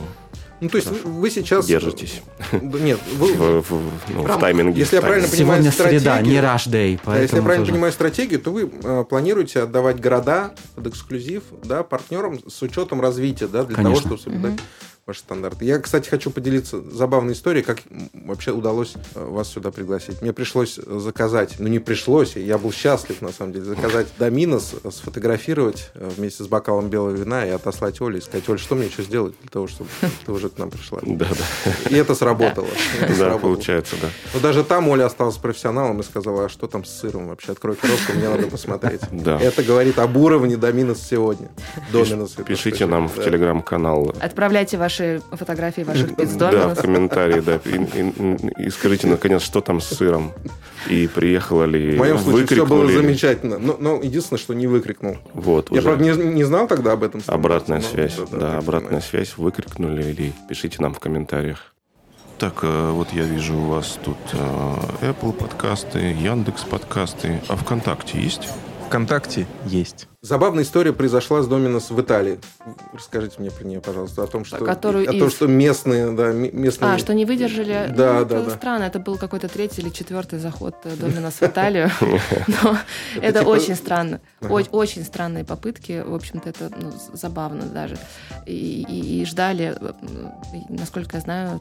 Ну, 0.60 0.68
то 0.68 0.76
есть 0.76 0.88
вы, 0.88 0.98
вы 1.10 1.30
сейчас... 1.30 1.66
Держитесь. 1.66 2.22
Нет, 2.52 2.98
вы... 3.16 3.34
В, 3.34 3.62
в, 3.62 3.82
ну, 4.08 4.22
в 4.22 4.38
тайминге. 4.38 4.80
Если 4.80 4.96
я 4.96 5.02
правильно 5.02 5.28
понимаю 5.28 5.62
Сегодня 5.62 5.98
среда, 6.00 6.20
не 6.22 6.36
rush 6.38 6.68
day. 6.68 7.00
Да, 7.04 7.18
если 7.20 7.36
я 7.36 7.42
правильно 7.42 7.64
тоже... 7.64 7.72
понимаю 7.72 7.92
стратегию, 7.92 8.40
то 8.40 8.50
вы 8.50 8.70
э, 8.82 9.04
планируете 9.08 9.62
отдавать 9.62 10.00
города 10.00 10.54
под 10.74 10.88
эксклюзив 10.88 11.42
да, 11.64 11.82
партнерам 11.82 12.40
с 12.48 12.62
учетом 12.62 13.00
развития, 13.00 13.46
да, 13.46 13.64
для 13.64 13.76
Конечно. 13.76 14.02
того, 14.02 14.16
чтобы 14.16 14.20
соблюдать... 14.20 14.54
Угу 14.54 14.62
ваши 15.06 15.20
стандарты. 15.20 15.64
Я, 15.64 15.78
кстати, 15.78 16.08
хочу 16.08 16.30
поделиться 16.30 16.80
забавной 16.80 17.34
историей, 17.34 17.62
как 17.62 17.80
вообще 18.24 18.52
удалось 18.52 18.94
э, 19.14 19.24
вас 19.24 19.48
сюда 19.48 19.70
пригласить. 19.70 20.22
Мне 20.22 20.32
пришлось 20.32 20.76
заказать, 20.76 21.56
ну 21.58 21.68
не 21.68 21.78
пришлось, 21.78 22.36
я 22.36 22.56
был 22.56 22.72
счастлив, 22.72 23.20
на 23.20 23.32
самом 23.32 23.52
деле, 23.52 23.66
заказать 23.66 24.06
доминос, 24.18 24.74
сфотографировать 24.90 25.90
э, 25.94 26.08
вместе 26.16 26.42
с 26.44 26.46
бокалом 26.46 26.88
белого 26.88 27.10
вина 27.10 27.44
и 27.46 27.50
отослать 27.50 28.00
Оле 28.00 28.18
и 28.18 28.20
сказать, 28.22 28.48
Оль, 28.48 28.58
что 28.58 28.74
мне 28.76 28.86
еще 28.86 29.02
сделать 29.02 29.34
для 29.42 29.50
того, 29.50 29.66
чтобы 29.66 29.90
ты 30.26 30.32
уже 30.32 30.48
к 30.48 30.58
нам 30.58 30.70
пришла? 30.70 31.00
Да, 31.02 31.26
да. 31.28 31.90
И 31.90 31.94
это 31.94 32.14
сработало. 32.14 32.68
Да, 33.18 33.38
получается, 33.38 33.96
да. 34.00 34.08
Но 34.32 34.40
даже 34.40 34.64
там 34.64 34.88
Оля 34.88 35.06
осталась 35.06 35.36
профессионалом 35.36 36.00
и 36.00 36.02
сказала, 36.02 36.46
а 36.46 36.48
что 36.48 36.66
там 36.66 36.84
с 36.84 36.90
сыром 36.90 37.28
вообще? 37.28 37.52
Открой 37.52 37.76
коробку, 37.76 38.12
мне 38.14 38.28
надо 38.28 38.46
посмотреть. 38.48 39.00
Да. 39.12 39.40
Это 39.40 39.62
говорит 39.62 39.98
об 39.98 40.16
уровне 40.16 40.56
доминос 40.56 41.00
сегодня. 41.00 41.50
Доминос. 41.92 42.32
Пишите 42.46 42.86
нам 42.86 43.08
в 43.08 43.22
телеграм-канал. 43.22 44.14
Отправляйте 44.20 44.76
ваши 44.76 44.93
ваши 44.94 45.22
фотографии 45.32 45.82
ваших 45.82 46.16
пицц 46.16 46.34
Да, 46.34 46.74
в 46.74 46.80
комментарии, 46.80 47.40
да. 47.40 47.60
И, 47.64 48.62
и, 48.62 48.66
и 48.66 48.70
скажите, 48.70 49.06
наконец, 49.06 49.42
что 49.42 49.60
там 49.60 49.80
с 49.80 49.86
сыром? 49.86 50.32
И 50.88 51.08
приехала 51.08 51.64
ли... 51.64 51.96
В 51.96 51.98
моем 51.98 52.18
случае 52.18 52.46
все 52.46 52.66
было 52.66 52.90
замечательно. 52.90 53.58
Но, 53.58 53.76
но 53.78 54.00
единственное, 54.02 54.38
что 54.38 54.54
не 54.54 54.66
выкрикнул. 54.66 55.16
Вот, 55.32 55.70
Я, 55.70 55.78
уже... 55.78 55.82
правда, 55.82 56.04
не, 56.04 56.34
не 56.34 56.44
знал 56.44 56.66
тогда 56.66 56.92
об 56.92 57.02
этом. 57.02 57.22
Обратная 57.26 57.80
но, 57.80 57.84
связь. 57.84 58.16
Да, 58.16 58.26
да, 58.30 58.38
да 58.38 58.58
обратная 58.58 59.00
связь. 59.00 59.36
Выкрикнули 59.36 60.02
или 60.02 60.32
пишите 60.48 60.76
нам 60.80 60.94
в 60.94 61.00
комментариях. 61.00 61.74
Так, 62.38 62.60
э, 62.62 62.90
вот 62.90 63.12
я 63.12 63.22
вижу 63.22 63.56
у 63.56 63.66
вас 63.66 63.98
тут 64.04 64.18
э, 64.32 64.76
Apple 65.02 65.32
подкасты, 65.32 65.98
Яндекс 65.98 66.64
подкасты. 66.64 67.40
А 67.48 67.56
ВКонтакте 67.56 68.20
есть? 68.20 68.48
ВКонтакте 68.88 69.46
есть. 69.66 70.08
Забавная 70.24 70.64
история 70.64 70.94
произошла 70.94 71.42
с 71.42 71.46
Доминос 71.46 71.90
в 71.90 72.00
Италии. 72.00 72.40
Расскажите 72.94 73.34
мне 73.40 73.50
про 73.50 73.62
нее, 73.62 73.82
пожалуйста, 73.82 74.22
о 74.22 74.26
том, 74.26 74.46
что, 74.46 74.56
Которую 74.56 75.06
о 75.06 75.12
том, 75.12 75.28
что 75.28 75.46
местные, 75.46 76.12
да, 76.12 76.32
местные... 76.32 76.94
А, 76.94 76.98
что 76.98 77.12
не 77.12 77.26
выдержали. 77.26 77.92
Да, 77.94 78.20
ну, 78.20 78.24
да, 78.24 78.38
это 78.38 78.44
да. 78.46 78.56
Странно, 78.56 78.84
это 78.84 79.00
был 79.00 79.18
какой-то 79.18 79.48
третий 79.48 79.82
или 79.82 79.90
четвертый 79.90 80.38
заход 80.38 80.76
Доминос 80.82 81.34
в 81.34 81.42
Италию. 81.42 81.90
Но 82.00 82.78
это 83.20 83.40
типа 83.40 83.48
очень 83.50 83.74
странно. 83.74 84.22
Очень 84.40 85.04
странные 85.04 85.44
попытки. 85.44 86.02
В 86.02 86.14
общем-то, 86.14 86.48
это 86.48 86.70
ну, 86.74 86.90
забавно 87.12 87.66
даже. 87.66 87.98
И 88.46 89.24
ждали, 89.28 89.76
насколько 90.70 91.18
я 91.18 91.20
знаю, 91.20 91.60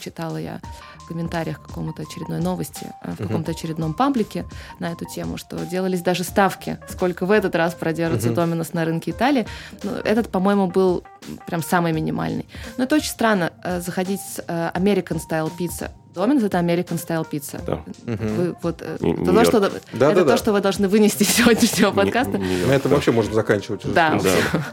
читала 0.00 0.36
я 0.36 0.60
в 0.98 1.08
комментариях 1.08 1.62
какому-то 1.62 2.02
очередной 2.02 2.40
новости, 2.40 2.92
э, 3.02 3.12
в 3.12 3.16
каком-то 3.16 3.52
очередном 3.52 3.94
паблике 3.94 4.44
на 4.78 4.92
эту 4.92 5.06
тему, 5.06 5.36
что 5.36 5.56
делались 5.64 6.02
даже 6.02 6.24
ставки, 6.24 6.78
сколько 6.88 7.26
в 7.26 7.30
этот 7.30 7.54
раз 7.54 7.74
продержится 7.88 8.28
uh-huh. 8.28 8.34
Доминос 8.34 8.74
на 8.74 8.84
рынке 8.84 9.12
Италии. 9.12 9.46
Ну, 9.82 9.92
этот, 10.04 10.28
по-моему, 10.28 10.66
был 10.66 11.04
прям 11.46 11.62
самый 11.62 11.92
минимальный. 11.92 12.44
Но 12.76 12.84
это 12.84 12.96
очень 12.96 13.10
странно 13.10 13.50
э, 13.64 13.80
заходить 13.80 14.20
с 14.20 14.44
э, 14.46 14.70
American 14.74 15.18
Style 15.18 15.50
Pizza. 15.58 15.90
Доминос 16.18 16.42
это 16.42 16.58
American 16.58 17.02
Style 17.02 17.26
Pizza. 17.28 17.60
Да. 17.64 17.82
Вы, 18.04 18.54
вот, 18.62 18.82
э, 18.82 18.98
не, 19.00 19.14
то, 19.14 19.44
что, 19.44 19.60
да, 19.60 19.66
это 19.68 19.80
да, 19.94 20.14
то, 20.14 20.24
да. 20.24 20.36
что 20.36 20.52
вы 20.52 20.60
должны 20.60 20.88
вынести 20.88 21.22
из 21.22 21.30
сегодняшнего 21.30 21.90
подкаста. 21.90 22.38
На 22.38 22.72
этом 22.72 22.90
вообще 22.90 23.12
можно 23.12 23.32
заканчивать. 23.34 23.82
Да. 23.92 24.20
да. 24.22 24.66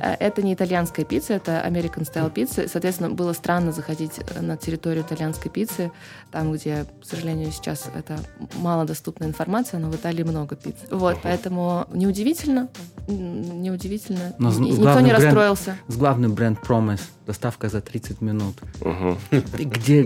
Э, 0.00 0.14
это 0.18 0.42
не 0.42 0.54
итальянская 0.54 1.04
пицца, 1.04 1.34
это 1.34 1.64
American 1.66 2.00
Style 2.00 2.30
пицца. 2.30 2.68
Соответственно, 2.68 3.10
было 3.10 3.32
странно 3.32 3.72
заходить 3.72 4.20
на 4.40 4.56
территорию 4.56 5.04
итальянской 5.04 5.50
пиццы, 5.50 5.90
там, 6.30 6.52
где, 6.52 6.86
к 7.00 7.04
сожалению, 7.04 7.50
сейчас 7.52 7.86
это 7.94 8.18
малодоступная 8.56 9.28
информация, 9.28 9.80
но 9.80 9.90
в 9.90 9.96
Италии 9.96 10.22
много 10.22 10.56
пицц. 10.56 10.78
Вот, 10.90 11.18
поэтому 11.22 11.86
неудивительно, 11.92 12.68
неудивительно. 13.08 14.34
Но 14.38 14.50
Никто 14.50 15.00
не 15.00 15.12
расстроился. 15.12 15.76
С 15.88 15.96
главным 15.96 16.34
бренд 16.34 16.58
Promise 16.60 17.00
доставка 17.28 17.68
за 17.68 17.82
30 17.82 18.22
минут. 18.22 18.56
Угу. 18.80 19.18
Где 19.54 20.02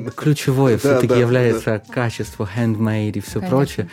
ключевое 0.79 0.99
все-таки 0.99 1.21
является 1.21 1.83
качество, 1.91 2.49
handmade 2.57 3.13
и 3.13 3.21
все 3.21 3.41
прочее. 3.41 3.89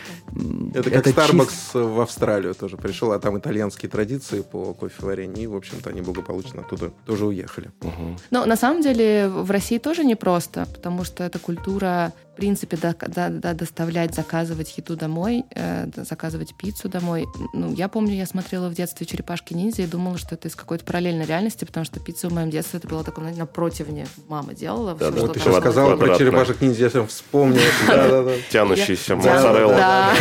Это 0.74 0.90
как 0.90 1.08
Starbucks 1.08 1.82
в 1.82 2.02
Австралию 2.02 2.54
тоже 2.56 2.78
пришел, 2.78 3.12
а 3.12 3.20
там 3.20 3.38
итальянские 3.38 3.90
традиции 3.90 4.42
по 4.42 4.74
кофеварению, 4.74 5.44
и, 5.44 5.48
в 5.48 5.56
общем-то, 5.56 5.90
они 5.90 6.02
благополучно 6.02 6.62
оттуда 6.62 6.92
тоже 7.06 7.26
уехали. 7.26 7.72
Но 8.32 8.46
на 8.46 8.56
самом 8.56 8.82
деле 8.82 9.28
в 9.28 9.50
России 9.52 9.78
тоже 9.78 10.04
непросто, 10.04 10.68
потому 10.74 11.04
что 11.04 11.24
эта 11.24 11.40
культура 11.40 12.14
принципе, 12.40 12.78
до, 12.78 12.96
до, 13.08 13.30
до 13.30 13.54
доставлять, 13.54 14.16
заказывать 14.16 14.74
еду 14.78 14.96
домой, 14.96 15.44
э, 15.54 15.88
заказывать 15.98 16.56
пиццу 16.56 16.88
домой. 16.88 17.26
Ну, 17.54 17.74
я 17.74 17.90
помню, 17.90 18.16
я 18.16 18.26
смотрела 18.26 18.70
в 18.70 18.74
детстве 18.74 19.06
«Черепашки 19.06 19.54
ниндзя» 19.54 19.84
и 19.84 19.88
думала, 19.88 20.18
что 20.18 20.36
это 20.36 20.48
из 20.48 20.56
какой-то 20.56 20.86
параллельной 20.86 21.26
реальности, 21.26 21.66
потому 21.66 21.86
что 21.86 22.00
пицца 22.00 22.30
в 22.30 22.34
моем 22.34 22.50
детстве 22.50 22.80
это 22.80 22.88
было 22.88 23.04
такое, 23.04 23.24
знаете, 23.26 23.40
на 23.42 23.46
противне. 23.46 24.08
Мама 24.30 24.54
делала. 24.54 24.96
Да, 24.96 25.12
все, 25.12 25.28
да, 25.28 25.34
ты 25.34 25.40
сейчас 25.42 25.58
сказала 25.58 25.98
про 25.98 26.16
«Черепашек 26.18 26.62
ниндзя», 26.62 26.90
я 26.94 27.06
вспомнил. 27.06 27.60
Тянущийся 28.50 29.18
моцарелла. 29.18 30.14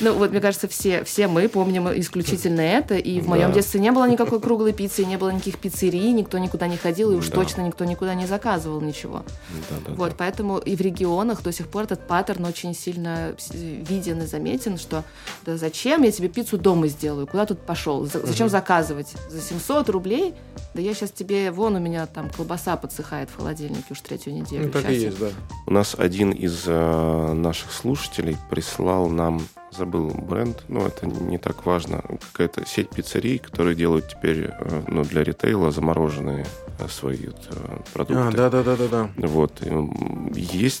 Ну, 0.00 0.14
вот, 0.14 0.32
мне 0.32 0.40
кажется, 0.40 0.66
все, 0.66 1.04
все 1.04 1.28
мы 1.28 1.48
помним 1.48 1.88
исключительно 2.00 2.60
это. 2.60 2.96
И 2.96 3.20
в 3.20 3.28
моем 3.28 3.50
Да. 3.50 3.54
детстве 3.54 3.78
не 3.78 3.92
было 3.92 4.08
никакой 4.10 4.40
круглой 4.40 4.72
пиццы, 4.72 5.04
не 5.04 5.16
было 5.16 5.30
никаких 5.30 5.58
пиццерий, 5.58 6.10
никто 6.10 6.38
никуда 6.38 6.66
не 6.66 6.76
ходил, 6.76 7.12
и 7.12 7.14
уж 7.14 7.28
Да. 7.28 7.36
точно 7.36 7.60
никто 7.60 7.84
никуда 7.84 8.14
не 8.14 8.26
заказывал 8.26 8.80
ничего. 8.80 9.22
Да-да-да. 9.70 9.94
Вот, 9.94 10.14
поэтому 10.18 10.58
и 10.58 10.74
в 10.74 10.80
регионах 10.92 11.42
до 11.42 11.52
сих 11.52 11.68
пор 11.68 11.84
этот 11.84 12.06
паттерн 12.06 12.44
очень 12.44 12.74
сильно 12.74 13.34
виден 13.52 14.20
и 14.22 14.26
заметен, 14.26 14.76
что 14.78 15.04
да 15.46 15.56
зачем 15.56 16.02
я 16.02 16.12
тебе 16.12 16.28
пиццу 16.28 16.58
дома 16.58 16.86
сделаю, 16.88 17.26
куда 17.26 17.46
тут 17.46 17.60
пошел, 17.60 18.04
За- 18.06 18.24
зачем 18.24 18.48
заказывать 18.48 19.12
за 19.30 19.40
700 19.40 19.88
рублей, 19.88 20.34
да 20.74 20.80
я 20.82 20.94
сейчас 20.94 21.10
тебе, 21.10 21.50
вон 21.50 21.76
у 21.76 21.80
меня 21.80 22.06
там 22.06 22.30
колбаса 22.30 22.76
подсыхает 22.76 23.30
в 23.30 23.36
холодильнике 23.36 23.84
уж 23.90 24.00
третью 24.00 24.34
неделю. 24.34 24.66
Ну, 24.66 24.70
так 24.72 24.90
и 24.90 24.94
есть, 24.94 25.18
да. 25.18 25.28
У 25.66 25.72
нас 25.72 25.94
один 25.98 26.30
из 26.30 26.64
э, 26.66 27.32
наших 27.32 27.72
слушателей 27.72 28.36
прислал 28.50 29.08
нам, 29.08 29.40
забыл 29.70 30.08
бренд, 30.10 30.64
но 30.68 30.86
это 30.86 31.06
не 31.06 31.38
так 31.38 31.64
важно, 31.66 32.02
какая-то 32.32 32.66
сеть 32.66 32.90
пиццерий, 32.90 33.38
которые 33.38 33.74
делают 33.74 34.08
теперь 34.08 34.50
э, 34.50 34.82
ну, 34.88 35.04
для 35.04 35.24
ритейла 35.24 35.70
замороженные 35.70 36.46
э, 36.78 36.88
свои 36.88 37.16
э, 37.26 37.78
продукты. 37.92 38.22
А, 38.22 38.30
да, 38.30 38.50
да, 38.50 38.62
да, 38.62 38.76
да, 38.76 38.88
да. 38.88 39.10
Вот. 39.28 39.62
М, 39.62 40.30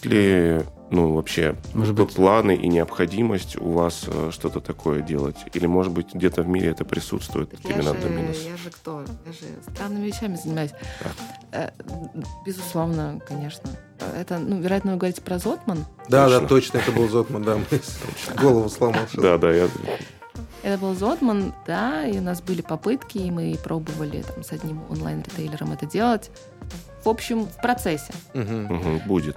Есть 0.02 0.06
ли, 0.06 0.62
ну, 0.90 1.14
вообще 1.14 1.54
Может 1.74 1.94
быть- 1.94 2.14
планы 2.14 2.56
и 2.56 2.66
необходимость 2.68 3.56
у 3.60 3.70
вас 3.70 4.04
э, 4.08 4.30
что-то 4.32 4.60
такое 4.60 5.00
делать? 5.00 5.36
Или, 5.54 5.66
может 5.66 5.92
быть, 5.92 6.12
где-то 6.14 6.42
в 6.42 6.48
мире 6.48 6.70
это 6.70 6.84
присутствует 6.84 7.50
Так 7.50 7.60
я 7.64 7.70
именно 7.76 7.94
же, 7.94 8.00
Доминус? 8.00 8.36
я 8.42 8.56
же 8.56 8.70
кто? 8.70 9.02
Я 9.26 9.32
же 9.32 9.38
странными 9.72 10.06
вещами 10.06 10.36
занимаюсь. 10.36 10.72
Э, 11.52 11.70
Безусловно, 12.44 13.20
конечно. 13.26 13.70
Это, 14.18 14.38
ну, 14.38 14.60
вероятно, 14.60 14.92
вы 14.92 14.98
говорите 14.98 15.22
про 15.22 15.38
Зотман. 15.38 15.84
Да, 16.08 16.28
да, 16.28 16.40
Точно. 16.40 16.48
точно, 16.48 16.78
это 16.78 16.92
был 16.92 17.08
Зотман, 17.08 17.42
да. 17.44 17.58
Голову 18.40 18.68
сломал. 18.68 19.02
Да, 19.14 19.38
да, 19.38 19.52
я... 19.52 19.68
Это 20.64 20.78
был 20.78 20.94
Зотман, 20.94 21.54
да, 21.66 22.06
и 22.06 22.18
у 22.18 22.22
нас 22.22 22.40
были 22.40 22.60
попытки, 22.62 23.18
и 23.18 23.30
мы 23.30 23.56
пробовали 23.62 24.22
там, 24.22 24.42
с 24.44 24.52
одним 24.52 24.80
онлайн-ритейлером 24.90 25.72
это 25.72 25.86
делать. 25.86 26.30
В 27.04 27.08
общем, 27.08 27.46
в 27.46 27.56
процессе. 27.60 28.12
Мгм. 28.32 28.64
Мгм, 28.66 28.98
будет. 29.06 29.36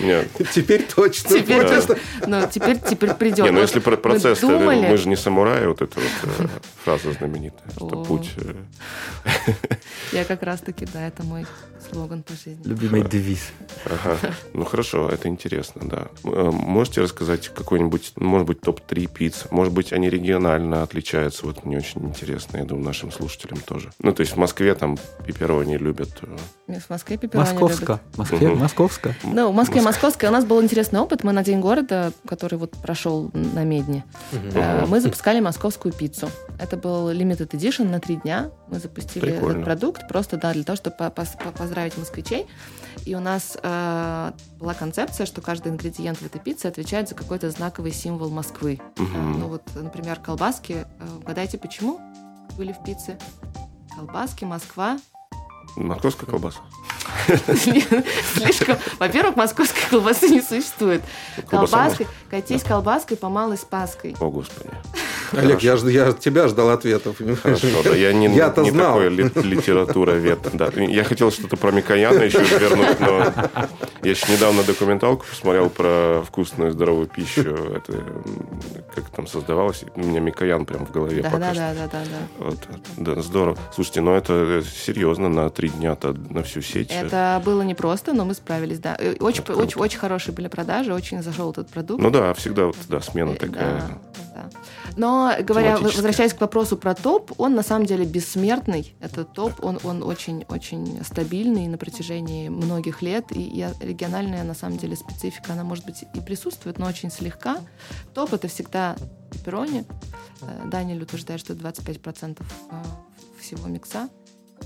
Нет, 0.00 0.28
Теперь 0.52 0.82
точно. 0.82 1.38
Теперь, 1.40 1.62
Да. 1.62 1.80
Ну, 2.26 2.48
теперь, 2.50 2.78
теперь 2.80 3.14
придет. 3.14 3.44
Не, 3.44 3.50
ну 3.50 3.60
Вот 3.60 3.68
если 3.68 3.78
про 3.80 3.96
процесс, 3.96 4.40
то 4.40 4.48
думали- 4.48 4.88
мы 4.88 4.96
же 4.96 5.08
не 5.08 5.16
самураи, 5.16 5.66
вот 5.66 5.80
эта 5.82 5.98
вот 6.00 6.40
э, 6.40 6.48
фраза 6.84 7.12
знаменитая, 7.12 7.70
что 7.76 7.86
О. 7.86 8.04
путь... 8.04 8.30
э, 8.36 8.54
Я 10.12 10.24
как 10.24 10.42
раз-таки, 10.42 10.86
да, 10.92 11.06
это 11.06 11.22
мой 11.22 11.46
слоган 11.94 12.22
по 12.22 12.32
жизни. 12.34 12.60
Любимый 12.64 13.02
девиз. 13.08 13.40
Ага. 13.86 14.18
Ну 14.52 14.64
хорошо, 14.64 15.08
это 15.08 15.28
интересно, 15.28 15.82
да. 15.84 16.08
Э, 16.24 16.50
Можете 16.50 17.00
рассказать 17.02 17.48
какой-нибудь, 17.48 18.12
ну, 18.16 18.28
может 18.28 18.46
быть, 18.46 18.60
топ-3 18.60 19.06
пиц? 19.12 19.44
Может 19.50 19.72
быть, 19.72 19.92
они 19.92 20.10
регионально 20.10 20.82
отличаются? 20.82 21.46
Вот 21.46 21.64
мне 21.64 21.76
очень 21.78 22.02
интересно, 22.04 22.58
я 22.58 22.64
думаю, 22.64 22.84
нашим 22.86 23.12
слушателям 23.12 23.58
тоже. 23.60 23.90
Ну, 24.00 24.12
то 24.12 24.20
есть 24.20 24.32
в 24.34 24.36
Москве 24.36 24.74
там 24.74 24.98
пепперони 25.26 25.76
любят. 25.76 26.10
э, 26.66 26.78
В 26.80 26.90
Москве 26.90 27.16
пепперони 27.16 27.48
любят. 27.48 27.60
Московска. 27.62 28.00
В 28.12 28.18
Москве, 28.18 28.48
Мгм. 28.48 28.58
Московска. 28.60 29.14
Ну, 29.24 29.50
в 29.50 29.54
Москве 29.54 29.80
Моск- 29.80 29.84
московская. 29.84 30.28
У 30.28 30.32
нас 30.32 30.44
был 30.44 30.62
интересный 30.62 31.00
опыт. 31.00 31.24
Мы 31.24 31.32
на 31.32 31.42
День 31.44 31.60
города, 31.60 32.12
который 32.28 32.58
вот 32.58 32.72
прошел 32.72 33.30
на 33.34 33.64
Медне, 33.64 34.04
э, 34.32 34.84
мы 34.86 35.00
запускали 35.00 35.40
московскую 35.40 35.92
пиццу. 35.92 36.28
Это 36.58 36.76
был 36.76 37.10
limited 37.10 37.48
edition 37.50 37.88
на 37.88 38.00
три 38.00 38.16
дня. 38.16 38.50
Мы 38.68 38.78
запустили 38.78 39.30
Прикольно. 39.32 39.52
этот 39.52 39.64
продукт 39.64 40.08
просто 40.08 40.36
да, 40.36 40.52
для 40.52 40.64
того, 40.64 40.76
чтобы 40.76 40.96
по- 40.96 41.10
поздравить 41.84 41.98
москвичей. 41.98 42.46
И 43.04 43.14
у 43.14 43.20
нас 43.20 43.58
э, 43.62 44.32
была 44.58 44.74
концепция, 44.74 45.26
что 45.26 45.40
каждый 45.40 45.72
ингредиент 45.72 46.18
в 46.18 46.22
этой 46.26 46.40
пицце 46.40 46.66
отвечает 46.66 47.08
за 47.08 47.14
какой-то 47.14 47.50
знаковый 47.50 47.92
символ 47.92 48.30
Москвы. 48.30 48.80
Э, 48.96 49.02
Ну 49.02 49.48
вот, 49.48 49.62
например, 49.74 50.20
колбаски. 50.20 50.86
Э, 50.98 51.16
Угадайте, 51.22 51.58
почему 51.58 52.00
были 52.56 52.72
в 52.72 52.82
пицце? 52.84 53.18
Колбаски, 53.94 54.44
Москва. 54.44 54.98
Московская 55.76 56.26
колбаса. 56.26 56.60
Слишком. 58.34 58.76
Во-первых, 58.98 59.36
московской 59.36 59.82
колбасы 59.90 60.28
не 60.28 60.40
существует. 60.42 61.02
Колбаской, 61.48 62.06
катись 62.30 62.62
колбаской 62.62 63.16
по 63.16 63.28
малой 63.28 63.56
спаской. 63.56 64.14
О, 64.20 64.30
Господи. 64.30 64.70
Олег, 65.32 65.60
я, 65.62 65.76
ж- 65.76 65.88
я 65.90 66.08
от 66.08 66.20
тебя 66.20 66.48
ждал 66.48 66.70
ответов. 66.70 67.16
Хорошо, 67.42 67.66
да, 67.82 67.90
я 67.94 68.12
не, 68.12 68.28
Я-то 68.34 68.62
не 68.62 68.70
знал. 68.70 68.94
такой 68.98 69.08
ли- 69.10 69.30
литературовед. 69.34 70.38
Да. 70.52 70.70
Я 70.76 71.04
хотел 71.04 71.30
что-то 71.32 71.56
про 71.56 71.70
Микояна 71.72 72.20
еще 72.22 72.38
вернуть, 72.44 73.00
но 73.00 73.32
я 74.02 74.10
еще 74.10 74.30
недавно 74.32 74.62
документалку 74.62 75.24
посмотрел 75.28 75.70
про 75.70 76.22
вкусную 76.26 76.72
здоровую 76.72 77.06
пищу. 77.08 77.40
Это 77.42 78.04
как 78.94 79.08
там 79.10 79.26
создавалось. 79.26 79.84
У 79.96 80.00
меня 80.00 80.20
Микоян 80.20 80.66
прям 80.66 80.86
в 80.86 80.92
голове 80.92 81.22
Да, 81.22 81.30
пока 81.30 81.38
да, 81.38 81.54
что. 81.54 81.60
да, 81.60 81.74
да, 81.74 81.86
да, 81.92 82.04
да. 82.04 82.44
Вот, 82.44 82.58
да, 83.16 83.22
здорово. 83.22 83.58
Слушайте, 83.74 84.00
ну 84.02 84.14
это 84.14 84.32
э, 84.32 84.62
серьезно 84.62 85.28
на 85.28 85.50
три 85.50 85.68
дня-то 85.68 86.14
на 86.30 86.42
всю 86.44 86.60
сеть. 86.62 86.90
Это 86.92 87.03
было 87.44 87.62
непросто, 87.62 88.12
но 88.12 88.24
мы 88.24 88.34
справились, 88.34 88.78
да. 88.78 88.94
И 88.96 89.20
Очень, 89.20 89.42
Это 89.42 89.54
очень, 89.56 89.80
очень 89.80 89.98
хорошие 89.98 90.34
были 90.34 90.48
продажи, 90.48 90.92
очень 90.94 91.22
зашел 91.22 91.50
этот 91.50 91.68
продукт. 91.68 92.02
Ну 92.02 92.10
да, 92.10 92.32
всегда 92.34 92.66
вот, 92.66 92.76
да, 92.88 93.00
смена 93.00 93.30
Э, 93.30 93.36
такая. 93.36 93.80
да, 93.80 93.98
да. 94.34 94.50
Но, 94.96 95.32
говоря, 95.40 95.78
возвращаясь 95.78 96.34
к 96.34 96.40
вопросу 96.40 96.76
про 96.76 96.94
топ, 96.94 97.32
он 97.38 97.54
на 97.54 97.62
самом 97.62 97.86
деле 97.86 98.04
бессмертный. 98.04 98.94
Этот 99.00 99.32
топ, 99.32 99.64
он, 99.64 99.78
он 99.82 100.02
очень-очень 100.02 101.02
стабильный 101.04 101.66
на 101.68 101.78
протяжении 101.78 102.48
многих 102.48 103.02
лет. 103.02 103.26
И 103.30 103.40
я- 103.40 103.72
региональная, 103.80 104.44
на 104.44 104.54
самом 104.54 104.76
деле, 104.78 104.96
специфика, 104.96 105.52
она, 105.52 105.64
может 105.64 105.84
быть, 105.84 106.04
и 106.14 106.20
присутствует, 106.20 106.78
но 106.78 106.86
очень 106.86 107.10
слегка. 107.10 107.58
Топ— 108.14 108.32
это 108.34 108.46
всегда 108.48 108.96
пепперони. 109.32 109.84
Э, 110.42 110.68
Даниэль 110.68 111.02
утверждает, 111.02 111.40
что 111.40 111.54
25% 111.54 112.38
э, 112.70 112.74
всего 113.40 113.66
микса. 113.68 114.08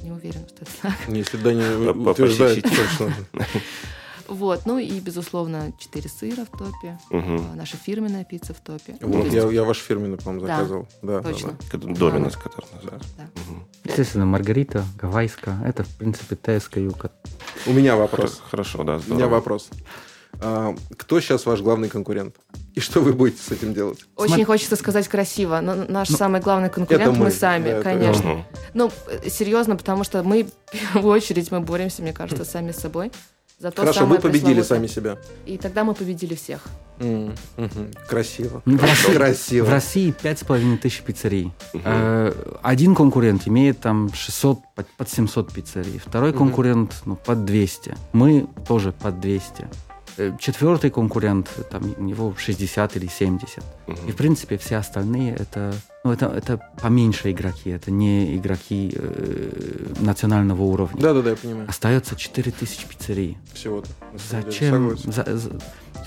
Не 0.03 0.13
уверена, 0.13 0.47
что 0.49 0.63
это 0.63 0.71
так. 0.83 0.93
Если 1.09 1.37
Даня 1.39 1.93
по- 1.93 2.11
утверждает 2.11 2.63
точно. 2.63 3.13
Вот. 4.29 4.67
Ну 4.67 4.79
и, 4.79 5.01
безусловно, 5.01 5.73
4 5.79 6.07
сыра 6.09 6.45
в 6.45 6.51
топе. 6.59 6.99
Э, 7.11 7.39
Наша 7.55 7.79
фирменная 7.79 8.25
пицца 8.25 8.53
в 8.53 8.61
топе. 8.61 8.97
Ну, 9.01 9.09
Вот, 9.09 9.25
есть- 9.25 9.35
я, 9.37 9.49
я 9.51 9.65
ваш 9.65 9.79
фирменный, 9.79 10.19
по-моему, 10.19 10.47
Да, 10.47 10.57
заказывал. 10.57 10.89
Да, 11.01 11.21
да, 11.21 11.29
точно. 11.33 11.53
да. 11.53 11.57
Как 11.71 11.81
Доминос, 11.95 12.37
который 12.37 12.67
называется. 12.75 13.09
Да. 13.17 13.25
Мгм. 13.49 13.65
Естественно, 13.85 14.27
Маргарита, 14.27 14.85
Гавайска. 15.01 15.57
Это, 15.65 15.83
в 15.85 15.97
принципе, 15.97 16.37
ТСКЮ. 16.37 16.93
У 17.67 17.73
меня 17.73 17.97
вопрос. 17.97 18.43
Хорошо, 18.51 18.85
да, 18.85 18.97
У 18.97 18.99
здорово. 18.99 19.19
меня 19.19 19.29
вопрос. 19.29 19.71
А, 20.41 20.75
кто 20.97 21.21
сейчас 21.21 21.47
ваш 21.47 21.61
главный 21.61 21.89
конкурент? 21.89 22.37
И 22.75 22.81
что 22.81 23.01
вы 23.01 23.13
будете 23.13 23.43
с 23.43 23.51
этим 23.51 23.75
делать? 23.75 23.99
Очень 24.17 24.29
Смотри- 24.29 24.45
хочется 24.45 24.77
сказать 24.77 25.09
красиво, 25.09 25.61
но 25.61 25.75
наш 25.75 26.11
Ну, 26.11 26.17
самый 26.17 26.41
главный 26.41 26.71
конкурент 26.71 27.17
мы, 27.17 27.25
мы, 27.25 27.31
сами, 27.31 27.71
это- 27.71 27.83
конечно. 27.83 28.31
Мгм. 28.35 28.45
Ну, 28.75 28.91
э, 29.09 29.29
серьезно, 29.31 29.77
потому 29.77 30.05
что 30.05 30.23
мы 30.23 30.45
в 30.73 30.93
первую 30.93 31.13
очередь 31.13 31.51
мы 31.51 31.61
боремся, 31.61 32.03
мне 32.03 32.13
кажется, 32.13 32.45
сами 32.45 32.71
с 32.73 32.77
собой. 32.77 33.11
За 33.59 33.73
то 33.73 33.81
Хорошо, 33.83 34.07
вы 34.07 34.21
победили 34.21 34.63
сами 34.63 34.87
себя. 34.87 35.19
И 35.45 35.59
тогда 35.59 35.83
мы 35.83 35.93
победили 35.95 36.37
всех. 36.37 36.61
М, 37.01 37.35
мгм. 37.57 37.91
Красиво. 38.09 38.63
В 38.65 38.81
России, 38.81 39.13
Красиво. 39.15 39.65
в 39.67 39.71
России 39.71 40.13
5,5 40.23 40.79
тысяч 40.79 41.03
пиццерий. 41.03 41.53
Мгм. 41.73 41.83
Э, 41.85 42.33
Один 42.63 42.95
конкурент 42.95 43.49
имеет 43.49 43.81
там 43.81 44.13
600, 44.15 44.61
под 44.77 44.87
под 44.97 45.09
700 45.11 45.53
пиццерий. 45.53 45.99
Второй 46.05 46.31
Мгм. 46.31 46.39
конкурент 46.39 46.95
ну, 47.05 47.17
под 47.17 47.45
200. 47.45 47.97
Мы 48.13 48.47
тоже 48.69 48.93
под 48.93 49.19
200. 49.19 49.67
Э, 50.19 50.33
Четвертый 50.39 50.91
конкурент, 50.91 51.49
там 51.71 51.95
у 51.97 52.03
него 52.03 52.35
60 52.37 52.97
или 52.97 53.07
70. 53.07 53.59
И, 53.87 53.91
Мгм. 53.93 54.13
в 54.13 54.17
принципе, 54.17 54.59
все 54.59 54.77
остальные 54.77 55.37
это, 55.37 55.73
ну, 56.05 56.11
это, 56.13 56.27
это 56.27 56.61
поменьше 56.83 57.31
игроки, 57.31 57.71
это 57.71 57.91
не 57.93 58.37
игроки 58.37 58.93
э, 58.97 59.95
национального 60.01 60.63
уровня. 60.63 61.01
Да-да-да, 61.01 61.31
я 61.31 61.37
понимаю. 61.37 61.69
Остается 61.69 62.17
4000 62.17 62.87
пиццерий. 62.87 63.39
Всего-то. 63.55 63.89
деле, 64.31 64.43
Зачем? 64.43 64.99
За- 64.99 65.37
за- 65.37 65.59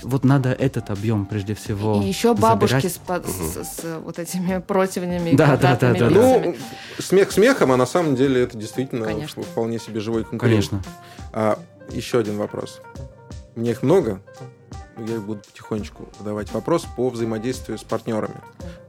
вот 0.02 0.24
надо 0.24 0.50
этот 0.52 0.90
объем 0.90 1.24
прежде 1.26 1.54
всего 1.54 2.02
и 2.02 2.06
еще 2.08 2.34
бабушки 2.34 2.74
забирать. 2.88 2.92
с, 2.92 2.98
под- 2.98 3.26
с- 3.28 3.64
с 3.80 3.98
вот 4.04 4.18
этими 4.18 4.58
противнями 4.60 5.30
и 5.30 5.36
Да, 5.36 5.56
да, 5.56 5.76
да, 5.76 5.94
да. 5.94 6.10
Ну, 6.10 6.54
смех 6.98 7.30
смехом, 7.32 7.72
а 7.72 7.76
на 7.76 7.86
самом 7.86 8.14
деле 8.16 8.42
это 8.42 8.58
действительно 8.58 9.04
Конечно. 9.06 9.42
вполне 9.42 9.78
себе 9.78 10.00
живой 10.00 10.24
конкурент. 10.24 10.40
Конечно. 10.68 10.82
А, 11.32 11.58
еще 11.90 12.18
один 12.18 12.36
вопрос. 12.36 12.80
Меня 13.54 13.72
их 13.72 13.82
много, 13.82 14.22
но 14.96 15.04
я 15.04 15.16
их 15.16 15.22
буду 15.22 15.40
потихонечку 15.40 16.08
задавать. 16.18 16.52
Вопрос 16.52 16.86
по 16.96 17.10
взаимодействию 17.10 17.78
с 17.78 17.82
партнерами. 17.82 18.40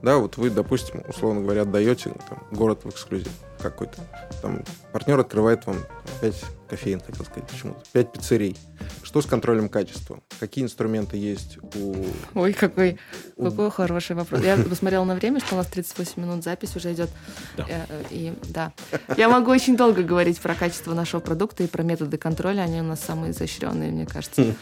Да, 0.02 0.18
вот 0.18 0.36
вы, 0.36 0.50
допустим, 0.50 1.02
условно 1.08 1.42
говоря, 1.42 1.62
отдаете 1.62 2.14
там, 2.28 2.42
город 2.50 2.80
в 2.84 2.90
эксклюзив. 2.90 3.32
Какой-то. 3.64 3.96
Там 4.42 4.62
партнер 4.92 5.18
открывает 5.18 5.66
вам 5.66 5.78
5 6.20 6.34
кофеин, 6.68 7.00
хотел 7.00 7.24
сказать 7.24 7.48
почему-то, 7.48 7.80
5 7.92 8.12
пиццерий. 8.12 8.56
Что 9.02 9.22
с 9.22 9.26
контролем 9.26 9.68
качества? 9.68 10.20
Какие 10.40 10.64
инструменты 10.64 11.16
есть 11.16 11.58
у... 11.74 11.94
Ой, 12.34 12.52
какой, 12.52 12.98
у... 13.36 13.44
какой 13.44 13.70
хороший 13.70 14.16
вопрос. 14.16 14.42
Я 14.42 14.56
посмотрела 14.56 15.04
на 15.04 15.14
время, 15.14 15.40
что 15.40 15.54
у 15.54 15.58
нас 15.58 15.66
38 15.66 16.20
минут 16.20 16.44
запись 16.44 16.76
уже 16.76 16.92
идет. 16.92 17.10
Да. 17.56 17.66
Э, 17.68 17.86
э, 17.88 18.02
и 18.10 18.34
да, 18.48 18.72
я 19.16 19.28
могу 19.28 19.50
очень 19.50 19.76
долго 19.76 20.02
говорить 20.02 20.38
про 20.40 20.54
качество 20.54 20.92
нашего 20.92 21.20
продукта 21.20 21.62
и 21.62 21.66
про 21.66 21.82
методы 21.82 22.18
контроля. 22.18 22.62
Они 22.62 22.80
у 22.80 22.84
нас 22.84 23.00
самые 23.00 23.32
изощренные, 23.32 23.90
мне 23.90 24.04
кажется, 24.04 24.54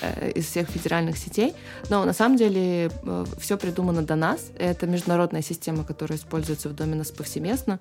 э, 0.00 0.30
из 0.32 0.46
всех 0.46 0.68
федеральных 0.68 1.16
сетей. 1.16 1.54
Но 1.90 2.04
на 2.04 2.12
самом 2.12 2.36
деле 2.36 2.90
все 3.38 3.56
придумано 3.56 4.02
до 4.02 4.16
нас. 4.16 4.40
Это 4.58 4.86
международная 4.86 5.42
система, 5.42 5.84
которая 5.84 6.18
используется 6.18 6.68
в 6.68 6.74
доме 6.74 6.96
нас 6.96 7.10
повсеместно 7.10 7.78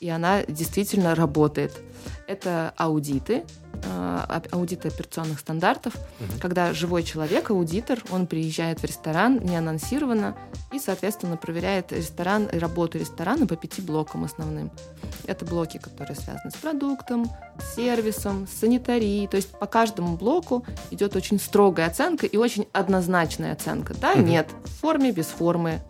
и 0.00 0.08
она 0.08 0.42
действительно 0.44 1.14
работает. 1.14 1.78
Это 2.26 2.72
аудиты, 2.76 3.44
а, 3.84 4.42
аудиты 4.50 4.88
операционных 4.88 5.40
стандартов, 5.40 5.94
угу. 5.94 6.40
когда 6.40 6.72
живой 6.72 7.02
человек, 7.02 7.50
аудитор, 7.50 8.02
он 8.10 8.26
приезжает 8.26 8.80
в 8.80 8.84
ресторан 8.84 9.40
неанонсированно 9.44 10.36
и, 10.72 10.78
соответственно, 10.78 11.36
проверяет 11.36 11.92
ресторан 11.92 12.48
работу 12.52 12.98
ресторана 12.98 13.46
по 13.46 13.56
пяти 13.56 13.82
блокам 13.82 14.24
основным. 14.24 14.70
Это 15.26 15.44
блоки, 15.44 15.78
которые 15.78 16.16
связаны 16.16 16.50
с 16.50 16.56
продуктом, 16.56 17.30
с 17.58 17.74
сервисом, 17.74 18.46
с 18.46 18.60
санитарией. 18.60 19.28
То 19.28 19.36
есть 19.36 19.50
по 19.50 19.66
каждому 19.66 20.16
блоку 20.16 20.64
идет 20.90 21.14
очень 21.16 21.38
строгая 21.38 21.88
оценка 21.88 22.26
и 22.26 22.36
очень 22.36 22.66
однозначная 22.72 23.52
оценка. 23.52 23.94
Да, 23.94 24.12
угу. 24.12 24.20
нет, 24.20 24.48
в 24.64 24.80
форме, 24.80 25.12
без 25.12 25.26
формы, 25.26 25.80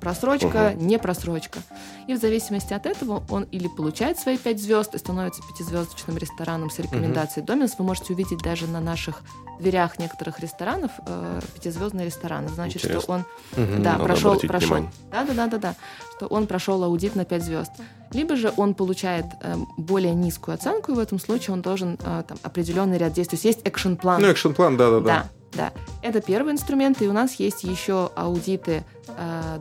просрочка, 0.00 0.74
угу. 0.74 0.84
не 0.84 0.98
просрочка. 0.98 1.60
И 2.06 2.14
в 2.14 2.18
зависимости 2.18 2.72
от 2.72 2.86
этого 2.86 3.22
он 3.28 3.44
или 3.44 3.68
получает 3.68 4.18
свои 4.18 4.36
пять 4.36 4.60
звезд 4.60 4.94
и 4.94 4.98
становится 4.98 5.42
пятизвездочным 5.42 6.16
рестораном 6.16 6.70
с 6.70 6.78
рекомендацией 6.78 7.42
угу. 7.42 7.48
Доминус. 7.48 7.74
Вы 7.78 7.84
можете 7.84 8.12
увидеть 8.12 8.38
даже 8.38 8.66
на 8.66 8.80
наших 8.80 9.22
дверях 9.60 9.98
некоторых 9.98 10.40
ресторанов 10.40 10.90
э, 11.06 11.40
пятизвездные 11.54 12.06
рестораны. 12.06 12.48
Значит, 12.48 12.84
Интересно. 12.84 13.00
что 13.00 13.12
он 13.12 13.20
угу, 13.64 13.82
да, 13.82 13.98
прошел, 13.98 14.38
прошел, 14.38 14.86
да, 15.10 15.24
да, 15.24 15.34
да, 15.34 15.46
да, 15.46 15.58
да, 15.58 15.74
что 16.16 16.26
он 16.26 16.46
прошел 16.46 16.82
аудит 16.82 17.14
на 17.14 17.24
пять 17.24 17.44
звезд. 17.44 17.72
Либо 18.12 18.36
же 18.36 18.52
он 18.56 18.74
получает 18.74 19.26
э, 19.42 19.56
более 19.76 20.14
низкую 20.14 20.54
оценку, 20.54 20.92
и 20.92 20.94
в 20.94 20.98
этом 20.98 21.20
случае 21.20 21.54
он 21.54 21.62
должен 21.62 21.98
э, 22.02 22.24
там, 22.26 22.38
определенный 22.42 22.98
ряд 22.98 23.12
действий. 23.12 23.38
То 23.38 23.46
есть 23.46 23.56
есть 23.58 23.66
экшн-план. 23.66 24.20
Ну, 24.20 24.28
экшн-план, 24.28 24.76
да, 24.76 24.90
да, 24.90 25.00
да. 25.00 25.30
Да, 25.52 25.72
это 26.02 26.20
первый 26.20 26.52
инструмент, 26.52 27.02
и 27.02 27.08
у 27.08 27.12
нас 27.12 27.34
есть 27.34 27.64
еще 27.64 28.12
аудиты 28.14 28.84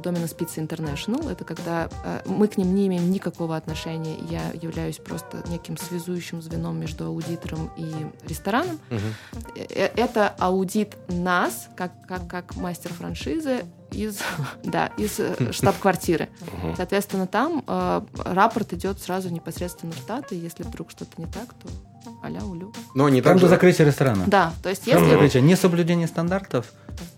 Domino's 0.04 0.36
Pizza 0.36 0.66
International. 0.66 1.32
Это 1.32 1.44
когда 1.44 1.90
э, 2.04 2.22
мы 2.26 2.48
к 2.48 2.58
ним 2.58 2.76
не 2.76 2.88
имеем 2.88 3.12
никакого 3.12 3.56
отношения. 3.56 4.18
Я 4.30 4.52
являюсь 4.54 4.98
просто 4.98 5.44
неким 5.50 5.78
связующим 5.78 6.42
звеном 6.42 6.80
между 6.80 7.06
аудитором 7.06 7.72
и 7.78 7.92
рестораном. 8.28 8.80
Угу. 8.90 9.60
Это 9.76 10.30
аудит 10.40 10.98
нас, 11.08 11.70
как, 11.76 11.92
как, 12.08 12.28
как 12.28 12.56
мастер 12.56 12.94
франшизы, 12.94 13.64
из, 13.92 14.20
да, 14.64 14.88
из 14.98 15.20
э, 15.20 15.52
штаб-квартиры. 15.52 16.30
Соответственно, 16.76 17.28
там 17.28 17.64
э, 17.68 18.02
рапорт 18.18 18.74
идет 18.74 19.02
сразу 19.02 19.30
непосредственно 19.30 19.94
в 19.94 19.98
штаты, 19.98 20.36
и 20.36 20.40
если 20.40 20.64
вдруг 20.64 20.92
что-то 20.92 21.12
не 21.18 21.26
так, 21.26 21.54
то 21.54 21.70
аля 22.24 22.42
улю. 22.42 22.74
Но 22.96 23.10
не 23.10 23.22
так 23.22 23.40
же 23.40 23.48
закрытие 23.48 23.88
ресторана. 23.88 24.26
Да, 24.28 24.54
то 24.64 24.70
есть 24.70 24.88
если... 24.88 25.10
Закрытие, 25.10 25.42
несоблюдение 25.44 26.08
стандартов 26.08 26.68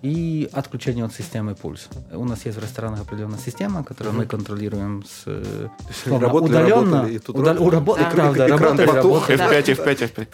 и 0.01 0.49
отключение 0.51 1.05
от 1.05 1.13
системы 1.13 1.53
пульс. 1.53 1.87
У 2.11 2.25
нас 2.25 2.43
есть 2.45 2.57
в 2.57 2.61
ресторанах 2.61 3.01
определенная 3.01 3.37
система, 3.37 3.83
которую 3.83 4.15
мы 4.15 4.25
контролируем 4.25 5.03
с 5.05 5.25
словно, 6.03 6.27
работали, 6.27 6.49
удаленно. 6.49 6.91
Работали, 6.91 7.15
и 7.15 7.19
тут 7.19 7.37
удал, 7.37 7.61
у, 7.61 7.69
рабо, 7.69 7.97
да. 7.97 8.09
Правда, 8.09 8.47
работали, 8.47 8.87
работали. 8.87 9.39
F5, 9.39 9.75
F5, 9.75 10.15
F5. 10.15 10.27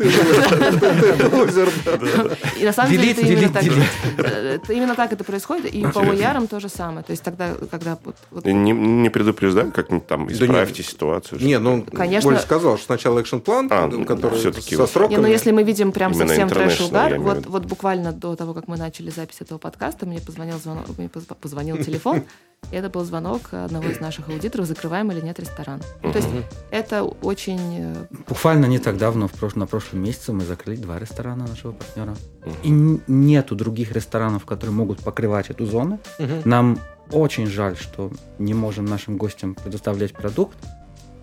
И 2.60 2.65
на 2.65 2.73
самом 2.73 2.91
деле 2.91 3.12
именно 4.69 4.95
так 4.95 5.12
это 5.12 5.23
происходит, 5.23 5.73
и 5.73 5.82
по 5.82 5.99
OER 5.99 6.47
тоже 6.47 6.69
самое. 6.69 7.03
То 7.03 7.12
есть 7.12 7.23
тогда, 7.23 7.56
когда... 7.69 7.97
Не 8.32 9.10
предупреждать, 9.10 9.73
как 9.73 9.88
там 10.08 10.32
исправьте 10.32 10.84
ситуацию? 10.84 11.41
Не, 11.41 11.60
ну, 11.60 11.84
Конечно. 11.84 12.39
сказал, 12.39 12.77
что 12.77 12.86
сначала 12.86 13.19
экшн-план, 13.19 13.67
а, 13.71 13.89
который 14.06 14.39
со 14.39 14.53
сроками. 14.88 15.15
Не, 15.15 15.21
ну 15.21 15.27
если 15.27 15.51
мы 15.51 15.63
видим 15.63 15.91
прям 15.91 16.13
совсем 16.13 16.47
трэш-угар, 16.47 17.19
вот 17.19 17.65
буквально 17.65 18.13
до 18.13 18.36
того, 18.36 18.53
как 18.53 18.69
мы 18.69 18.77
начали 18.77 19.10
запись 19.10 19.41
этого 19.41 19.57
подкаста, 19.58 20.06
мне 20.06 20.20
позвонил, 20.20 20.58
звонок, 20.58 20.86
мне 20.98 21.10
позвонил 21.10 21.78
телефон, 21.78 22.24
и 22.72 22.76
это 22.76 22.89
был 22.89 23.04
звонок 23.04 23.54
одного 23.54 23.88
из 23.89 24.00
наших 24.00 24.30
аудиторов, 24.30 24.65
закрываем 24.65 25.12
или 25.12 25.22
нет 25.22 25.39
ресторан. 25.39 25.82
То 26.02 26.15
есть 26.15 26.30
это 26.72 27.04
очень... 27.04 27.60
Э, 27.80 28.06
Буквально 28.28 28.65
не 28.65 28.80
так 28.80 28.98
давно, 28.98 29.28
в 29.28 29.34
прош... 29.34 29.56
на 29.56 29.67
прошлом 29.67 30.04
месяце 30.04 30.34
мы 30.34 30.43
закрыли 30.43 30.78
два 30.78 31.00
ресторана 31.00 31.48
нашего 31.48 31.72
партнера. 31.72 32.15
И 32.63 32.70
нету 32.70 33.56
других 33.56 33.91
ресторанов, 33.91 34.46
которые 34.46 34.76
могут 34.76 35.00
покрывать 35.00 35.50
эту 35.50 35.65
зону. 35.65 36.00
Нам 36.46 36.80
очень 37.12 37.48
жаль, 37.48 37.78
что 37.78 38.12
не 38.38 38.54
можем 38.54 38.86
нашим 38.86 39.17
гостям 39.17 39.56
предоставлять 39.56 40.13
продукт, 40.13 40.58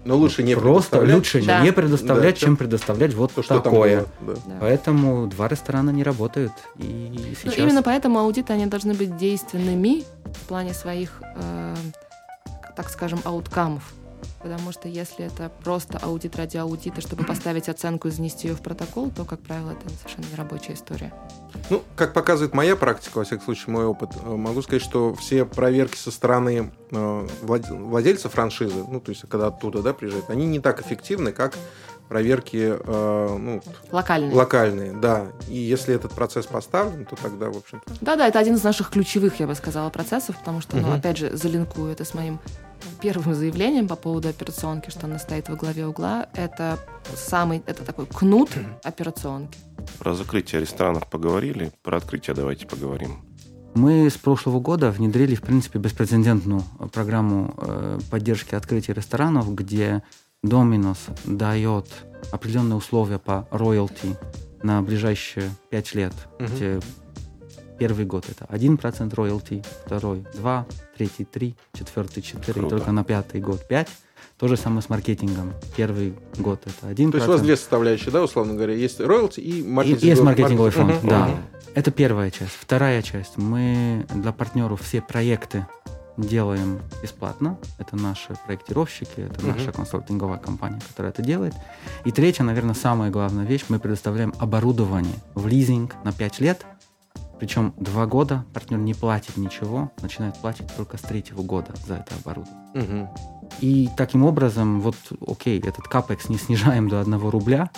но 0.05 0.17
лучше 0.17 0.43
не 0.43 0.55
Просто 0.55 1.01
лучше 1.01 1.43
да. 1.43 1.61
не 1.61 1.73
предоставлять, 1.73 2.35
да. 2.35 2.41
чем 2.41 2.57
предоставлять 2.57 3.15
вот 3.15 3.33
То, 3.33 3.43
такое. 3.43 4.05
Было, 4.21 4.37
да. 4.47 4.57
Поэтому 4.61 5.27
два 5.27 5.49
ресторана 5.49 5.91
не 5.91 6.03
работают. 6.03 6.53
И 6.79 7.11
ну, 7.13 7.19
сейчас... 7.35 7.57
ну, 7.57 7.65
именно 7.65 7.83
поэтому 7.83 8.19
аудиты 8.19 8.53
они 8.53 8.67
должны 8.67 8.95
быть 8.95 9.17
действенными 9.17 10.05
в 10.25 10.49
плане 10.49 10.75
своих, 10.75 11.23
э, 11.37 11.75
так 12.77 12.91
скажем, 12.91 13.21
ауткамов. 13.25 13.95
Потому 14.43 14.73
что 14.73 14.89
если 14.89 15.25
это 15.25 15.51
просто 15.63 15.99
аудит 15.99 16.37
ради 16.37 16.57
аудита, 16.57 17.01
чтобы 17.01 17.25
поставить 17.27 17.69
оценку 17.69 18.09
и 18.09 18.11
занести 18.11 18.49
ее 18.49 18.55
в 18.55 18.61
протокол, 18.61 19.11
то, 19.11 19.25
как 19.25 19.41
правило, 19.41 19.73
это 19.73 19.89
совершенно 19.97 20.27
не 20.31 20.37
рабочая 20.37 20.75
история. 20.75 21.13
Ну, 21.71 21.83
как 21.97 22.13
показывает 22.13 22.55
моя 22.55 22.77
практика, 22.77 23.19
во 23.19 23.25
всяком 23.25 23.45
случае, 23.45 23.73
мой 23.73 23.87
опыт, 23.87 24.11
э, 24.23 24.29
могу 24.29 24.63
сказать, 24.63 24.83
что 24.83 25.15
все 25.15 25.45
проверки 25.45 25.97
со 25.97 26.11
стороны 26.11 26.73
э, 26.91 27.29
владельца 27.43 28.29
франшизы, 28.29 28.85
ну, 28.89 29.01
то 29.01 29.11
есть, 29.11 29.23
когда 29.29 29.49
оттуда, 29.49 29.83
да, 29.83 29.95
приезжают, 29.95 30.31
они 30.31 30.47
не 30.47 30.61
так 30.61 30.81
эффективны, 30.81 31.33
как 31.33 31.55
проверки 32.09 32.77
э, 32.79 33.37
ну, 33.39 33.63
локальные. 33.91 34.35
локальные, 34.35 34.93
да. 34.93 35.29
И 35.49 35.57
если 35.57 35.95
этот 35.95 36.13
процесс 36.13 36.47
поставлен, 36.47 37.07
то 37.07 37.17
тогда, 37.17 37.51
в 37.51 37.57
общем-то... 37.57 37.93
Да-да, 38.01 38.29
это 38.29 38.39
один 38.39 38.55
из 38.55 38.63
наших 38.63 38.91
ключевых, 38.91 39.41
я 39.41 39.47
бы 39.47 39.55
сказала, 39.55 39.91
процессов, 39.91 40.37
потому 40.39 40.61
что, 40.61 40.77
угу. 40.77 40.87
ну, 40.87 40.93
опять 40.95 41.17
же, 41.17 41.37
залинкую 41.37 41.93
это 41.93 42.05
с 42.05 42.15
моим 42.15 42.41
первым 43.05 43.35
заявлением 43.35 43.87
по 43.87 43.97
поводу 43.97 44.31
операционки, 44.31 44.89
что 44.89 45.05
она 45.05 45.19
стоит 45.19 45.51
во 45.51 45.57
главе 45.57 45.87
угла, 45.87 46.27
это 46.33 46.79
самый, 47.15 47.63
это 47.67 47.85
такой 47.85 48.07
кнут 48.07 48.49
операционки. 48.83 49.59
Про 49.99 50.15
закрытие 50.15 50.63
ресторанов 50.63 51.11
поговорили, 51.11 51.71
про 51.83 51.99
открытие 51.99 52.35
давайте 52.35 52.67
поговорим. 52.67 53.19
Мы 53.75 54.09
с 54.09 54.17
прошлого 54.17 54.59
года 54.59 54.91
внедрили, 54.91 55.35
в 55.35 55.43
принципе, 55.43 55.79
беспрецедентную 55.79 56.63
программу 56.95 57.55
э, 57.59 57.99
поддержки 58.11 58.55
открытия 58.55 58.95
ресторанов, 58.95 59.55
где 59.55 60.03
Domino's 60.43 61.11
дает 61.27 61.87
определенные 62.33 62.77
условия 62.77 63.19
по 63.19 63.47
роялти 63.51 64.17
на 64.63 64.81
ближайшие 64.81 65.51
пять 65.69 65.95
лет, 65.95 66.15
угу. 66.41 66.81
Первый 67.79 68.05
год 68.07 68.27
это 68.29 68.45
1% 68.53 69.15
роялти, 69.15 69.63
второй 69.85 70.25
2, 70.35 70.67
третий 70.97 71.25
3, 71.25 71.55
четвертый 71.73 72.23
4, 72.23 72.53
Круто. 72.53 72.77
только 72.77 72.93
на 72.93 73.05
пятый 73.05 73.41
год 73.41 73.67
5. 73.67 73.89
То 74.39 74.49
же 74.49 74.57
самое 74.57 74.83
с 74.83 74.89
маркетингом. 74.89 75.53
Первый 75.77 76.15
год 76.39 76.61
это 76.67 76.93
1%. 76.93 77.11
То 77.11 77.17
есть 77.19 77.29
у 77.29 77.33
вас 77.33 77.41
две 77.41 77.57
составляющие, 77.57 78.11
да, 78.11 78.23
условно 78.23 78.55
говоря? 78.55 78.75
Есть 78.75 79.01
роялти 79.01 79.41
и 79.41 79.63
маркетинговый, 79.63 80.07
и, 80.07 80.11
есть 80.11 80.23
маркетинговый 80.23 80.71
фонд, 80.71 80.91
uh-huh. 80.91 81.09
да. 81.09 81.29
Uh-huh. 81.29 81.71
Это 81.75 81.91
первая 81.91 82.31
часть. 82.31 82.53
Вторая 82.53 83.03
часть. 83.03 83.37
Мы 83.37 84.07
для 84.13 84.33
партнеров 84.33 84.83
все 84.83 85.01
проекты 85.01 85.67
делаем 86.17 86.81
бесплатно. 87.03 87.59
Это 87.79 87.97
наши 87.97 88.35
проектировщики, 88.47 89.21
это 89.21 89.41
uh-huh. 89.41 89.57
наша 89.57 89.73
консалтинговая 89.73 90.39
компания, 90.39 90.81
которая 90.89 91.13
это 91.13 91.23
делает. 91.23 91.55
И 92.05 92.13
третья, 92.13 92.45
наверное, 92.45 92.75
самая 92.75 93.11
главная 93.11 93.45
вещь, 93.45 93.65
мы 93.69 93.79
предоставляем 93.79 94.35
оборудование 94.39 95.15
в 95.35 95.47
лизинг 95.47 95.95
на 96.05 96.13
5 96.13 96.41
лет 96.41 96.67
причем 97.39 97.75
два 97.77 98.07
года 98.07 98.45
партнер 98.53 98.79
не 98.79 98.95
платит 98.95 99.37
ничего, 99.37 99.93
начинает 100.03 100.37
платить 100.39 100.75
только 100.77 100.97
с 100.97 101.01
третьего 101.03 101.43
года 101.43 101.75
за 101.87 101.97
это 101.97 102.15
оборудование. 102.15 102.65
Угу. 102.75 103.49
И 103.61 103.89
таким 103.97 104.25
образом, 104.25 104.81
вот, 104.81 104.97
окей, 105.27 105.61
этот 105.61 105.87
капекс 105.89 106.29
не 106.29 106.39
снижаем 106.39 106.89
до 106.89 107.01
одного 107.01 107.31
рубля, 107.31 107.71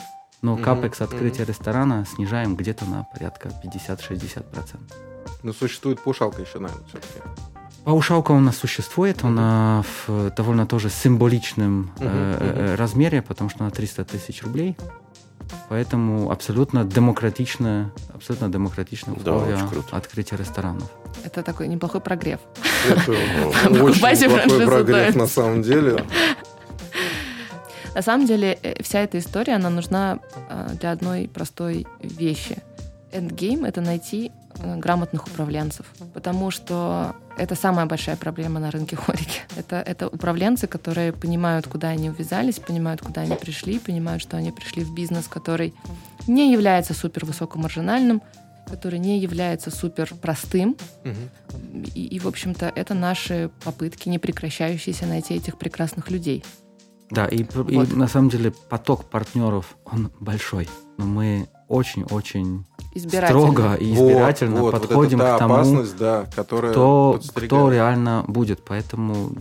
но 0.42 0.54
угу, 0.54 0.62
капекс 0.62 1.00
открытия 1.00 1.42
угу. 1.42 1.50
ресторана 1.50 2.06
снижаем 2.06 2.56
где-то 2.56 2.84
на 2.84 3.04
порядка 3.04 3.50
50-60%. 3.64 4.44
Но 5.42 5.52
существует 5.52 6.02
паушалка 6.02 6.42
еще, 6.42 6.58
наверное, 6.58 6.86
все-таки. 6.88 7.20
Паушалка 7.84 8.32
у 8.32 8.40
нас 8.40 8.56
существует, 8.56 9.18
угу. 9.18 9.28
она 9.28 9.84
в 10.06 10.30
довольно 10.36 10.66
тоже 10.66 10.90
символичном 10.90 11.92
угу, 11.96 12.04
э, 12.04 12.70
угу. 12.72 12.76
размере, 12.76 13.22
потому 13.22 13.50
что 13.50 13.64
она 13.64 13.70
300 13.70 14.04
тысяч 14.04 14.42
рублей. 14.42 14.76
Поэтому 15.68 16.30
абсолютно 16.30 16.84
демократичное, 16.84 17.90
абсолютно 18.14 18.48
демократичное 18.48 19.14
условие 19.14 19.56
да, 19.56 19.96
открытия 19.96 20.36
ресторанов. 20.36 20.90
Это 21.24 21.42
такой 21.42 21.68
неплохой 21.68 22.00
прогрев. 22.00 22.40
Это 22.88 23.12
очень 23.82 24.24
неплохой 24.24 24.66
прогрев 24.66 25.14
на 25.16 25.26
самом 25.26 25.62
деле. 25.62 26.04
На 27.94 28.02
самом 28.02 28.26
деле, 28.26 28.58
э, 28.62 28.82
вся 28.82 29.00
эта 29.00 29.18
история, 29.18 29.54
она 29.54 29.70
нужна 29.70 30.18
э, 30.50 30.68
для 30.78 30.92
одной 30.92 31.30
простой 31.32 31.86
вещи. 32.00 32.58
Эндгейм— 33.16 33.64
это 33.66 33.80
найти 33.80 34.30
э, 34.58 34.76
грамотных 34.76 35.26
управленцев, 35.26 35.86
потому 36.14 36.50
что 36.50 37.14
это 37.36 37.54
самая 37.54 37.86
большая 37.86 38.16
проблема 38.16 38.60
на 38.60 38.70
рынке 38.70 38.96
хорики. 38.96 39.40
Это, 39.56 39.76
это 39.76 40.08
управленцы, 40.08 40.66
которые 40.66 41.12
понимают, 41.12 41.66
куда 41.66 41.88
они 41.88 42.10
увязались, 42.10 42.58
понимают, 42.58 43.00
куда 43.00 43.22
они 43.22 43.36
пришли, 43.36 43.78
понимают, 43.78 44.22
что 44.22 44.36
они 44.36 44.52
пришли 44.52 44.84
в 44.84 44.94
бизнес, 44.94 45.28
который 45.28 45.74
не 46.26 46.52
является 46.52 46.94
супер 46.94 47.24
высокомаржинальным, 47.24 48.22
который 48.68 48.98
не 48.98 49.18
является 49.20 49.70
супер 49.70 50.12
простым. 50.20 50.76
Угу. 51.04 51.84
И, 51.94 52.06
и, 52.06 52.18
в 52.18 52.26
общем-то, 52.26 52.72
это 52.74 52.94
наши 52.94 53.50
попытки, 53.64 54.08
не 54.08 54.18
прекращающиеся 54.18 55.06
найти 55.06 55.34
этих 55.34 55.58
прекрасных 55.58 56.10
людей. 56.10 56.44
Да, 57.10 57.26
и, 57.26 57.44
вот. 57.54 57.70
и 57.70 57.94
на 57.94 58.08
самом 58.08 58.30
деле 58.30 58.52
поток 58.68 59.04
партнеров, 59.04 59.76
он 59.84 60.10
большой. 60.18 60.68
Но 60.98 61.04
мы 61.04 61.48
очень-очень 61.68 62.64
строго 62.98 63.74
и 63.74 63.94
избирательно 63.94 64.60
вот, 64.60 64.72
подходим 64.72 65.18
вот 65.18 65.24
это 65.24 65.36
к 65.36 65.38
тому, 65.38 65.54
опасность, 65.54 65.96
да, 65.96 66.26
которая 66.34 66.72
кто, 66.72 67.20
кто 67.34 67.70
реально 67.70 68.24
будет. 68.26 68.62
Поэтому 68.64 69.32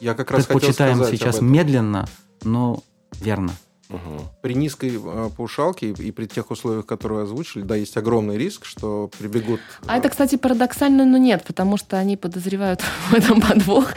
я 0.00 0.14
как 0.14 0.30
раз 0.30 0.46
предпочитаем 0.46 1.04
сейчас 1.04 1.40
медленно, 1.40 2.06
но 2.42 2.82
верно. 3.12 3.52
Угу. 3.88 4.28
При 4.42 4.54
низкой 4.54 4.92
э, 4.96 5.30
паушалке 5.36 5.90
и 5.90 6.10
при 6.10 6.26
тех 6.26 6.50
условиях, 6.50 6.86
которые 6.86 7.22
озвучили, 7.22 7.62
да, 7.62 7.76
есть 7.76 7.96
огромный 7.96 8.36
риск, 8.36 8.64
что 8.64 9.10
прибегут... 9.18 9.60
А 9.86 9.96
это, 9.96 10.08
кстати, 10.08 10.36
парадоксально, 10.36 11.04
но 11.04 11.18
нет, 11.18 11.44
потому 11.44 11.76
что 11.76 11.96
они 11.96 12.16
подозревают 12.16 12.82
в 13.10 13.14
этом 13.14 13.40
подвох, 13.40 13.92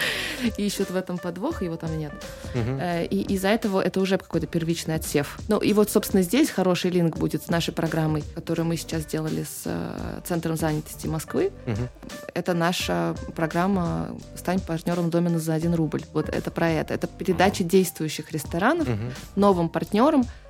и 0.58 0.66
ищут 0.66 0.92
в 0.92 0.96
этом 0.96 1.18
подвох, 1.18 1.62
его 1.62 1.76
там 1.76 1.98
нет. 1.98 2.12
Угу. 2.54 2.82
И 3.10 3.26
из-за 3.34 3.50
этого 3.50 3.82
это 3.82 4.00
уже 4.00 4.18
какой-то 4.18 4.48
первичный 4.48 4.96
отсев. 4.96 5.40
Ну 5.48 5.58
и 5.58 5.74
вот, 5.74 5.90
собственно, 5.90 6.24
здесь 6.24 6.50
хороший 6.50 6.92
линк 6.92 7.18
будет 7.18 7.44
с 7.44 7.50
нашей 7.50 7.74
программой, 7.74 8.24
которую 8.36 8.66
мы 8.68 8.78
сейчас 8.78 9.04
сделали 9.04 9.44
с 9.44 9.64
э, 9.66 10.22
Центром 10.26 10.56
занятости 10.56 11.08
Москвы. 11.08 11.52
Угу. 11.66 12.12
Это 12.34 12.54
наша 12.54 13.16
программа 13.36 14.10
«Стань 14.36 14.60
партнером 14.60 15.10
домена 15.10 15.40
за 15.40 15.54
один 15.54 15.74
рубль». 15.74 16.04
Вот 16.14 16.30
это 16.30 16.52
про 16.52 16.70
это. 16.70 16.94
Это 16.94 17.08
передача 17.08 17.64
действующих 17.64 18.32
ресторанов 18.32 18.88
угу. 18.88 18.98
новым 19.36 19.70
партнерам, 19.70 19.79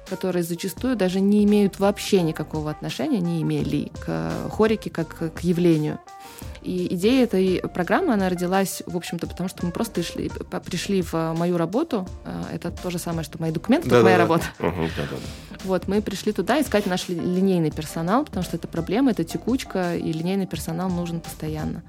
которые 0.09 0.43
зачастую 0.43 0.95
даже 0.95 1.19
не 1.19 1.43
имеют 1.43 1.79
вообще 1.79 2.21
никакого 2.21 2.71
отношения, 2.71 3.19
не 3.19 3.41
имели 3.41 3.91
к 4.03 4.49
хорике 4.49 4.89
как 4.89 5.33
к 5.33 5.39
явлению. 5.41 5.99
И 6.61 6.93
идея 6.95 7.23
этой 7.23 7.61
программы, 7.73 8.13
она 8.13 8.27
родилась, 8.27 8.83
в 8.85 8.97
общем-то, 8.97 9.27
потому 9.27 9.47
что 9.47 9.65
мы 9.65 9.71
просто 9.71 10.01
пришли, 10.01 10.29
пришли 10.65 11.01
в 11.01 11.13
мою 11.37 11.57
работу. 11.57 12.07
А, 12.25 12.45
это 12.53 12.71
то 12.71 12.89
же 12.89 12.99
самое, 12.99 13.23
что 13.23 13.39
мои 13.39 13.51
документы, 13.51 13.89
да, 13.89 14.01
только 14.01 14.03
да, 14.03 14.05
моя 14.05 14.17
да. 14.17 14.23
работа. 14.23 14.45
Угу, 14.59 14.89
да, 14.97 15.03
да. 15.09 15.17
Вот, 15.63 15.87
мы 15.87 16.01
пришли 16.01 16.31
туда 16.33 16.61
искать 16.61 16.85
наш 16.85 17.07
линейный 17.07 17.71
персонал, 17.71 18.25
потому 18.25 18.43
что 18.43 18.57
это 18.57 18.67
проблема, 18.67 19.11
это 19.11 19.23
текучка, 19.23 19.95
и 19.95 20.11
линейный 20.11 20.47
персонал 20.47 20.89
нужен 20.89 21.21
постоянно. 21.21 21.83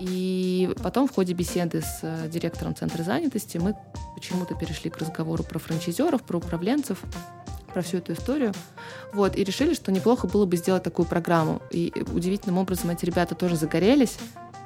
И 0.00 0.72
потом 0.82 1.06
в 1.06 1.14
ходе 1.14 1.34
беседы 1.34 1.82
с 1.82 1.98
э, 2.00 2.28
директором 2.28 2.74
Центра 2.74 3.02
занятости 3.02 3.58
мы 3.58 3.76
почему-то 4.14 4.54
перешли 4.54 4.88
к 4.88 4.96
разговору 4.96 5.44
про 5.44 5.58
франчайзеров, 5.58 6.22
про 6.22 6.38
управленцев, 6.38 7.02
про 7.74 7.82
всю 7.82 7.98
эту 7.98 8.14
историю. 8.14 8.54
Вот, 9.12 9.36
и 9.36 9.44
решили, 9.44 9.74
что 9.74 9.92
неплохо 9.92 10.26
было 10.26 10.46
бы 10.46 10.56
сделать 10.56 10.82
такую 10.82 11.06
программу. 11.06 11.60
И 11.70 11.92
удивительным 12.14 12.56
образом 12.56 12.88
эти 12.88 13.04
ребята 13.04 13.34
тоже 13.34 13.56
загорелись. 13.56 14.16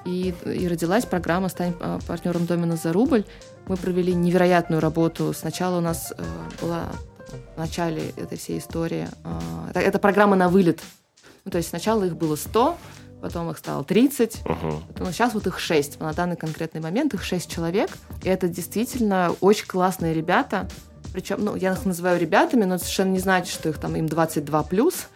И, 0.05 0.35
и 0.45 0.69
родилась 0.69 1.05
программа 1.05 1.49
«Стань 1.49 1.75
э, 1.81 1.99
партнером 2.07 2.47
домена 2.47 2.77
за 2.77 2.93
рубль». 2.93 3.25
Мы 3.67 3.77
провели 3.77 4.15
невероятную 4.15 4.81
работу. 4.81 5.33
Сначала 5.33 5.79
у 5.79 5.81
нас 5.81 6.13
э, 6.17 6.23
была 6.61 6.93
в 7.57 7.59
начале 7.59 8.11
этой 8.17 8.39
всей 8.39 8.59
истории... 8.59 9.09
Э, 9.25 9.71
это, 9.71 9.81
это 9.81 9.99
программа 9.99 10.37
на 10.37 10.49
вылет. 10.49 10.81
Ну, 11.45 11.51
то 11.51 11.59
есть 11.59 11.71
сначала 11.71 12.05
их 12.05 12.17
было 12.17 12.37
100, 12.37 12.77
потом 13.25 13.51
их 13.51 13.57
стало 13.57 13.85
30, 13.85 14.43
uh-huh. 14.45 14.83
потом, 14.93 15.11
сейчас 15.11 15.33
вот 15.33 15.47
их 15.47 15.59
6. 15.59 15.99
На 15.99 16.13
данный 16.13 16.37
конкретный 16.37 16.83
момент 16.83 17.15
их 17.15 17.25
6 17.25 17.51
человек. 17.51 17.89
И 18.23 18.29
это 18.29 18.49
действительно 18.49 19.35
очень 19.41 19.67
классные 19.67 20.13
ребята. 20.13 20.69
Причем, 21.15 21.43
ну, 21.43 21.57
я 21.57 21.73
их 21.73 21.87
называю 21.87 22.21
ребятами, 22.21 22.65
но 22.65 22.77
совершенно 22.77 23.13
не 23.13 23.21
значит, 23.21 23.51
что 23.55 23.71
их 23.71 23.79
там 23.79 23.97
им 23.97 24.09
22 24.09 24.63
плюс. 24.65 25.07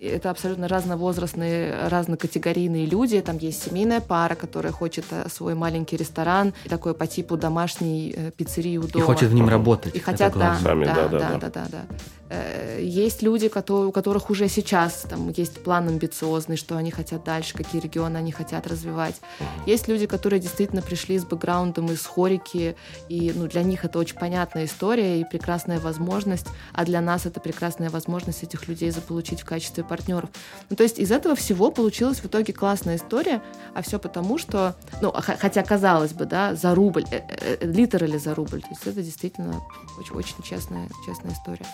Это 0.00 0.30
абсолютно 0.30 0.68
разновозрастные, 0.68 1.88
разнокатегорийные 1.88 2.86
люди. 2.86 3.20
Там 3.20 3.36
есть 3.38 3.64
семейная 3.64 4.00
пара, 4.00 4.36
которая 4.36 4.72
хочет 4.72 5.04
э, 5.10 5.28
свой 5.28 5.56
маленький 5.56 5.96
ресторан, 5.96 6.54
такой 6.68 6.94
по 6.94 7.08
типу 7.08 7.36
домашней 7.36 8.14
э, 8.16 8.30
пиццерии 8.30 8.76
у 8.76 8.86
дома. 8.86 9.02
И 9.02 9.06
хочет 9.06 9.30
в 9.30 9.34
ним 9.34 9.48
работать. 9.48 9.96
И 9.96 9.98
хотят, 9.98 10.34
да, 10.34 10.56
Сами, 10.62 10.84
да, 10.84 10.94
да, 10.94 11.08
да, 11.08 11.38
да, 11.38 11.50
да, 11.50 11.66
да. 11.68 11.86
Э, 12.30 12.78
есть 12.80 13.22
люди, 13.22 13.50
у 13.70 13.92
которых 13.92 14.30
уже 14.30 14.48
сейчас 14.48 15.06
там 15.08 15.30
есть 15.30 15.62
план 15.62 15.88
амбициозный, 15.88 16.56
что 16.56 16.76
они 16.76 16.90
хотят 16.90 17.24
дальше, 17.24 17.54
какие 17.54 17.80
регионы 17.80 18.16
они 18.18 18.32
хотят 18.32 18.66
развивать. 18.66 19.20
Есть 19.66 19.88
люди, 19.88 20.06
которые 20.06 20.40
действительно 20.40 20.82
пришли 20.82 21.18
с 21.18 21.24
бэкграундом 21.24 21.86
из 21.90 22.04
хорики, 22.04 22.76
и 23.08 23.32
ну, 23.34 23.46
для 23.46 23.62
них 23.62 23.84
это 23.84 23.98
очень 23.98 24.16
понятная 24.16 24.66
история 24.66 25.20
и 25.20 25.24
прекрасная 25.24 25.80
возможность, 25.80 26.46
а 26.72 26.84
для 26.84 27.00
нас 27.00 27.26
это 27.26 27.40
прекрасная 27.40 27.90
возможность 27.90 28.42
этих 28.42 28.68
людей 28.68 28.90
заполучить 28.90 29.40
в 29.40 29.44
качестве 29.44 29.84
партнеров. 29.88 30.30
Ну, 30.70 30.76
то 30.76 30.82
есть 30.82 30.98
из 30.98 31.10
этого 31.10 31.34
всего 31.34 31.70
получилась 31.70 32.18
в 32.18 32.26
итоге 32.26 32.52
классная 32.52 32.96
история, 32.96 33.42
а 33.74 33.82
все 33.82 33.98
потому, 33.98 34.38
что, 34.38 34.76
ну, 35.00 35.12
хотя 35.12 35.62
казалось 35.62 36.12
бы, 36.12 36.26
да, 36.26 36.54
за 36.54 36.74
рубль, 36.74 37.04
э, 37.10 37.20
э, 37.28 37.56
литр 37.66 38.04
или 38.04 38.18
за 38.18 38.34
рубль, 38.34 38.60
то 38.60 38.68
есть 38.70 38.86
это 38.86 39.02
действительно 39.02 39.60
очень, 39.98 40.14
очень 40.14 40.42
честная, 40.44 40.88
честная 41.06 41.32
история. 41.32 41.66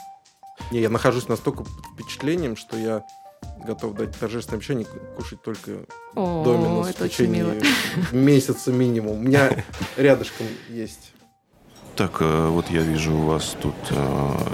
Не, 0.70 0.80
я 0.80 0.88
нахожусь 0.88 1.28
настолько 1.28 1.64
под 1.64 1.84
впечатлением, 1.94 2.56
что 2.56 2.76
я 2.76 3.04
готов 3.64 3.94
дать 3.94 4.16
торжественное 4.16 4.58
обещание 4.58 4.86
кушать 5.16 5.42
только 5.42 5.86
О, 6.14 6.44
доминус 6.44 6.88
в 6.88 7.08
течение 7.08 7.60
месяца 8.12 8.72
минимум. 8.72 9.18
У 9.18 9.22
меня 9.22 9.64
рядышком 9.96 10.46
есть 10.68 11.12
так, 11.97 12.16
э, 12.20 12.49
вот 12.49 12.70
я 12.70 12.82
вижу 12.82 13.14
у 13.14 13.26
вас 13.26 13.57
тут 13.61 13.74
э, 13.90 13.95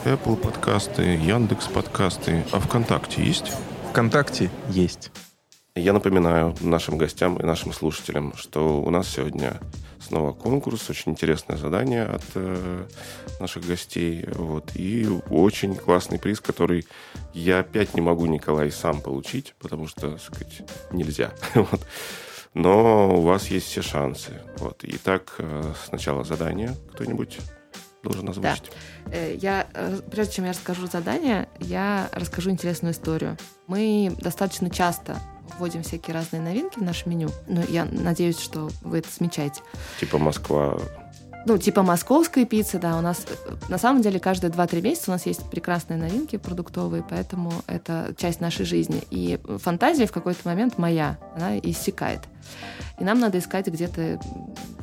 Apple 0.05 0.37
подкасты, 0.37 1.03
Яндекс 1.03 1.69
подкасты. 1.69 2.45
А 2.53 2.61
ВКонтакте 2.61 3.23
есть? 3.23 3.53
ВКонтакте 3.91 4.51
есть. 4.69 5.11
Я 5.75 5.93
напоминаю 5.93 6.55
нашим 6.61 6.99
гостям 6.99 7.37
и 7.37 7.45
нашим 7.45 7.73
слушателям, 7.73 8.35
что 8.37 8.83
у 8.83 8.91
нас 8.91 9.09
сегодня 9.09 9.59
снова 10.01 10.33
конкурс, 10.33 10.91
очень 10.91 11.13
интересное 11.13 11.57
задание 11.57 12.05
от 12.05 12.25
э, 12.35 12.87
наших 13.39 13.67
гостей. 13.67 14.27
Вот, 14.33 14.73
и 14.75 15.09
очень 15.31 15.75
классный 15.77 16.19
приз, 16.19 16.41
который 16.41 16.87
я 17.33 17.61
опять 17.61 17.95
не 17.95 18.01
могу, 18.01 18.27
Николай, 18.27 18.71
сам 18.71 19.01
получить, 19.01 19.55
потому 19.59 19.87
что, 19.87 20.11
так 20.11 20.21
сказать, 20.21 20.63
нельзя. 20.93 21.33
вот 21.55 21.81
но 22.55 23.17
у 23.17 23.21
вас 23.23 23.49
есть 23.49 23.67
все 23.67 23.83
шансы. 23.83 24.33
Вот. 24.59 24.81
Итак, 24.83 25.35
э, 25.39 25.73
сначала 25.87 26.25
задание 26.25 26.77
кто-нибудь 26.93 27.39
должен 28.03 28.29
озвучить. 28.29 28.71
Да. 29.07 29.13
Э, 29.13 29.35
я, 29.37 29.67
э, 29.75 30.01
прежде 30.11 30.35
чем 30.35 30.45
я 30.47 30.51
расскажу 30.51 30.87
задание, 30.87 31.49
я 31.61 32.09
расскажу 32.13 32.51
интересную 32.51 32.93
историю. 32.93 33.37
Мы 33.67 34.13
достаточно 34.19 34.71
часто 34.71 35.19
вводим 35.59 35.83
всякие 35.83 36.15
разные 36.15 36.41
новинки 36.41 36.79
в 36.79 36.83
наше 36.83 37.09
меню. 37.09 37.29
Ну, 37.47 37.63
я 37.69 37.85
надеюсь, 37.85 38.39
что 38.39 38.71
вы 38.83 38.99
это 38.99 39.09
замечаете. 39.11 39.63
Типа 39.99 40.19
Москва 40.19 40.79
ну, 41.47 41.59
типа 41.59 41.83
московской 41.83 42.45
пиццы, 42.45 42.79
да, 42.79 42.99
у 42.99 43.01
нас 43.01 43.27
на 43.69 43.79
самом 43.79 44.03
деле 44.03 44.21
каждые 44.21 44.51
2-3 44.51 44.83
месяца 44.83 45.11
у 45.11 45.15
нас 45.15 45.27
есть 45.27 45.49
прекрасные 45.51 45.99
новинки 45.99 46.37
продуктовые, 46.37 47.05
поэтому 47.09 47.53
это 47.67 48.15
часть 48.17 48.41
нашей 48.41 48.67
жизни. 48.67 49.03
И 49.11 49.39
фантазия 49.59 50.07
в 50.07 50.13
какой-то 50.13 50.41
момент 50.45 50.77
моя, 50.79 51.19
она 51.35 51.59
иссякает. 51.59 52.21
И 52.99 53.05
нам 53.05 53.21
надо 53.21 53.39
искать 53.39 53.67
где-то 53.67 54.21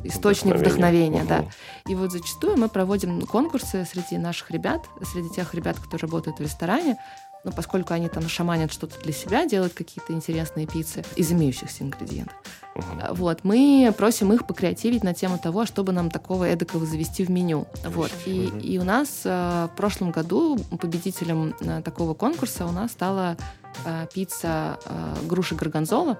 источник 0.02 0.56
вдохновения, 0.56 1.22
вдохновения 1.22 1.22
угу. 1.22 1.28
да. 1.28 1.90
И 1.90 1.94
вот 1.94 2.12
зачастую 2.12 2.56
мы 2.56 2.68
проводим 2.68 3.22
конкурсы 3.22 3.84
среди 3.84 4.18
наших 4.18 4.50
ребят, 4.50 4.82
среди 5.12 5.30
тех 5.30 5.54
ребят, 5.54 5.78
которые 5.78 6.08
работают 6.08 6.38
в 6.38 6.42
ресторане, 6.42 6.98
ну, 7.44 7.52
поскольку 7.52 7.94
они 7.94 8.08
там 8.08 8.28
шаманят 8.28 8.72
что-то 8.72 9.00
для 9.00 9.12
себя, 9.12 9.46
делают 9.46 9.74
какие-то 9.74 10.12
интересные 10.12 10.66
пиццы 10.66 11.04
из 11.16 11.30
имеющихся 11.32 11.84
ингредиентов. 11.84 12.36
Uh-huh. 12.74 13.14
Вот, 13.14 13.40
мы 13.42 13.92
просим 13.96 14.32
их 14.32 14.46
покреативить 14.46 15.02
на 15.02 15.14
тему 15.14 15.38
того, 15.38 15.66
чтобы 15.66 15.92
нам 15.92 16.10
такого 16.10 16.44
эдакого 16.44 16.86
завести 16.86 17.24
в 17.24 17.30
меню. 17.30 17.66
Вот. 17.84 18.12
И, 18.26 18.46
uh-huh. 18.46 18.60
и 18.60 18.78
у 18.78 18.84
нас 18.84 19.22
э, 19.24 19.68
в 19.72 19.76
прошлом 19.76 20.12
году 20.12 20.58
победителем 20.80 21.54
э, 21.60 21.82
такого 21.82 22.14
конкурса 22.14 22.66
у 22.66 22.72
нас 22.72 22.92
стала 22.92 23.36
э, 23.84 24.06
пицца 24.12 24.78
э, 24.84 25.14
груши 25.26 25.54
горгонзола. 25.54 26.18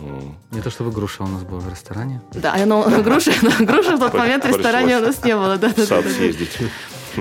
Угу. 0.00 0.34
Не 0.52 0.60
то 0.62 0.70
чтобы 0.70 0.90
груша 0.90 1.22
у 1.22 1.28
нас 1.28 1.44
была 1.44 1.60
в 1.60 1.70
ресторане. 1.70 2.20
Да, 2.32 2.56
но 2.66 2.82
груши, 3.02 3.32
груши 3.60 3.96
в 3.96 4.00
тот 4.00 4.14
момент 4.14 4.44
в 4.44 4.48
ресторане 4.48 4.98
у 4.98 5.00
нас 5.00 5.22
не 5.24 5.34
было. 5.36 5.56
Да, 5.56 5.70
съездить. 5.72 6.58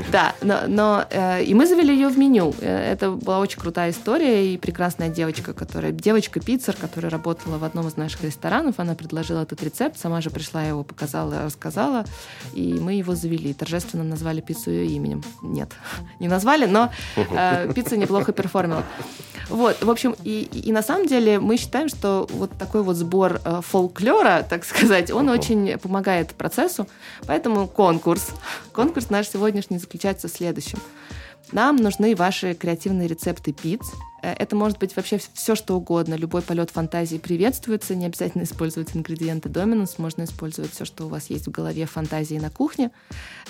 Да, 0.11 0.35
но, 0.41 0.61
но 0.67 1.05
э, 1.09 1.43
и 1.43 1.53
мы 1.53 1.65
завели 1.65 1.93
ее 1.93 2.09
в 2.09 2.17
меню. 2.17 2.53
Э, 2.61 2.93
это 2.93 3.11
была 3.11 3.39
очень 3.39 3.59
крутая 3.59 3.91
история 3.91 4.53
и 4.53 4.57
прекрасная 4.57 5.09
девочка, 5.09 5.53
которая 5.53 5.91
девочка 5.91 6.39
пиццер, 6.39 6.75
которая 6.75 7.11
работала 7.11 7.57
в 7.57 7.63
одном 7.63 7.87
из 7.87 7.97
наших 7.97 8.23
ресторанов. 8.23 8.79
Она 8.79 8.95
предложила 8.95 9.41
этот 9.41 9.61
рецепт, 9.63 9.99
сама 9.99 10.21
же 10.21 10.29
пришла 10.29 10.63
его 10.63 10.83
показала, 10.83 11.43
рассказала, 11.43 12.05
и 12.53 12.73
мы 12.79 12.93
его 12.93 13.15
завели. 13.15 13.53
Торжественно 13.53 14.03
назвали 14.03 14.41
пиццу 14.41 14.71
ее 14.71 14.87
именем. 14.87 15.23
Нет, 15.41 15.69
не 16.19 16.27
назвали, 16.27 16.65
но 16.65 16.91
э, 17.15 17.71
пицца 17.73 17.97
неплохо 17.97 18.31
перформила. 18.31 18.83
Вот, 19.49 19.83
в 19.83 19.89
общем, 19.89 20.15
и, 20.23 20.49
и 20.51 20.71
на 20.71 20.81
самом 20.81 21.07
деле 21.07 21.39
мы 21.39 21.57
считаем, 21.57 21.87
что 21.87 22.27
вот 22.31 22.51
такой 22.57 22.81
вот 22.81 22.95
сбор 22.95 23.39
э, 23.43 23.61
фолклора, 23.61 24.45
так 24.49 24.65
сказать, 24.65 25.11
он 25.11 25.29
очень 25.29 25.77
помогает 25.77 26.33
процессу. 26.33 26.87
Поэтому 27.27 27.67
конкурс. 27.67 28.29
Конкурс 28.73 29.09
наш 29.09 29.29
сегодняшний 29.29 29.77
заключается 29.85 30.27
в 30.27 30.31
следующем. 30.31 30.79
Нам 31.51 31.75
нужны 31.75 32.15
ваши 32.15 32.53
креативные 32.55 33.07
рецепты 33.07 33.53
пиц. 33.53 33.81
Э, 34.23 34.33
это 34.33 34.55
может 34.55 34.79
быть 34.79 34.95
вообще 34.95 35.19
все, 35.33 35.55
что 35.55 35.75
угодно. 35.75 36.15
Любой 36.15 36.41
полет 36.41 36.71
фантазии 36.71 37.17
приветствуется. 37.17 37.95
Не 37.95 38.07
обязательно 38.07 38.43
использовать 38.43 38.95
ингредиенты 38.95 39.49
Доминус. 39.49 39.99
Можно 39.99 40.23
использовать 40.23 40.71
все, 40.71 40.85
что 40.85 41.05
у 41.05 41.07
вас 41.07 41.29
есть 41.29 41.47
в 41.47 41.51
голове 41.51 41.85
фантазии 41.85 42.39
на 42.39 42.49
кухне. 42.49 42.91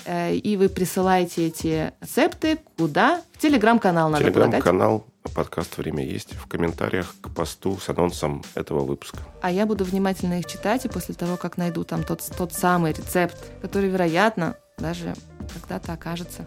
Э, 0.05 0.36
и 0.36 0.57
вы 0.57 0.67
присылаете 0.69 1.47
эти 1.47 1.93
рецепты 2.01 2.59
куда? 2.77 3.21
В 3.33 3.38
телеграм-канал 3.39 4.09
надо 4.09 4.23
Телеграм-канал 4.23 5.05
подкаст 5.33 5.77
«Время 5.77 6.05
есть» 6.05 6.33
в 6.36 6.47
комментариях 6.47 7.15
к 7.21 7.33
посту 7.33 7.77
с 7.77 7.89
анонсом 7.89 8.43
этого 8.53 8.81
выпуска. 8.81 9.19
А 9.41 9.51
я 9.51 9.65
буду 9.65 9.83
внимательно 9.83 10.39
их 10.39 10.45
читать, 10.45 10.86
и 10.86 10.89
после 10.89 11.15
того, 11.15 11.36
как 11.36 11.57
найду 11.57 11.83
там 11.83 12.03
тот, 12.03 12.21
тот 12.38 12.53
самый 12.53 12.93
рецепт, 12.93 13.38
который, 13.61 13.89
вероятно, 13.89 14.55
даже 14.77 15.15
когда-то 15.54 15.93
окажется 15.93 16.46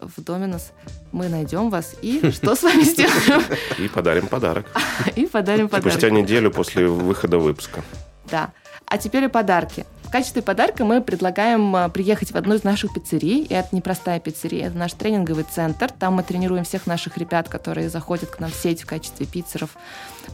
в 0.00 0.22
Доминос, 0.22 0.72
мы 1.12 1.28
найдем 1.28 1.70
вас 1.70 1.94
и 2.02 2.30
что 2.32 2.54
с 2.54 2.62
вами 2.62 2.82
сделаем? 2.82 3.42
И 3.78 3.88
подарим 3.88 4.26
подарок. 4.26 4.66
И 5.16 5.26
подарим 5.26 5.68
подарок. 5.68 5.92
Спустя 5.92 6.10
неделю 6.10 6.50
после 6.50 6.86
выхода 6.86 7.38
выпуска. 7.38 7.82
Да. 8.30 8.52
А 8.86 8.98
теперь 8.98 9.24
и 9.24 9.28
подарки. 9.28 9.84
В 10.04 10.10
качестве 10.10 10.40
подарка 10.40 10.84
мы 10.84 11.02
предлагаем 11.02 11.74
а, 11.74 11.88
приехать 11.88 12.30
в 12.30 12.36
одну 12.36 12.54
из 12.54 12.62
наших 12.62 12.94
пиццерий. 12.94 13.42
И 13.42 13.52
это 13.52 13.74
непростая 13.74 14.20
пиццерия, 14.20 14.68
это 14.68 14.78
наш 14.78 14.92
тренинговый 14.92 15.44
центр. 15.44 15.90
Там 15.90 16.14
мы 16.14 16.22
тренируем 16.22 16.62
всех 16.62 16.86
наших 16.86 17.18
ребят, 17.18 17.48
которые 17.48 17.88
заходят 17.88 18.30
к 18.30 18.38
нам 18.38 18.50
в 18.50 18.54
сеть 18.54 18.82
в 18.82 18.86
качестве 18.86 19.26
пиццеров, 19.26 19.70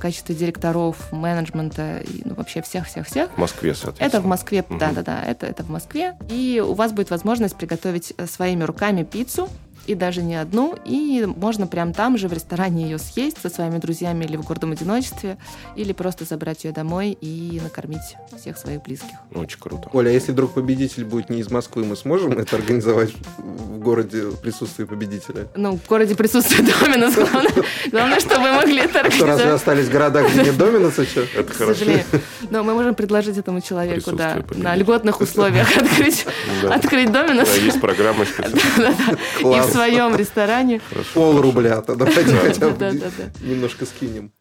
качестве 0.02 0.34
директоров, 0.34 1.12
менеджмента, 1.12 1.98
и, 1.98 2.22
ну, 2.24 2.34
вообще 2.34 2.60
всех-всех-всех. 2.60 3.30
В 3.30 3.38
Москве, 3.38 3.74
соответственно. 3.74 4.08
Это 4.08 4.20
в 4.20 4.26
Москве, 4.26 4.64
да-да-да, 4.68 5.22
это, 5.22 5.46
это 5.46 5.62
в 5.62 5.70
Москве. 5.70 6.16
И 6.28 6.62
у 6.64 6.74
вас 6.74 6.92
будет 6.92 7.10
возможность 7.10 7.56
приготовить 7.56 8.12
э, 8.16 8.26
своими 8.26 8.64
руками 8.64 9.04
пиццу, 9.04 9.48
и 9.86 9.94
даже 9.94 10.22
не 10.22 10.36
одну, 10.36 10.76
и 10.84 11.26
можно 11.36 11.66
прям 11.66 11.92
там 11.92 12.16
же 12.18 12.28
в 12.28 12.32
ресторане 12.32 12.84
ее 12.84 12.98
съесть 12.98 13.38
со 13.42 13.48
своими 13.48 13.78
друзьями 13.78 14.24
или 14.24 14.36
в 14.36 14.44
гордом 14.44 14.72
одиночестве, 14.72 15.36
или 15.76 15.92
просто 15.92 16.24
забрать 16.24 16.64
ее 16.64 16.72
домой 16.72 17.16
и 17.20 17.60
накормить 17.62 18.16
всех 18.38 18.58
своих 18.58 18.82
близких. 18.82 19.16
Очень 19.34 19.58
круто. 19.58 19.88
Оля, 19.92 20.10
а 20.10 20.12
если 20.12 20.32
вдруг 20.32 20.54
победитель 20.54 21.04
будет 21.04 21.30
не 21.30 21.40
из 21.40 21.50
Москвы, 21.50 21.84
мы 21.84 21.96
сможем 21.96 22.32
это 22.32 22.56
организовать 22.56 23.12
в 23.38 23.78
городе 23.78 24.30
присутствии 24.42 24.84
победителя? 24.84 25.48
Ну, 25.56 25.76
в 25.76 25.88
городе 25.88 26.14
присутствует 26.14 26.70
Доминус, 26.80 27.14
главное, 27.14 27.52
главное, 27.90 28.20
чтобы 28.20 28.40
мы 28.40 28.52
могли 28.52 28.82
это 28.82 29.00
организовать. 29.00 29.14
Что, 29.14 29.26
разве 29.26 29.52
остались 29.52 29.88
города, 29.88 30.22
где 30.22 30.44
нет 30.44 30.56
Доминуса? 30.56 31.04
Что? 31.04 31.20
Это 31.20 31.52
К 31.52 31.56
хорошо. 31.56 31.74
сожалению. 31.74 32.04
Но 32.50 32.62
мы 32.62 32.74
можем 32.74 32.94
предложить 32.94 33.36
этому 33.36 33.60
человеку, 33.60 34.12
да, 34.12 34.42
на 34.54 34.76
льготных 34.76 35.20
условиях 35.20 35.76
открыть, 35.76 36.26
открыть 36.70 37.10
Доминус. 37.10 37.56
Есть 37.58 37.80
программа 37.80 38.24
специальная. 38.24 38.62
И 39.40 39.42
в 39.42 39.42
Класс. 39.42 39.71
Своем 39.72 40.16
ресторане. 40.16 40.80
Пол 41.14 41.40
рубля-то 41.40 41.94
давайте 41.96 42.34
хотя 42.36 42.68
бы 42.68 42.76
Да, 42.78 42.92
да, 42.92 43.10
да. 43.18 43.46
немножко 43.46 43.86
скинем. 43.86 44.32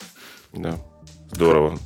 Да. 0.53 0.77
Здорово. 1.34 1.79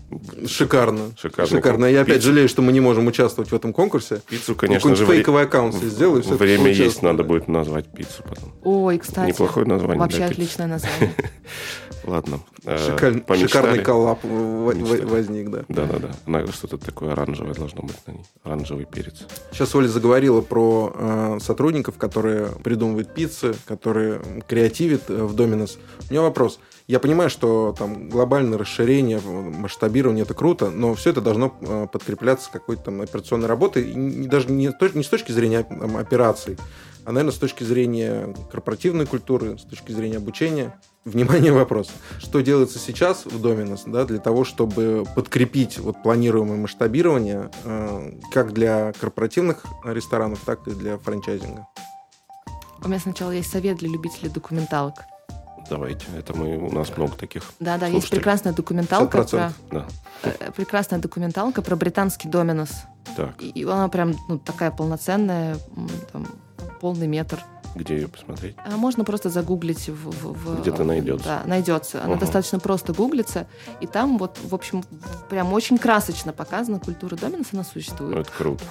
Шикарно. 0.47 1.11
Шикарно. 1.21 1.49
Шикарно. 1.57 1.85
Я 1.85 2.01
опять 2.01 2.17
Пиццу- 2.17 2.25
жалею, 2.25 2.49
что 2.49 2.63
мы 2.63 2.71
не 2.71 2.79
можем 2.79 3.05
участвовать 3.05 3.51
в 3.51 3.55
этом 3.55 3.73
конкурсе. 3.73 4.21
Пиццу, 4.27 4.55
конечно 4.55 4.89
Какой-нибудь 4.89 4.97
же, 4.97 5.05
фейковый 5.05 5.43
аккаунт 5.43 5.75
себе 5.75 5.87
сделаю. 5.89 6.23
всё-таки 6.23 6.43
Время 6.43 6.71
есть, 6.71 7.03
надо 7.03 7.23
будет 7.23 7.47
назвать 7.47 7.85
пиццу 7.93 8.23
потом. 8.27 8.53
Ой, 8.63 8.97
кстати. 8.97 9.29
Неплохое 9.29 9.67
название 9.67 9.99
Вообще 9.99 10.17
для 10.17 10.27
пиццы. 10.29 10.41
отличное 10.41 10.65
название. 10.67 11.13
Ладно. 12.05 12.39
э, 12.65 12.77
Шикаль- 12.77 13.21
помечтали? 13.21 13.47
Шикарный 13.47 13.83
коллап 13.83 14.23
Мечтали. 14.23 15.05
возник, 15.05 15.49
да. 15.49 15.65
Да-да-да. 15.67 16.11
Наверное, 16.25 16.53
что-то 16.53 16.77
такое 16.77 17.13
оранжевое 17.13 17.53
должно 17.53 17.81
быть 17.81 17.97
на 18.05 18.11
ней. 18.11 18.25
Оранжевый 18.43 18.85
перец. 18.85 19.25
Сейчас 19.51 19.73
Оля 19.75 19.87
заговорила 19.87 20.41
про 20.41 20.93
э, 20.93 21.37
сотрудников, 21.41 21.97
которые 21.97 22.47
придумывают 22.63 23.13
пиццы, 23.13 23.55
которые 23.65 24.21
креативят 24.47 25.09
э, 25.09 25.23
в 25.23 25.33
Доминос. 25.35 25.77
У 26.09 26.13
меня 26.13 26.21
вопрос. 26.21 26.59
Я 26.87 26.99
понимаю, 26.99 27.31
что 27.31 27.73
там 27.77 28.09
глобальное 28.09 28.59
расширение, 28.59 29.19
масштабирование 29.19 30.21
это 30.21 30.35
круто, 30.35 30.69
но 30.69 30.93
все 30.93 31.09
это 31.09 31.21
должно 31.21 31.55
э, 31.61 31.87
подкрепляться 31.91 32.51
какой-то 32.51 32.83
там 32.83 33.01
операционной 33.01 33.47
работой, 33.47 33.89
и 33.89 34.27
даже 34.27 34.51
не, 34.51 34.71
не 34.93 35.03
с 35.03 35.07
точки 35.07 35.31
зрения 35.31 35.65
операций, 35.97 36.57
а, 37.03 37.11
наверное, 37.11 37.33
с 37.33 37.39
точки 37.39 37.63
зрения 37.63 38.35
корпоративной 38.51 39.07
культуры, 39.07 39.57
с 39.57 39.63
точки 39.63 39.91
зрения 39.91 40.17
обучения. 40.17 40.79
Внимание, 41.05 41.51
вопрос. 41.51 41.91
Что 42.17 42.41
делается 42.41 42.79
сейчас 42.79 43.25
в 43.27 43.39
Доминос 43.39 43.83
да, 43.85 44.05
для 44.05 44.17
того, 44.17 44.43
чтобы 44.43 45.05
подкрепить 45.15 45.77
вот 45.77 46.01
планируемое 46.01 46.57
масштабирование 46.57 47.51
э, 47.63 48.11
как 48.31 48.53
для 48.53 48.91
корпоративных 48.93 49.63
ресторанов, 49.83 50.39
так 50.43 50.67
и 50.67 50.71
для 50.71 50.97
франчайзинга? 50.97 51.67
У 52.83 52.87
меня 52.87 52.99
сначала 52.99 53.29
есть 53.31 53.51
совет 53.51 53.77
для 53.77 53.89
любителей 53.89 54.29
документалок. 54.29 54.95
Давайте. 55.69 56.05
Это 56.17 56.35
мы, 56.35 56.57
у 56.57 56.71
нас 56.71 56.95
много 56.97 57.15
таких. 57.15 57.43
Да-да, 57.59 57.85
есть 57.85 57.93
Слушателей. 57.99 58.19
прекрасная 58.21 58.53
документалка 58.53 59.17
50%. 59.19 59.29
про 59.29 59.51
Да. 59.71 59.85
э, 60.23 60.51
прекрасная 60.55 60.99
документалка 60.99 61.61
про 61.61 61.75
британский 61.75 62.27
Доминос. 62.29 62.71
Так, 63.15 63.35
И 63.41 63.63
она 63.63 63.89
прям 63.89 64.15
ну, 64.27 64.39
такая 64.39 64.71
полноценная, 64.71 65.57
там, 66.11 66.25
полный 66.81 67.05
метр. 67.07 67.43
Где 67.75 67.95
ее 67.95 68.07
посмотреть? 68.07 68.55
А 68.65 68.77
можно 68.77 69.03
просто 69.03 69.29
загуглить 69.29 69.89
в... 69.89 70.09
в- 70.09 70.33
в- 70.33 70.61
Где-то 70.61 70.83
найдется. 70.83 71.25
Да, 71.27 71.43
найдется. 71.45 72.01
Она 72.03 72.13
Ага. 72.13 72.21
достаточно 72.21 72.59
просто 72.59 72.93
гуглится. 72.93 73.47
И 73.81 73.87
там 73.87 74.17
вот, 74.17 74.37
в 74.43 74.55
общем, 74.55 74.83
прям 75.29 75.51
очень 75.53 75.77
красочно 75.77 76.31
показана 76.33 76.79
культура 76.79 77.15
Доминос, 77.15 77.47
она 77.53 77.63
существует. 77.63 78.17
Это 78.17 78.31
круто. 78.31 78.63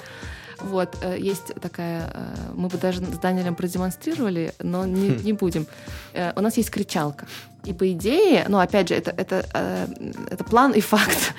Вот, 0.60 0.96
э, 1.02 1.18
есть 1.18 1.52
такая, 1.60 2.10
э, 2.14 2.34
мы 2.54 2.68
бы 2.68 2.78
даже 2.78 3.04
с 3.04 3.18
Даниэлем 3.18 3.54
продемонстрировали, 3.54 4.54
но 4.60 4.86
не, 4.86 5.08
не 5.08 5.32
будем. 5.32 5.66
Э, 6.14 6.32
У 6.36 6.40
нас 6.40 6.56
есть 6.56 6.70
кричалка. 6.70 7.26
И 7.64 7.72
по 7.72 7.90
идее, 7.92 8.44
ну, 8.48 8.58
опять 8.58 8.88
же, 8.88 8.94
это, 8.94 9.10
это, 9.10 9.44
это 10.30 10.44
план 10.44 10.72
и 10.72 10.80
факт. 10.80 11.34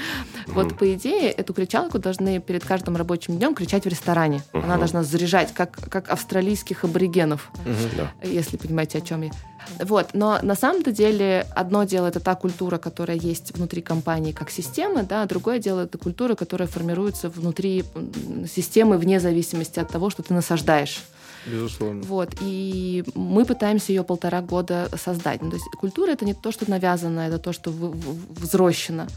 Вот, 0.47 0.67
Мгм. 0.67 0.75
по 0.77 0.93
идее, 0.93 1.31
эту 1.31 1.53
кричалку 1.53 1.99
должны 1.99 2.39
перед 2.39 2.63
каждым 2.63 2.95
рабочим 2.95 3.37
днем 3.37 3.55
кричать 3.55 3.85
в 3.85 3.87
ресторане. 3.87 4.43
Она 4.53 4.67
Мгм. 4.67 4.77
должна 4.79 5.03
заряжать, 5.03 5.53
как, 5.53 5.71
как 5.89 6.09
австралийских 6.09 6.83
аборигенов 6.83 7.51
Да. 7.97 8.11
если 8.27 8.57
понимаете, 8.57 8.99
о 8.99 9.01
чем 9.01 9.23
я. 9.23 9.31
Вот, 9.83 10.09
но 10.13 10.37
на 10.43 10.53
самом-то 10.55 10.91
деле 10.91 11.47
одно 11.55 11.85
дело 11.85 12.05
это 12.07 12.19
та 12.19 12.35
культура, 12.35 12.77
которая 12.77 13.17
есть 13.17 13.57
внутри 13.57 13.81
компании 13.81 14.31
как 14.31 14.51
системы, 14.51 15.01
да, 15.03 15.23
а 15.23 15.25
другое 15.25 15.57
дело 15.57 15.81
это 15.81 15.97
культура, 15.97 16.35
которая 16.35 16.67
формируется 16.67 17.29
внутри 17.29 17.83
системы 18.47 18.97
вне 18.99 19.19
зависимости 19.19 19.79
от 19.79 19.89
того, 19.89 20.09
что 20.11 20.21
ты 20.21 20.33
насаждаешь. 20.35 21.01
Безусловно. 21.47 22.01
Вот, 22.03 22.29
и 22.41 23.03
мы 23.13 23.45
пытаемся 23.45 23.91
ее 23.91 24.03
полтора 24.03 24.41
года 24.41 24.89
создать. 24.97 25.41
Ну, 25.43 25.49
то 25.51 25.55
есть 25.57 25.65
культура 25.79 26.11
это 26.11 26.25
не 26.25 26.33
то, 26.33 26.51
что 26.51 26.69
навязано, 26.69 27.19
это 27.21 27.37
то, 27.37 27.53
что 27.53 27.71
взрощено. 27.71 29.07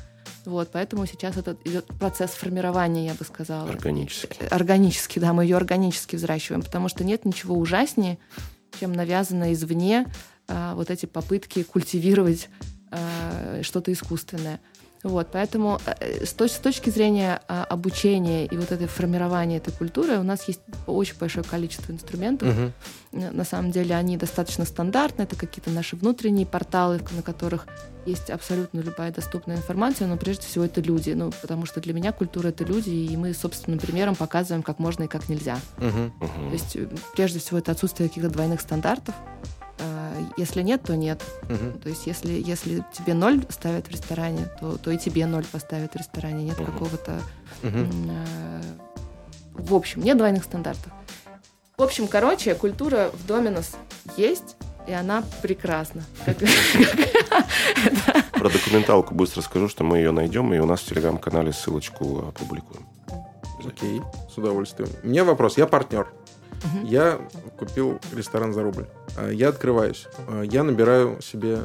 Вот, 0.48 0.70
поэтому 0.72 1.04
сейчас 1.04 1.36
этот 1.36 1.64
идет 1.66 1.84
процесс 1.98 2.30
формирования, 2.30 3.08
я 3.08 3.12
бы 3.12 3.22
сказала. 3.26 3.68
Органически. 3.68 4.44
Органически, 4.50 5.18
да, 5.18 5.34
мы 5.34 5.44
ее 5.44 5.58
органически 5.58 6.16
взращиваем, 6.16 6.62
потому 6.62 6.88
что 6.88 7.04
нет 7.04 7.26
ничего 7.26 7.54
ужаснее, 7.54 8.18
чем 8.80 8.94
навязано 8.94 9.52
извне 9.52 10.06
а, 10.46 10.74
вот 10.74 10.90
эти 10.90 11.04
попытки 11.04 11.62
культивировать 11.64 12.48
а, 12.90 13.60
что-то 13.62 13.92
искусственное. 13.92 14.58
Вот, 15.04 15.28
поэтому 15.32 15.80
э, 15.86 16.24
с, 16.24 16.34
точ- 16.34 16.48
с 16.56 16.58
точки 16.58 16.90
зрения 16.90 17.40
а, 17.46 17.64
обучения 17.64 18.46
и 18.46 18.56
вот 18.56 18.72
этой 18.72 18.86
формирования 18.88 19.58
этой 19.58 19.72
культуры 19.72 20.18
у 20.18 20.22
нас 20.24 20.48
есть 20.48 20.60
очень 20.86 21.16
большое 21.18 21.44
количество 21.44 21.92
инструментов. 21.92 22.48
Э, 23.12 23.30
На 23.30 23.44
самом 23.44 23.70
деле 23.70 23.94
они 23.94 24.16
достаточно 24.16 24.64
стандартны, 24.64 25.22
это 25.22 25.36
какие-то 25.36 25.70
наши 25.70 25.96
внутренние 25.96 26.46
порталы, 26.46 27.00
на 27.12 27.22
которых 27.22 27.66
есть 28.06 28.30
абсолютно 28.30 28.80
любая 28.80 29.12
доступная 29.12 29.56
информация, 29.56 30.08
но 30.08 30.16
прежде 30.16 30.46
всего 30.46 30.64
это 30.64 30.80
люди, 30.80 31.10
ну, 31.10 31.30
потому 31.42 31.66
что 31.66 31.80
для 31.80 31.92
меня 31.92 32.10
культура— 32.12 32.48
это 32.48 32.64
люди, 32.64 32.90
и 32.90 33.16
мы 33.16 33.34
собственным 33.34 33.78
примером 33.78 34.16
показываем, 34.16 34.62
как 34.62 34.78
можно 34.78 35.04
и 35.04 35.08
как 35.08 35.28
нельзя. 35.28 35.58
Мгм. 35.76 36.12
То 36.20 36.52
есть, 36.52 36.76
э, 36.76 36.88
прежде 37.14 37.38
всего, 37.38 37.58
это 37.58 37.72
отсутствие 37.72 38.08
каких-то 38.08 38.30
двойных 38.30 38.60
стандартов. 38.60 39.14
Если 40.36 40.62
нет, 40.62 40.82
то 40.82 40.96
нет. 40.96 41.22
Мгм. 41.48 41.78
То 41.80 41.88
есть, 41.88 42.06
если, 42.06 42.32
если 42.32 42.84
тебе 42.92 43.14
ноль 43.14 43.44
ставят 43.48 43.86
в 43.88 43.90
ресторане, 43.90 44.48
то, 44.60 44.76
то 44.78 44.90
и 44.90 44.98
тебе 44.98 45.26
ноль 45.26 45.44
поставят 45.44 45.94
в 45.94 45.96
ресторане. 45.96 46.44
Нет 46.44 46.58
Мгм. 46.58 46.72
какого-то... 46.72 47.20
Э, 47.62 48.62
В 49.54 49.74
общем, 49.74 50.02
нет 50.02 50.16
двойных 50.16 50.44
стандартов. 50.44 50.92
В 51.76 51.82
общем, 51.82 52.06
короче, 52.08 52.54
культура 52.54 53.10
в 53.12 53.26
Доминос 53.26 53.76
есть, 54.16 54.56
и 54.86 54.92
она 54.92 55.22
прекрасна. 55.42 56.02
Про 58.32 58.48
документалку 58.48 59.14
быстро 59.14 59.42
скажу, 59.42 59.68
что 59.68 59.84
мы 59.84 59.98
ее 59.98 60.10
найдем, 60.12 60.52
и 60.54 60.58
у 60.58 60.66
нас 60.66 60.80
в 60.80 60.86
телеграм-канале 60.86 61.52
ссылочку 61.52 62.28
опубликуем. 62.28 62.86
Окей, 63.66 64.00
с 64.32 64.38
удовольствием. 64.38 64.88
У 65.02 65.08
меня 65.08 65.24
вопрос. 65.24 65.56
Я 65.58 65.66
партнер. 65.66 66.08
Я 66.84 67.20
купил 67.58 68.00
ресторан 68.14 68.52
за 68.52 68.62
рубль. 68.62 68.86
А, 69.16 69.30
я 69.30 69.48
открываюсь. 69.48 70.06
А, 70.26 70.42
я 70.42 70.62
набираю 70.62 71.20
себе 71.20 71.60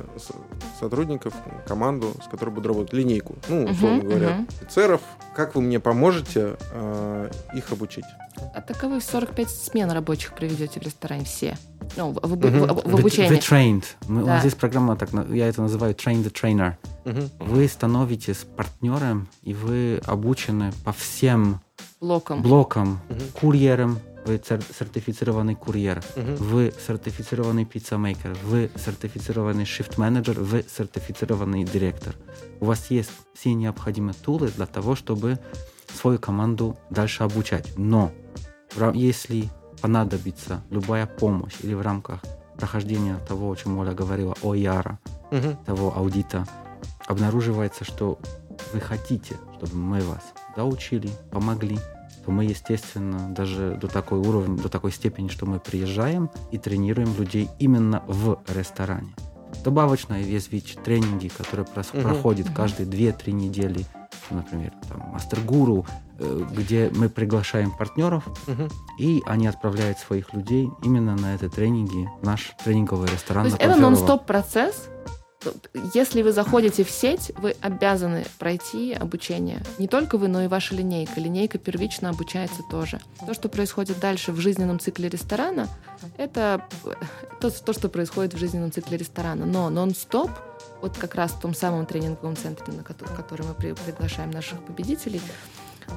сотрудников, 0.79 1.33
команду, 1.67 2.13
с 2.23 2.27
которой 2.27 2.49
буду 2.49 2.69
работать, 2.69 2.93
линейку. 2.93 3.35
Ну, 3.47 3.65
условно 3.65 4.01
uh-huh, 4.01 4.07
говоря, 4.07 4.27
uh-huh. 4.29 4.47
офицеров. 4.61 5.01
Как 5.35 5.55
вы 5.55 5.61
мне 5.61 5.79
поможете 5.79 6.57
э, 6.71 7.31
их 7.55 7.71
обучить? 7.71 8.05
А 8.53 8.61
так 8.61 8.83
вы 8.83 9.01
45 9.01 9.49
смен 9.49 9.89
рабочих 9.89 10.33
проведете 10.33 10.79
в 10.79 10.83
ресторане 10.83 11.25
все? 11.25 11.57
Ну, 11.95 12.11
в, 12.11 12.15
в, 12.15 12.33
uh-huh. 12.33 12.85
в, 12.85 12.91
в 12.91 12.95
обучении. 12.95 13.31
The, 13.31 13.39
the 13.39 13.41
train. 13.41 13.85
Мы, 14.07 14.21
да. 14.21 14.23
У 14.23 14.27
нас 14.27 14.41
здесь 14.41 14.55
программа, 14.55 14.95
так, 14.95 15.09
я 15.29 15.47
это 15.47 15.61
называю 15.61 15.95
train 15.95 16.23
the 16.23 16.31
trainer. 16.31 16.75
Uh-huh. 17.05 17.29
Вы 17.39 17.67
становитесь 17.67 18.45
партнером, 18.55 19.27
и 19.41 19.53
вы 19.53 20.01
обучены 20.05 20.71
по 20.83 20.91
всем 20.91 21.61
блокам, 21.99 22.41
блокам 22.41 22.99
uh-huh. 23.09 23.39
курьерам, 23.39 23.99
вы 24.25 24.41
сертифицированный 24.43 25.55
курьер, 25.55 26.03
uh-huh. 26.15 26.35
вы 26.37 26.73
сертифицированный 26.85 27.65
пиццамейкер, 27.65 28.37
вы 28.43 28.71
сертифицированный 28.75 29.63
shift-менеджер, 29.63 30.39
вы 30.39 30.65
сертифицированный 30.69 31.63
директор. 31.63 32.15
У 32.59 32.65
вас 32.65 32.89
есть 32.89 33.11
все 33.33 33.53
необходимые 33.53 34.13
tool 34.13 34.42
ы 34.42 34.49
для 34.49 34.65
того, 34.65 34.95
чтобы 34.95 35.39
свою 35.93 36.19
команду 36.19 36.77
дальше 36.89 37.23
обучать. 37.23 37.77
Но 37.77 38.11
если 38.93 39.49
понадобится 39.81 40.63
любая 40.69 41.05
помощь 41.05 41.55
или 41.61 41.73
в 41.73 41.81
рамках 41.81 42.21
прохождения 42.55 43.17
того, 43.27 43.51
о 43.51 43.55
чем 43.55 43.77
Оля 43.77 43.93
говорила, 43.93 44.35
о 44.41 44.55
Яра, 44.55 44.99
uh-huh. 45.31 45.57
того 45.65 45.93
аудита, 45.95 46.47
обнаруживается, 47.05 47.83
что 47.83 48.19
вы 48.73 48.79
хотите, 48.79 49.35
чтобы 49.57 49.75
мы 49.75 50.01
вас 50.01 50.23
доучили, 50.55 51.09
помогли, 51.31 51.77
то 52.25 52.31
мы, 52.31 52.45
естественно, 52.45 53.29
даже 53.29 53.77
до 53.79 53.87
такой 53.87 54.19
уровня, 54.19 54.57
до 54.57 54.69
такой 54.69 54.91
степени, 54.91 55.27
что 55.27 55.45
мы 55.45 55.59
приезжаем 55.59 56.29
и 56.51 56.57
тренируем 56.57 57.13
людей 57.17 57.49
именно 57.59 58.03
в 58.07 58.39
ресторане. 58.47 59.13
Добавочно 59.63 60.15
есть 60.15 60.51
ведь 60.51 60.77
тренинги, 60.83 61.27
которые 61.27 61.65
uh-huh. 61.65 62.01
проходят 62.01 62.47
uh-huh. 62.47 62.55
каждые 62.55 62.89
2-3 62.89 63.31
недели, 63.31 63.85
например, 64.29 64.71
там, 64.89 65.11
мастер-гуру, 65.11 65.85
э, 66.19 66.45
где 66.51 66.91
мы 66.95 67.07
приглашаем 67.07 67.71
партнеров, 67.71 68.27
uh-huh. 68.47 68.71
и 68.99 69.21
они 69.25 69.47
отправляют 69.47 69.99
своих 69.99 70.33
людей 70.33 70.69
именно 70.81 71.15
на 71.15 71.35
эти 71.35 71.49
тренинги 71.49 72.09
в 72.21 72.25
наш 72.25 72.53
тренинговый 72.63 73.09
ресторан. 73.09 73.43
То 73.43 73.49
есть 73.49 73.61
это 73.61 73.75
нон-стоп 73.75 74.25
процесс, 74.25 74.89
если 75.93 76.21
вы 76.21 76.31
заходите 76.31 76.83
в 76.83 76.89
сеть, 76.89 77.31
вы 77.37 77.55
обязаны 77.61 78.25
пройти 78.39 78.93
обучение. 78.93 79.63
Не 79.77 79.87
только 79.87 80.17
вы, 80.17 80.27
но 80.27 80.43
и 80.43 80.47
ваша 80.47 80.75
линейка. 80.75 81.19
Линейка 81.19 81.57
первично 81.57 82.09
обучается 82.09 82.61
тоже. 82.69 82.99
То, 83.25 83.33
что 83.33 83.49
происходит 83.49 83.99
дальше 83.99 84.31
в 84.31 84.39
жизненном 84.39 84.79
цикле 84.79 85.09
ресторана, 85.09 85.67
это 86.17 86.65
то, 87.39 87.49
то 87.49 87.73
что 87.73 87.89
происходит 87.89 88.33
в 88.33 88.37
жизненном 88.37 88.71
цикле 88.71 88.97
ресторана. 88.97 89.45
Но 89.45 89.69
нон-стоп, 89.69 90.31
вот 90.81 90.97
как 90.97 91.15
раз 91.15 91.31
в 91.31 91.39
том 91.39 91.53
самом 91.53 91.85
тренинговом 91.85 92.35
центре, 92.35 92.73
на 92.73 92.83
который, 92.83 93.15
который 93.15 93.45
мы 93.45 93.53
приглашаем 93.53 94.31
наших 94.31 94.63
победителей, 94.63 95.21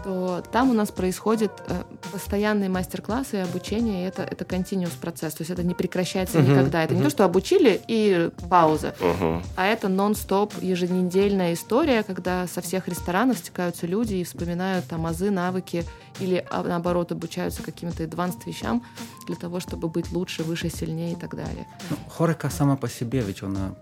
то 0.04 0.42
там 0.52 0.70
у 0.70 0.72
нас 0.72 0.90
происходит 0.90 1.50
э, 1.68 1.82
постоянные 2.12 2.68
мастер-классы 2.68 3.38
и 3.38 3.40
обучение, 3.40 4.04
и 4.04 4.08
это, 4.08 4.22
это 4.22 4.44
continuous 4.44 4.98
процесс, 5.00 5.34
то 5.34 5.42
есть 5.42 5.50
это 5.50 5.62
не 5.62 5.74
прекращается 5.74 6.38
uh-huh, 6.38 6.50
никогда. 6.50 6.82
Это 6.82 6.94
uh-huh. 6.94 6.98
не 6.98 7.04
то, 7.04 7.10
что 7.10 7.24
обучили 7.24 7.80
и 7.88 8.30
пауза, 8.48 8.94
uh-huh. 9.00 9.42
а 9.56 9.66
это 9.66 9.88
нон-стоп 9.88 10.54
еженедельная 10.60 11.54
история, 11.54 12.02
когда 12.02 12.46
со 12.46 12.60
всех 12.60 12.88
ресторанов 12.88 13.38
стекаются 13.38 13.86
люди 13.86 14.14
и 14.14 14.24
вспоминают 14.24 14.86
там 14.86 15.06
азы, 15.06 15.30
навыки, 15.30 15.84
или 16.20 16.44
а, 16.50 16.62
наоборот 16.62 17.12
обучаются 17.12 17.62
каким-то 17.62 18.02
advanced 18.04 18.46
вещам 18.46 18.82
для 19.26 19.36
того, 19.36 19.60
чтобы 19.60 19.88
быть 19.88 20.10
лучше, 20.12 20.42
выше, 20.42 20.70
сильнее 20.70 21.12
и 21.12 21.16
так 21.16 21.34
далее. 21.34 21.66
Ну, 21.90 21.96
хорика 22.08 22.50
сама 22.50 22.76
по 22.76 22.88
себе, 22.88 23.20
ведь 23.20 23.42
она 23.42 23.74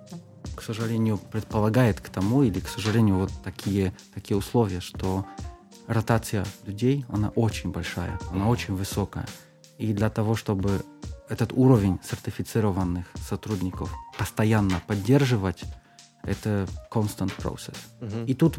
к 0.54 0.62
сожалению, 0.62 1.18
предполагает 1.18 2.00
к 2.00 2.08
тому, 2.08 2.42
или, 2.42 2.60
к 2.60 2.68
сожалению, 2.68 3.16
вот 3.16 3.32
такие, 3.42 3.92
такие 4.14 4.36
условия, 4.36 4.80
что 4.80 5.26
ротация 5.86 6.44
людей, 6.66 7.04
она 7.08 7.28
очень 7.30 7.70
большая, 7.70 8.18
она 8.30 8.48
очень 8.48 8.74
высокая. 8.74 9.26
И 9.78 9.92
для 9.92 10.10
того, 10.10 10.34
чтобы 10.36 10.82
этот 11.28 11.52
уровень 11.52 11.98
сертифицированных 12.08 13.06
сотрудников 13.28 13.92
постоянно 14.18 14.80
поддерживать, 14.86 15.64
это 16.22 16.66
constant 16.90 17.32
process. 17.36 17.76
Uh-huh. 18.00 18.26
И 18.26 18.34
тут 18.34 18.58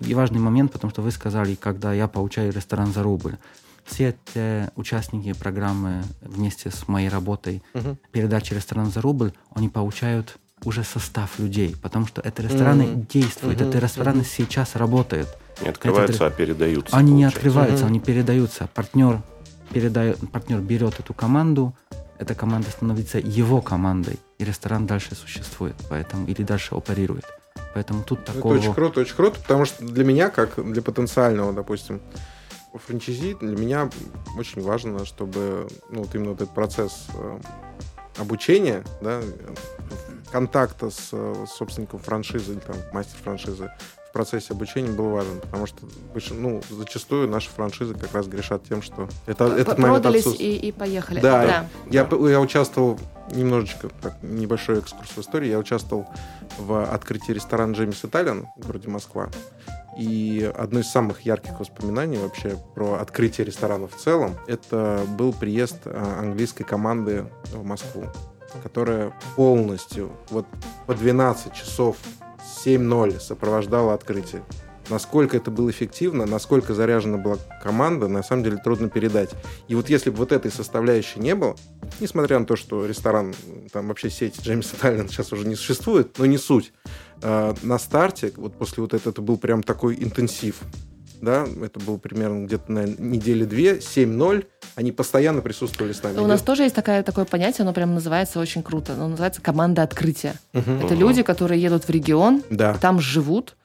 и 0.00 0.14
важный 0.14 0.40
момент, 0.40 0.72
потому 0.72 0.90
что 0.90 1.02
вы 1.02 1.10
сказали, 1.10 1.54
когда 1.54 1.92
я 1.92 2.08
получаю 2.08 2.52
ресторан 2.52 2.92
за 2.92 3.02
рубль, 3.02 3.36
все 3.84 4.16
те 4.32 4.70
участники 4.76 5.32
программы 5.32 6.02
вместе 6.20 6.70
с 6.70 6.88
моей 6.88 7.08
работой 7.08 7.62
uh-huh. 7.74 7.96
передачи 8.12 8.54
ресторан 8.54 8.90
за 8.90 9.00
рубль, 9.02 9.32
они 9.54 9.68
получают 9.68 10.38
уже 10.64 10.84
состав 10.84 11.38
людей, 11.38 11.74
потому 11.82 12.06
что 12.06 12.20
это 12.20 12.42
рестораны 12.42 12.82
uh-huh. 12.82 13.06
действуют, 13.12 13.60
uh-huh. 13.60 13.68
это 13.68 13.78
рестораны 13.78 14.20
uh-huh. 14.20 14.36
сейчас 14.36 14.76
работают. 14.76 15.28
Не 15.62 15.68
открываются, 15.68 16.24
это, 16.24 16.26
а 16.26 16.30
передаются. 16.30 16.96
Они 16.96 17.10
получается. 17.10 17.14
не 17.14 17.24
открываются, 17.24 17.84
угу. 17.84 17.90
они 17.90 18.00
передаются. 18.00 18.68
Партнер, 18.74 19.22
передает, 19.72 20.18
партнер 20.30 20.58
берет 20.58 20.98
эту 21.00 21.14
команду, 21.14 21.74
эта 22.18 22.34
команда 22.34 22.70
становится 22.70 23.18
его 23.18 23.60
командой, 23.60 24.18
и 24.38 24.44
ресторан 24.44 24.86
дальше 24.86 25.14
существует, 25.14 25.74
поэтому 25.88 26.26
или 26.26 26.42
дальше 26.42 26.74
оперирует. 26.74 27.24
Поэтому 27.74 28.02
тут 28.02 28.24
такого... 28.24 28.54
Это 28.54 28.62
очень 28.62 28.74
круто, 28.74 29.00
очень 29.00 29.16
круто, 29.16 29.40
потому 29.40 29.64
что 29.64 29.84
для 29.84 30.04
меня, 30.04 30.30
как 30.30 30.62
для 30.72 30.82
потенциального, 30.82 31.52
допустим, 31.52 32.00
франчайзи, 32.74 33.36
для 33.40 33.56
меня 33.56 33.90
очень 34.38 34.62
важно, 34.62 35.04
чтобы 35.04 35.68
ну, 35.90 36.02
вот 36.02 36.14
именно 36.14 36.30
вот 36.30 36.40
этот 36.40 36.54
процесс 36.54 37.06
э, 37.14 37.38
обучения, 38.18 38.84
да, 39.00 39.20
контакта 40.30 40.90
с, 40.90 41.10
с 41.10 41.50
собственником 41.50 42.00
франшизы 42.00 42.52
или 42.52 42.60
там 42.60 42.76
мастер 42.92 43.16
франшизы 43.22 43.70
в 44.12 44.14
процессе 44.14 44.52
обучения 44.52 44.90
был 44.90 45.08
важен, 45.08 45.40
потому 45.40 45.64
что 45.64 45.86
ну, 46.32 46.60
зачастую 46.68 47.28
наши 47.28 47.48
франшизы 47.48 47.94
как 47.94 48.12
раз 48.12 48.26
грешат 48.26 48.62
тем, 48.68 48.82
что 48.82 49.08
это, 49.24 49.46
этот 49.46 49.78
момент 49.78 50.04
и, 50.38 50.56
и 50.68 50.70
поехали. 50.70 51.18
Да, 51.18 51.46
да. 51.46 51.66
Я, 51.90 52.06
я 52.28 52.38
участвовал 52.38 53.00
немножечко, 53.30 53.88
так, 54.02 54.22
небольшой 54.22 54.80
экскурс 54.80 55.08
в 55.08 55.18
истории, 55.18 55.48
я 55.48 55.58
участвовал 55.58 56.06
в 56.58 56.84
открытии 56.92 57.32
ресторана 57.32 57.72
Джеймс 57.72 58.04
Италиан 58.04 58.48
в 58.58 58.66
городе 58.66 58.88
Москва. 58.88 59.30
И 59.96 60.52
одно 60.58 60.80
из 60.80 60.90
самых 60.90 61.22
ярких 61.22 61.58
воспоминаний 61.58 62.18
вообще 62.18 62.58
про 62.74 62.96
открытие 63.00 63.46
ресторана 63.46 63.88
в 63.88 63.96
целом, 63.96 64.36
это 64.46 65.06
был 65.16 65.32
приезд 65.32 65.78
а, 65.86 66.18
английской 66.18 66.64
команды 66.64 67.24
в 67.50 67.64
Москву, 67.64 68.04
которая 68.62 69.14
полностью 69.36 70.12
вот 70.28 70.44
по 70.86 70.94
12 70.94 71.54
часов 71.54 71.96
7-0 72.64 73.20
сопровождало 73.20 73.94
открытие. 73.94 74.42
Насколько 74.88 75.36
это 75.36 75.50
было 75.50 75.70
эффективно, 75.70 76.26
насколько 76.26 76.74
заряжена 76.74 77.16
была 77.16 77.38
команда, 77.62 78.08
на 78.08 78.22
самом 78.22 78.42
деле 78.42 78.56
трудно 78.56 78.88
передать. 78.88 79.30
И 79.68 79.74
вот 79.74 79.88
если 79.88 80.10
бы 80.10 80.16
вот 80.16 80.32
этой 80.32 80.50
составляющей 80.50 81.20
не 81.20 81.34
было, 81.34 81.56
несмотря 82.00 82.38
на 82.38 82.46
то, 82.46 82.56
что 82.56 82.84
ресторан, 82.84 83.32
там 83.72 83.88
вообще 83.88 84.10
сеть 84.10 84.42
Джеймс 84.42 84.74
Италиан 84.74 85.08
сейчас 85.08 85.32
уже 85.32 85.46
не 85.46 85.54
существует, 85.54 86.18
но 86.18 86.26
не 86.26 86.36
суть, 86.36 86.72
а, 87.22 87.54
на 87.62 87.78
старте, 87.78 88.32
вот 88.36 88.58
после 88.58 88.82
вот 88.82 88.92
этого, 88.92 89.12
это 89.12 89.22
был 89.22 89.38
прям 89.38 89.62
такой 89.62 89.94
интенсив 90.02 90.60
да, 91.22 91.46
это 91.62 91.80
было 91.80 91.96
примерно 91.96 92.44
где-то 92.44 92.70
на 92.70 92.84
неделе 92.84 93.46
две, 93.46 93.78
7-0, 93.78 94.44
они 94.74 94.92
постоянно 94.92 95.40
присутствовали 95.40 95.92
с 95.92 96.02
нами. 96.02 96.18
У 96.18 96.26
нас 96.26 96.42
тоже 96.42 96.64
есть 96.64 96.74
такое, 96.74 97.02
такое 97.02 97.24
понятие, 97.24 97.62
оно 97.62 97.72
прям 97.72 97.94
называется 97.94 98.40
очень 98.40 98.62
круто, 98.62 98.94
оно 98.94 99.08
называется 99.08 99.40
команда 99.40 99.82
открытия. 99.82 100.34
Угу. 100.52 100.70
Это 100.84 100.94
угу. 100.94 101.00
люди, 101.00 101.22
которые 101.22 101.62
едут 101.62 101.84
в 101.84 101.90
регион, 101.90 102.42
да. 102.50 102.74
там 102.74 103.00
живут, 103.00 103.56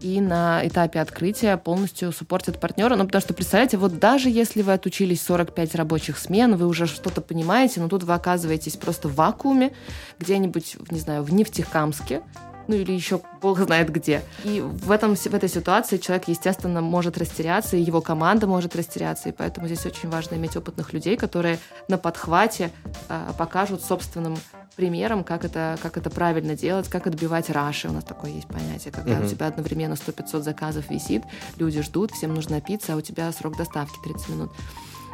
и 0.00 0.20
на 0.20 0.66
этапе 0.66 1.00
открытия 1.00 1.56
полностью 1.58 2.12
суппортят 2.12 2.58
партнера. 2.58 2.96
Ну, 2.96 3.04
потому 3.04 3.20
что, 3.20 3.34
представляете, 3.34 3.76
вот 3.76 3.98
даже 3.98 4.30
если 4.30 4.62
вы 4.62 4.72
отучились 4.72 5.20
45 5.22 5.74
рабочих 5.74 6.16
смен, 6.18 6.56
вы 6.56 6.66
уже 6.66 6.86
что-то 6.86 7.20
понимаете, 7.20 7.80
но 7.80 7.88
тут 7.88 8.04
вы 8.04 8.14
оказываетесь 8.14 8.76
просто 8.76 9.08
в 9.08 9.16
вакууме, 9.16 9.72
где-нибудь, 10.18 10.76
не 10.90 11.00
знаю, 11.00 11.22
в 11.22 11.34
Нефтекамске, 11.34 12.22
ну 12.70 12.76
или 12.76 12.92
еще 12.92 13.20
бог 13.42 13.58
знает 13.58 13.90
где. 13.90 14.22
И 14.44 14.60
в, 14.60 14.92
этом, 14.92 15.16
в 15.16 15.34
этой 15.34 15.48
ситуации 15.48 15.96
человек, 15.96 16.28
естественно, 16.28 16.80
может 16.80 17.18
растеряться, 17.18 17.76
и 17.76 17.82
его 17.82 18.00
команда 18.00 18.46
может 18.46 18.76
растеряться, 18.76 19.28
и 19.28 19.32
поэтому 19.32 19.66
здесь 19.66 19.84
очень 19.86 20.08
важно 20.08 20.36
иметь 20.36 20.56
опытных 20.56 20.92
людей, 20.92 21.16
которые 21.16 21.58
на 21.88 21.98
подхвате 21.98 22.70
э, 23.08 23.32
покажут 23.36 23.82
собственным 23.82 24.36
примером, 24.76 25.24
как 25.24 25.44
это, 25.44 25.76
как 25.82 25.96
это 25.96 26.10
правильно 26.10 26.54
делать, 26.54 26.88
как 26.88 27.08
отбивать 27.08 27.50
раши. 27.50 27.88
У 27.88 27.92
нас 27.92 28.04
такое 28.04 28.30
есть 28.30 28.46
понятие, 28.46 28.92
когда 28.92 29.14
uh-huh. 29.14 29.26
у 29.26 29.28
тебя 29.28 29.48
одновременно 29.48 29.94
100-500 29.94 30.42
заказов 30.42 30.90
висит, 30.90 31.24
люди 31.56 31.82
ждут, 31.82 32.12
всем 32.12 32.34
нужно 32.34 32.60
пицца, 32.60 32.94
а 32.94 32.96
у 32.96 33.00
тебя 33.00 33.32
срок 33.32 33.56
доставки 33.56 33.96
30 34.04 34.28
минут. 34.28 34.52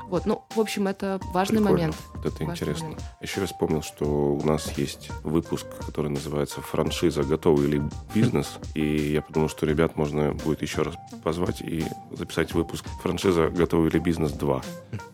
Вот, 0.08 0.24
ну, 0.26 0.44
в 0.54 0.60
общем, 0.60 0.86
это 0.86 1.18
важный 1.32 1.56
Прикольно. 1.58 1.70
момент. 1.78 1.96
Вот 2.14 2.26
это 2.26 2.44
Важный 2.44 2.52
интересно. 2.52 2.84
момент. 2.84 3.02
Еще 3.20 3.40
я 3.40 3.46
вспомнил, 3.46 3.82
что 3.82 4.04
у 4.04 4.42
нас 4.44 4.70
есть 4.78 5.10
выпуск, 5.24 5.66
который 5.84 6.10
называется 6.10 6.60
«Франшиза. 6.60 7.22
Готовый 7.24 7.66
ли 7.68 7.82
бизнес?». 8.14 8.58
И 8.74 9.12
я 9.12 9.22
подумал, 9.22 9.48
что 9.48 9.66
ребят 9.66 9.96
можно 9.96 10.32
будет 10.32 10.62
еще 10.62 10.82
раз 10.82 10.94
позвать 11.24 11.60
и 11.60 11.84
записать 12.12 12.52
выпуск 12.54 12.84
«Франшиза. 13.02 13.48
Готовый 13.48 13.90
ли 13.90 13.98
бизнес 13.98 14.32
2» 14.32 14.64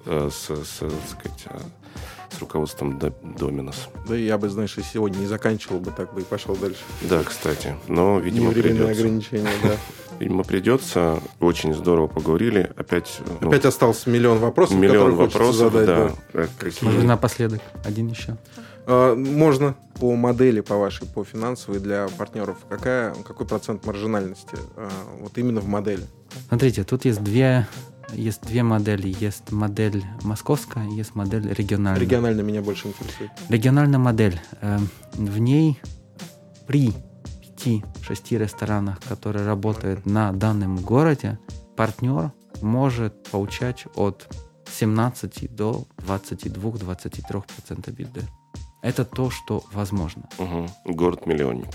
э, 0.07 0.31
с, 0.31 0.51
с, 0.51 0.79
так 0.79 0.91
сказать, 1.09 1.45
э, 1.47 1.59
с 2.37 2.39
руководством 2.41 2.99
До- 2.99 3.15
Доминос. 3.23 3.89
Да 4.07 4.15
я 4.17 4.37
бы, 4.37 4.49
знаешь, 4.51 4.77
и 4.79 4.83
сегодня 4.83 5.19
не 5.19 5.27
заканчивал 5.27 5.81
бы, 5.81 5.91
так 5.91 6.13
бы 6.15 6.21
и 6.21 6.25
пошел 6.25 6.55
дальше. 6.57 6.81
Да, 7.03 7.23
кстати. 7.23 7.77
Но, 7.89 8.19
видимо, 8.19 8.49
Не 8.49 8.55
временные 8.55 8.95
придется. 8.95 9.01
ограничения, 9.03 9.51
да. 9.63 9.77
Видимо, 10.23 10.45
придется. 10.45 11.19
Очень 11.41 11.75
здорово 11.75 12.07
поговорили. 12.07 12.71
Опять, 12.77 13.19
ну, 13.41 13.49
Опять 13.49 13.65
остался 13.65 14.09
миллион 14.09 14.39
вопросов, 14.39 14.77
миллион 14.77 15.17
вопросов, 15.17 15.73
задать. 15.73 15.87
да. 15.87 16.09
да. 16.33 16.43
Э, 16.45 16.47
какие- 16.59 16.89
Может, 16.89 17.05
напоследок 17.05 17.61
один 17.85 18.07
еще. 18.07 18.37
А, 18.87 19.17
Можно 19.17 19.75
по 19.99 20.15
модели, 20.15 20.61
по 20.61 20.77
вашей, 20.77 21.09
по 21.09 21.25
финансовой 21.25 21.81
для 21.81 22.07
партнеров. 22.17 22.59
Какая, 22.69 23.13
какой 23.27 23.47
процент 23.47 23.85
маржинальности 23.85 24.57
а, 24.77 24.89
вот 25.19 25.37
именно 25.39 25.61
в 25.61 25.67
модели? 25.67 26.05
Смотрите, 26.49 26.85
тут 26.85 27.05
есть 27.05 27.21
две, 27.25 27.67
есть 28.13 28.43
две 28.47 28.63
модели. 28.63 29.13
Есть 29.19 29.51
модель 29.51 30.05
московская, 30.23 30.87
есть 30.89 31.17
модель 31.17 31.53
региональная. 31.53 32.01
Регионально 32.01 32.43
меня 32.43 32.63
больше 32.63 32.87
интересует. 32.87 33.33
Региональная 33.49 33.99
модель. 33.99 34.41
э, 34.61 34.79
В 35.15 35.39
ней 35.41 35.81
при 36.69 36.93
5-6 37.65 38.39
ресторанах, 38.39 38.99
которые 39.09 39.47
работают 39.47 40.07
на 40.07 40.33
данном 40.33 40.77
городе, 40.77 41.39
партнер 41.77 42.33
может 42.61 43.23
получать 43.31 43.85
от 43.97 44.29
17 44.71 45.55
до 45.55 45.85
22-23% 45.99 47.91
бюджета. 47.93 48.27
Это 48.83 49.05
то, 49.05 49.31
что 49.31 49.63
возможно. 49.73 50.29
Мгм. 50.39 50.69
Город-миллионник. 50.85 51.69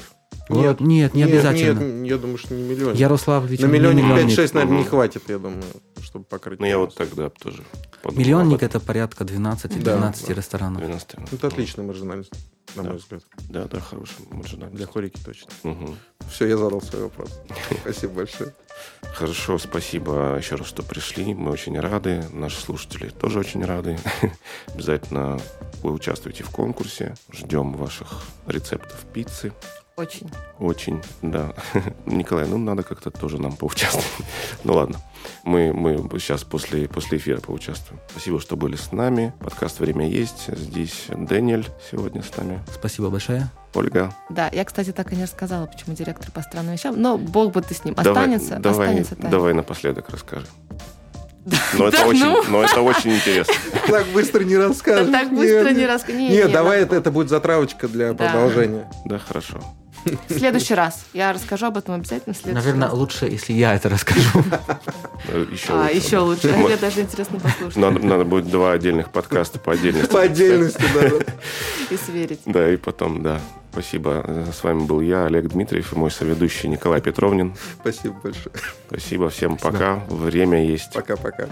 Нет, 0.49 0.79
нет, 0.79 1.13
не 1.13 1.23
обязательно. 1.23 1.79
Нет, 1.79 2.09
я 2.11 2.17
думаю, 2.17 2.37
что 2.37 2.53
не 2.53 2.63
миллион. 2.63 2.93
Ярослав 2.95 3.45
ведь 3.45 3.61
На 3.61 3.65
не 3.67 3.73
миллионе 3.73 4.01
миллионник. 4.01 4.37
5-6, 4.37 4.53
наверное, 4.53 4.75
не 4.77 4.81
Мгм. 4.81 4.89
хватит, 4.89 5.23
я 5.27 5.39
думаю, 5.39 5.63
чтобы 6.07 6.25
покрыть. 6.25 6.59
Ну, 6.59 6.65
я 6.65 6.77
вот 6.77 6.95
тогда 6.95 7.29
тоже 7.29 7.63
подумал. 8.01 8.19
Миллионник 8.23 8.63
это 8.63 8.79
порядка 8.79 9.23
12-12 9.23 9.83
Да, 9.83 9.97
да. 10.27 10.33
ресторанов. 10.33 10.81
12. 10.81 11.15
Это 11.33 11.47
отличная 11.47 11.85
маржинальность, 11.85 12.31
на 12.75 12.83
Да. 12.83 12.89
мой 12.89 12.97
взгляд. 12.97 13.23
Да, 13.49 13.65
да, 13.65 13.79
хороший 13.79 14.15
маржинальность. 14.31 14.77
Для 14.77 14.87
хорики 14.87 15.19
точно. 15.23 15.49
Мгм. 15.63 15.97
Все, 16.31 16.47
я 16.47 16.57
задал 16.57 16.81
свой 16.81 17.03
вопрос. 17.03 17.29
Спасибо 17.81 18.13
большое. 18.13 18.53
Хорошо, 19.13 19.57
спасибо 19.57 20.35
еще 20.37 20.55
раз, 20.55 20.67
что 20.67 20.83
пришли. 20.83 21.33
Мы 21.33 21.51
очень 21.51 21.79
рады. 21.79 22.23
Наши 22.31 22.59
слушатели 22.61 23.09
тоже 23.09 23.39
очень 23.39 23.65
рады. 23.65 23.99
Обязательно 24.67 25.39
вы 25.81 25.91
участвуйте 25.91 26.43
в 26.43 26.49
конкурсе. 26.51 27.15
Ждем 27.31 27.73
ваших 27.73 28.21
рецептов 28.47 29.05
пиццы. 29.13 29.51
Очень. 29.97 30.29
Очень, 30.59 31.01
да. 31.23 31.55
Николай, 32.05 32.45
ну 32.47 32.59
надо 32.59 32.83
как-то 32.83 33.09
тоже 33.09 33.41
нам 33.41 33.55
поучаствовать. 33.55 34.05
Ну 34.63 34.73
ладно, 34.73 34.97
мы, 35.43 35.73
мы 35.73 35.97
сейчас 36.19 36.43
после, 36.43 36.87
после 36.87 37.17
эфира 37.17 37.39
поучаствуем. 37.39 37.99
Спасибо, 38.11 38.39
что 38.39 38.55
были 38.55 38.75
с 38.75 38.91
нами. 38.91 39.33
Подкаст 39.39 39.79
«Время 39.79 40.07
есть». 40.07 40.49
Здесь 40.55 41.05
Дэниэль 41.09 41.67
сегодня 41.89 42.21
с 42.21 42.35
нами. 42.37 42.59
Спасибо 42.71 43.09
большое. 43.09 43.49
Ольга. 43.73 44.13
Да, 44.29 44.49
я, 44.51 44.65
кстати, 44.65 44.91
так 44.91 45.11
и 45.13 45.15
не 45.15 45.23
рассказала, 45.23 45.65
почему 45.65 45.95
директор 45.95 46.29
по 46.31 46.41
странным 46.43 46.73
вещам, 46.73 46.99
но 47.01 47.17
бог 47.17 47.53
бы 47.53 47.61
ты 47.63 47.73
с 47.73 47.83
ним 47.83 47.95
Давай- 47.95 48.11
останется, 48.25 48.57
давай, 48.59 48.87
останется 48.89 49.15
тайной. 49.15 49.31
давай 49.31 49.53
напоследок 49.55 50.09
расскажи. 50.09 50.45
Но 51.73 51.87
это, 51.87 51.97
Да 51.97 52.05
очень, 52.07 52.25
ну. 52.25 52.43
но 52.49 52.63
это 52.63 52.81
очень 52.81 53.15
интересно. 53.15 53.53
Так 53.87 54.05
быстро 54.07 54.43
не 54.43 54.57
расскажешь. 54.57 55.11
так 55.11 55.29
быстро 55.33 55.69
не 55.71 55.87
рассказать. 55.87 56.19
Нет, 56.19 56.51
давай 56.51 56.81
это, 56.81 56.95
это 56.95 57.09
будет 57.09 57.29
затравочка 57.29 57.87
для 57.87 58.13
продолжения. 58.13 58.87
Да, 59.05 59.17
хорошо. 59.17 59.59
В 60.29 60.33
следующий 60.37 60.73
раз. 60.75 61.05
Я 61.13 61.33
расскажу 61.33 61.67
об 61.67 61.77
этом 61.77 61.95
обязательно 61.95 62.33
в 62.33 62.37
следующий 62.37 62.65
Наверное, 62.65 62.87
раз. 62.89 62.97
лучше, 62.97 63.25
если 63.25 63.53
я 63.53 63.73
это 63.75 63.89
расскажу. 63.89 64.43
Э, 65.27 65.45
Еще 65.51 65.73
А, 65.73 65.83
лучше. 65.83 65.95
еще 65.97 66.17
лучше. 66.19 66.53
Мне 66.53 66.77
даже 66.77 67.01
интересно 67.01 67.39
послушать 67.39 67.75
Надо, 67.77 67.99
надо 67.99 68.23
будет 68.23 68.49
два 68.49 68.71
отдельных 68.73 69.11
подкаста 69.11 69.59
по 69.59 69.73
отдельности. 69.73 70.11
По 70.11 70.21
отдельности, 70.21 70.83
да. 70.93 71.09
и 71.89 71.97
сверить. 71.97 72.39
Да, 72.45 72.69
и 72.71 72.77
потом, 72.77 73.23
да. 73.23 73.39
Спасибо. 73.71 74.45
С 74.57 74.63
вами 74.63 74.85
был 74.85 75.01
я, 75.01 75.25
Олег 75.25 75.49
Дмитриев, 75.49 75.93
и 75.93 75.95
мой 75.95 76.09
соведущий 76.11 76.67
Николай 76.69 77.01
Петровнин. 77.01 77.55
Спасибо 77.81 78.15
большое. 78.23 78.55
Спасибо 78.87 79.29
всем. 79.29 79.57
Пока. 79.57 79.95
Время 80.09 80.65
есть. 80.65 80.93
Пока-пока. 80.93 81.47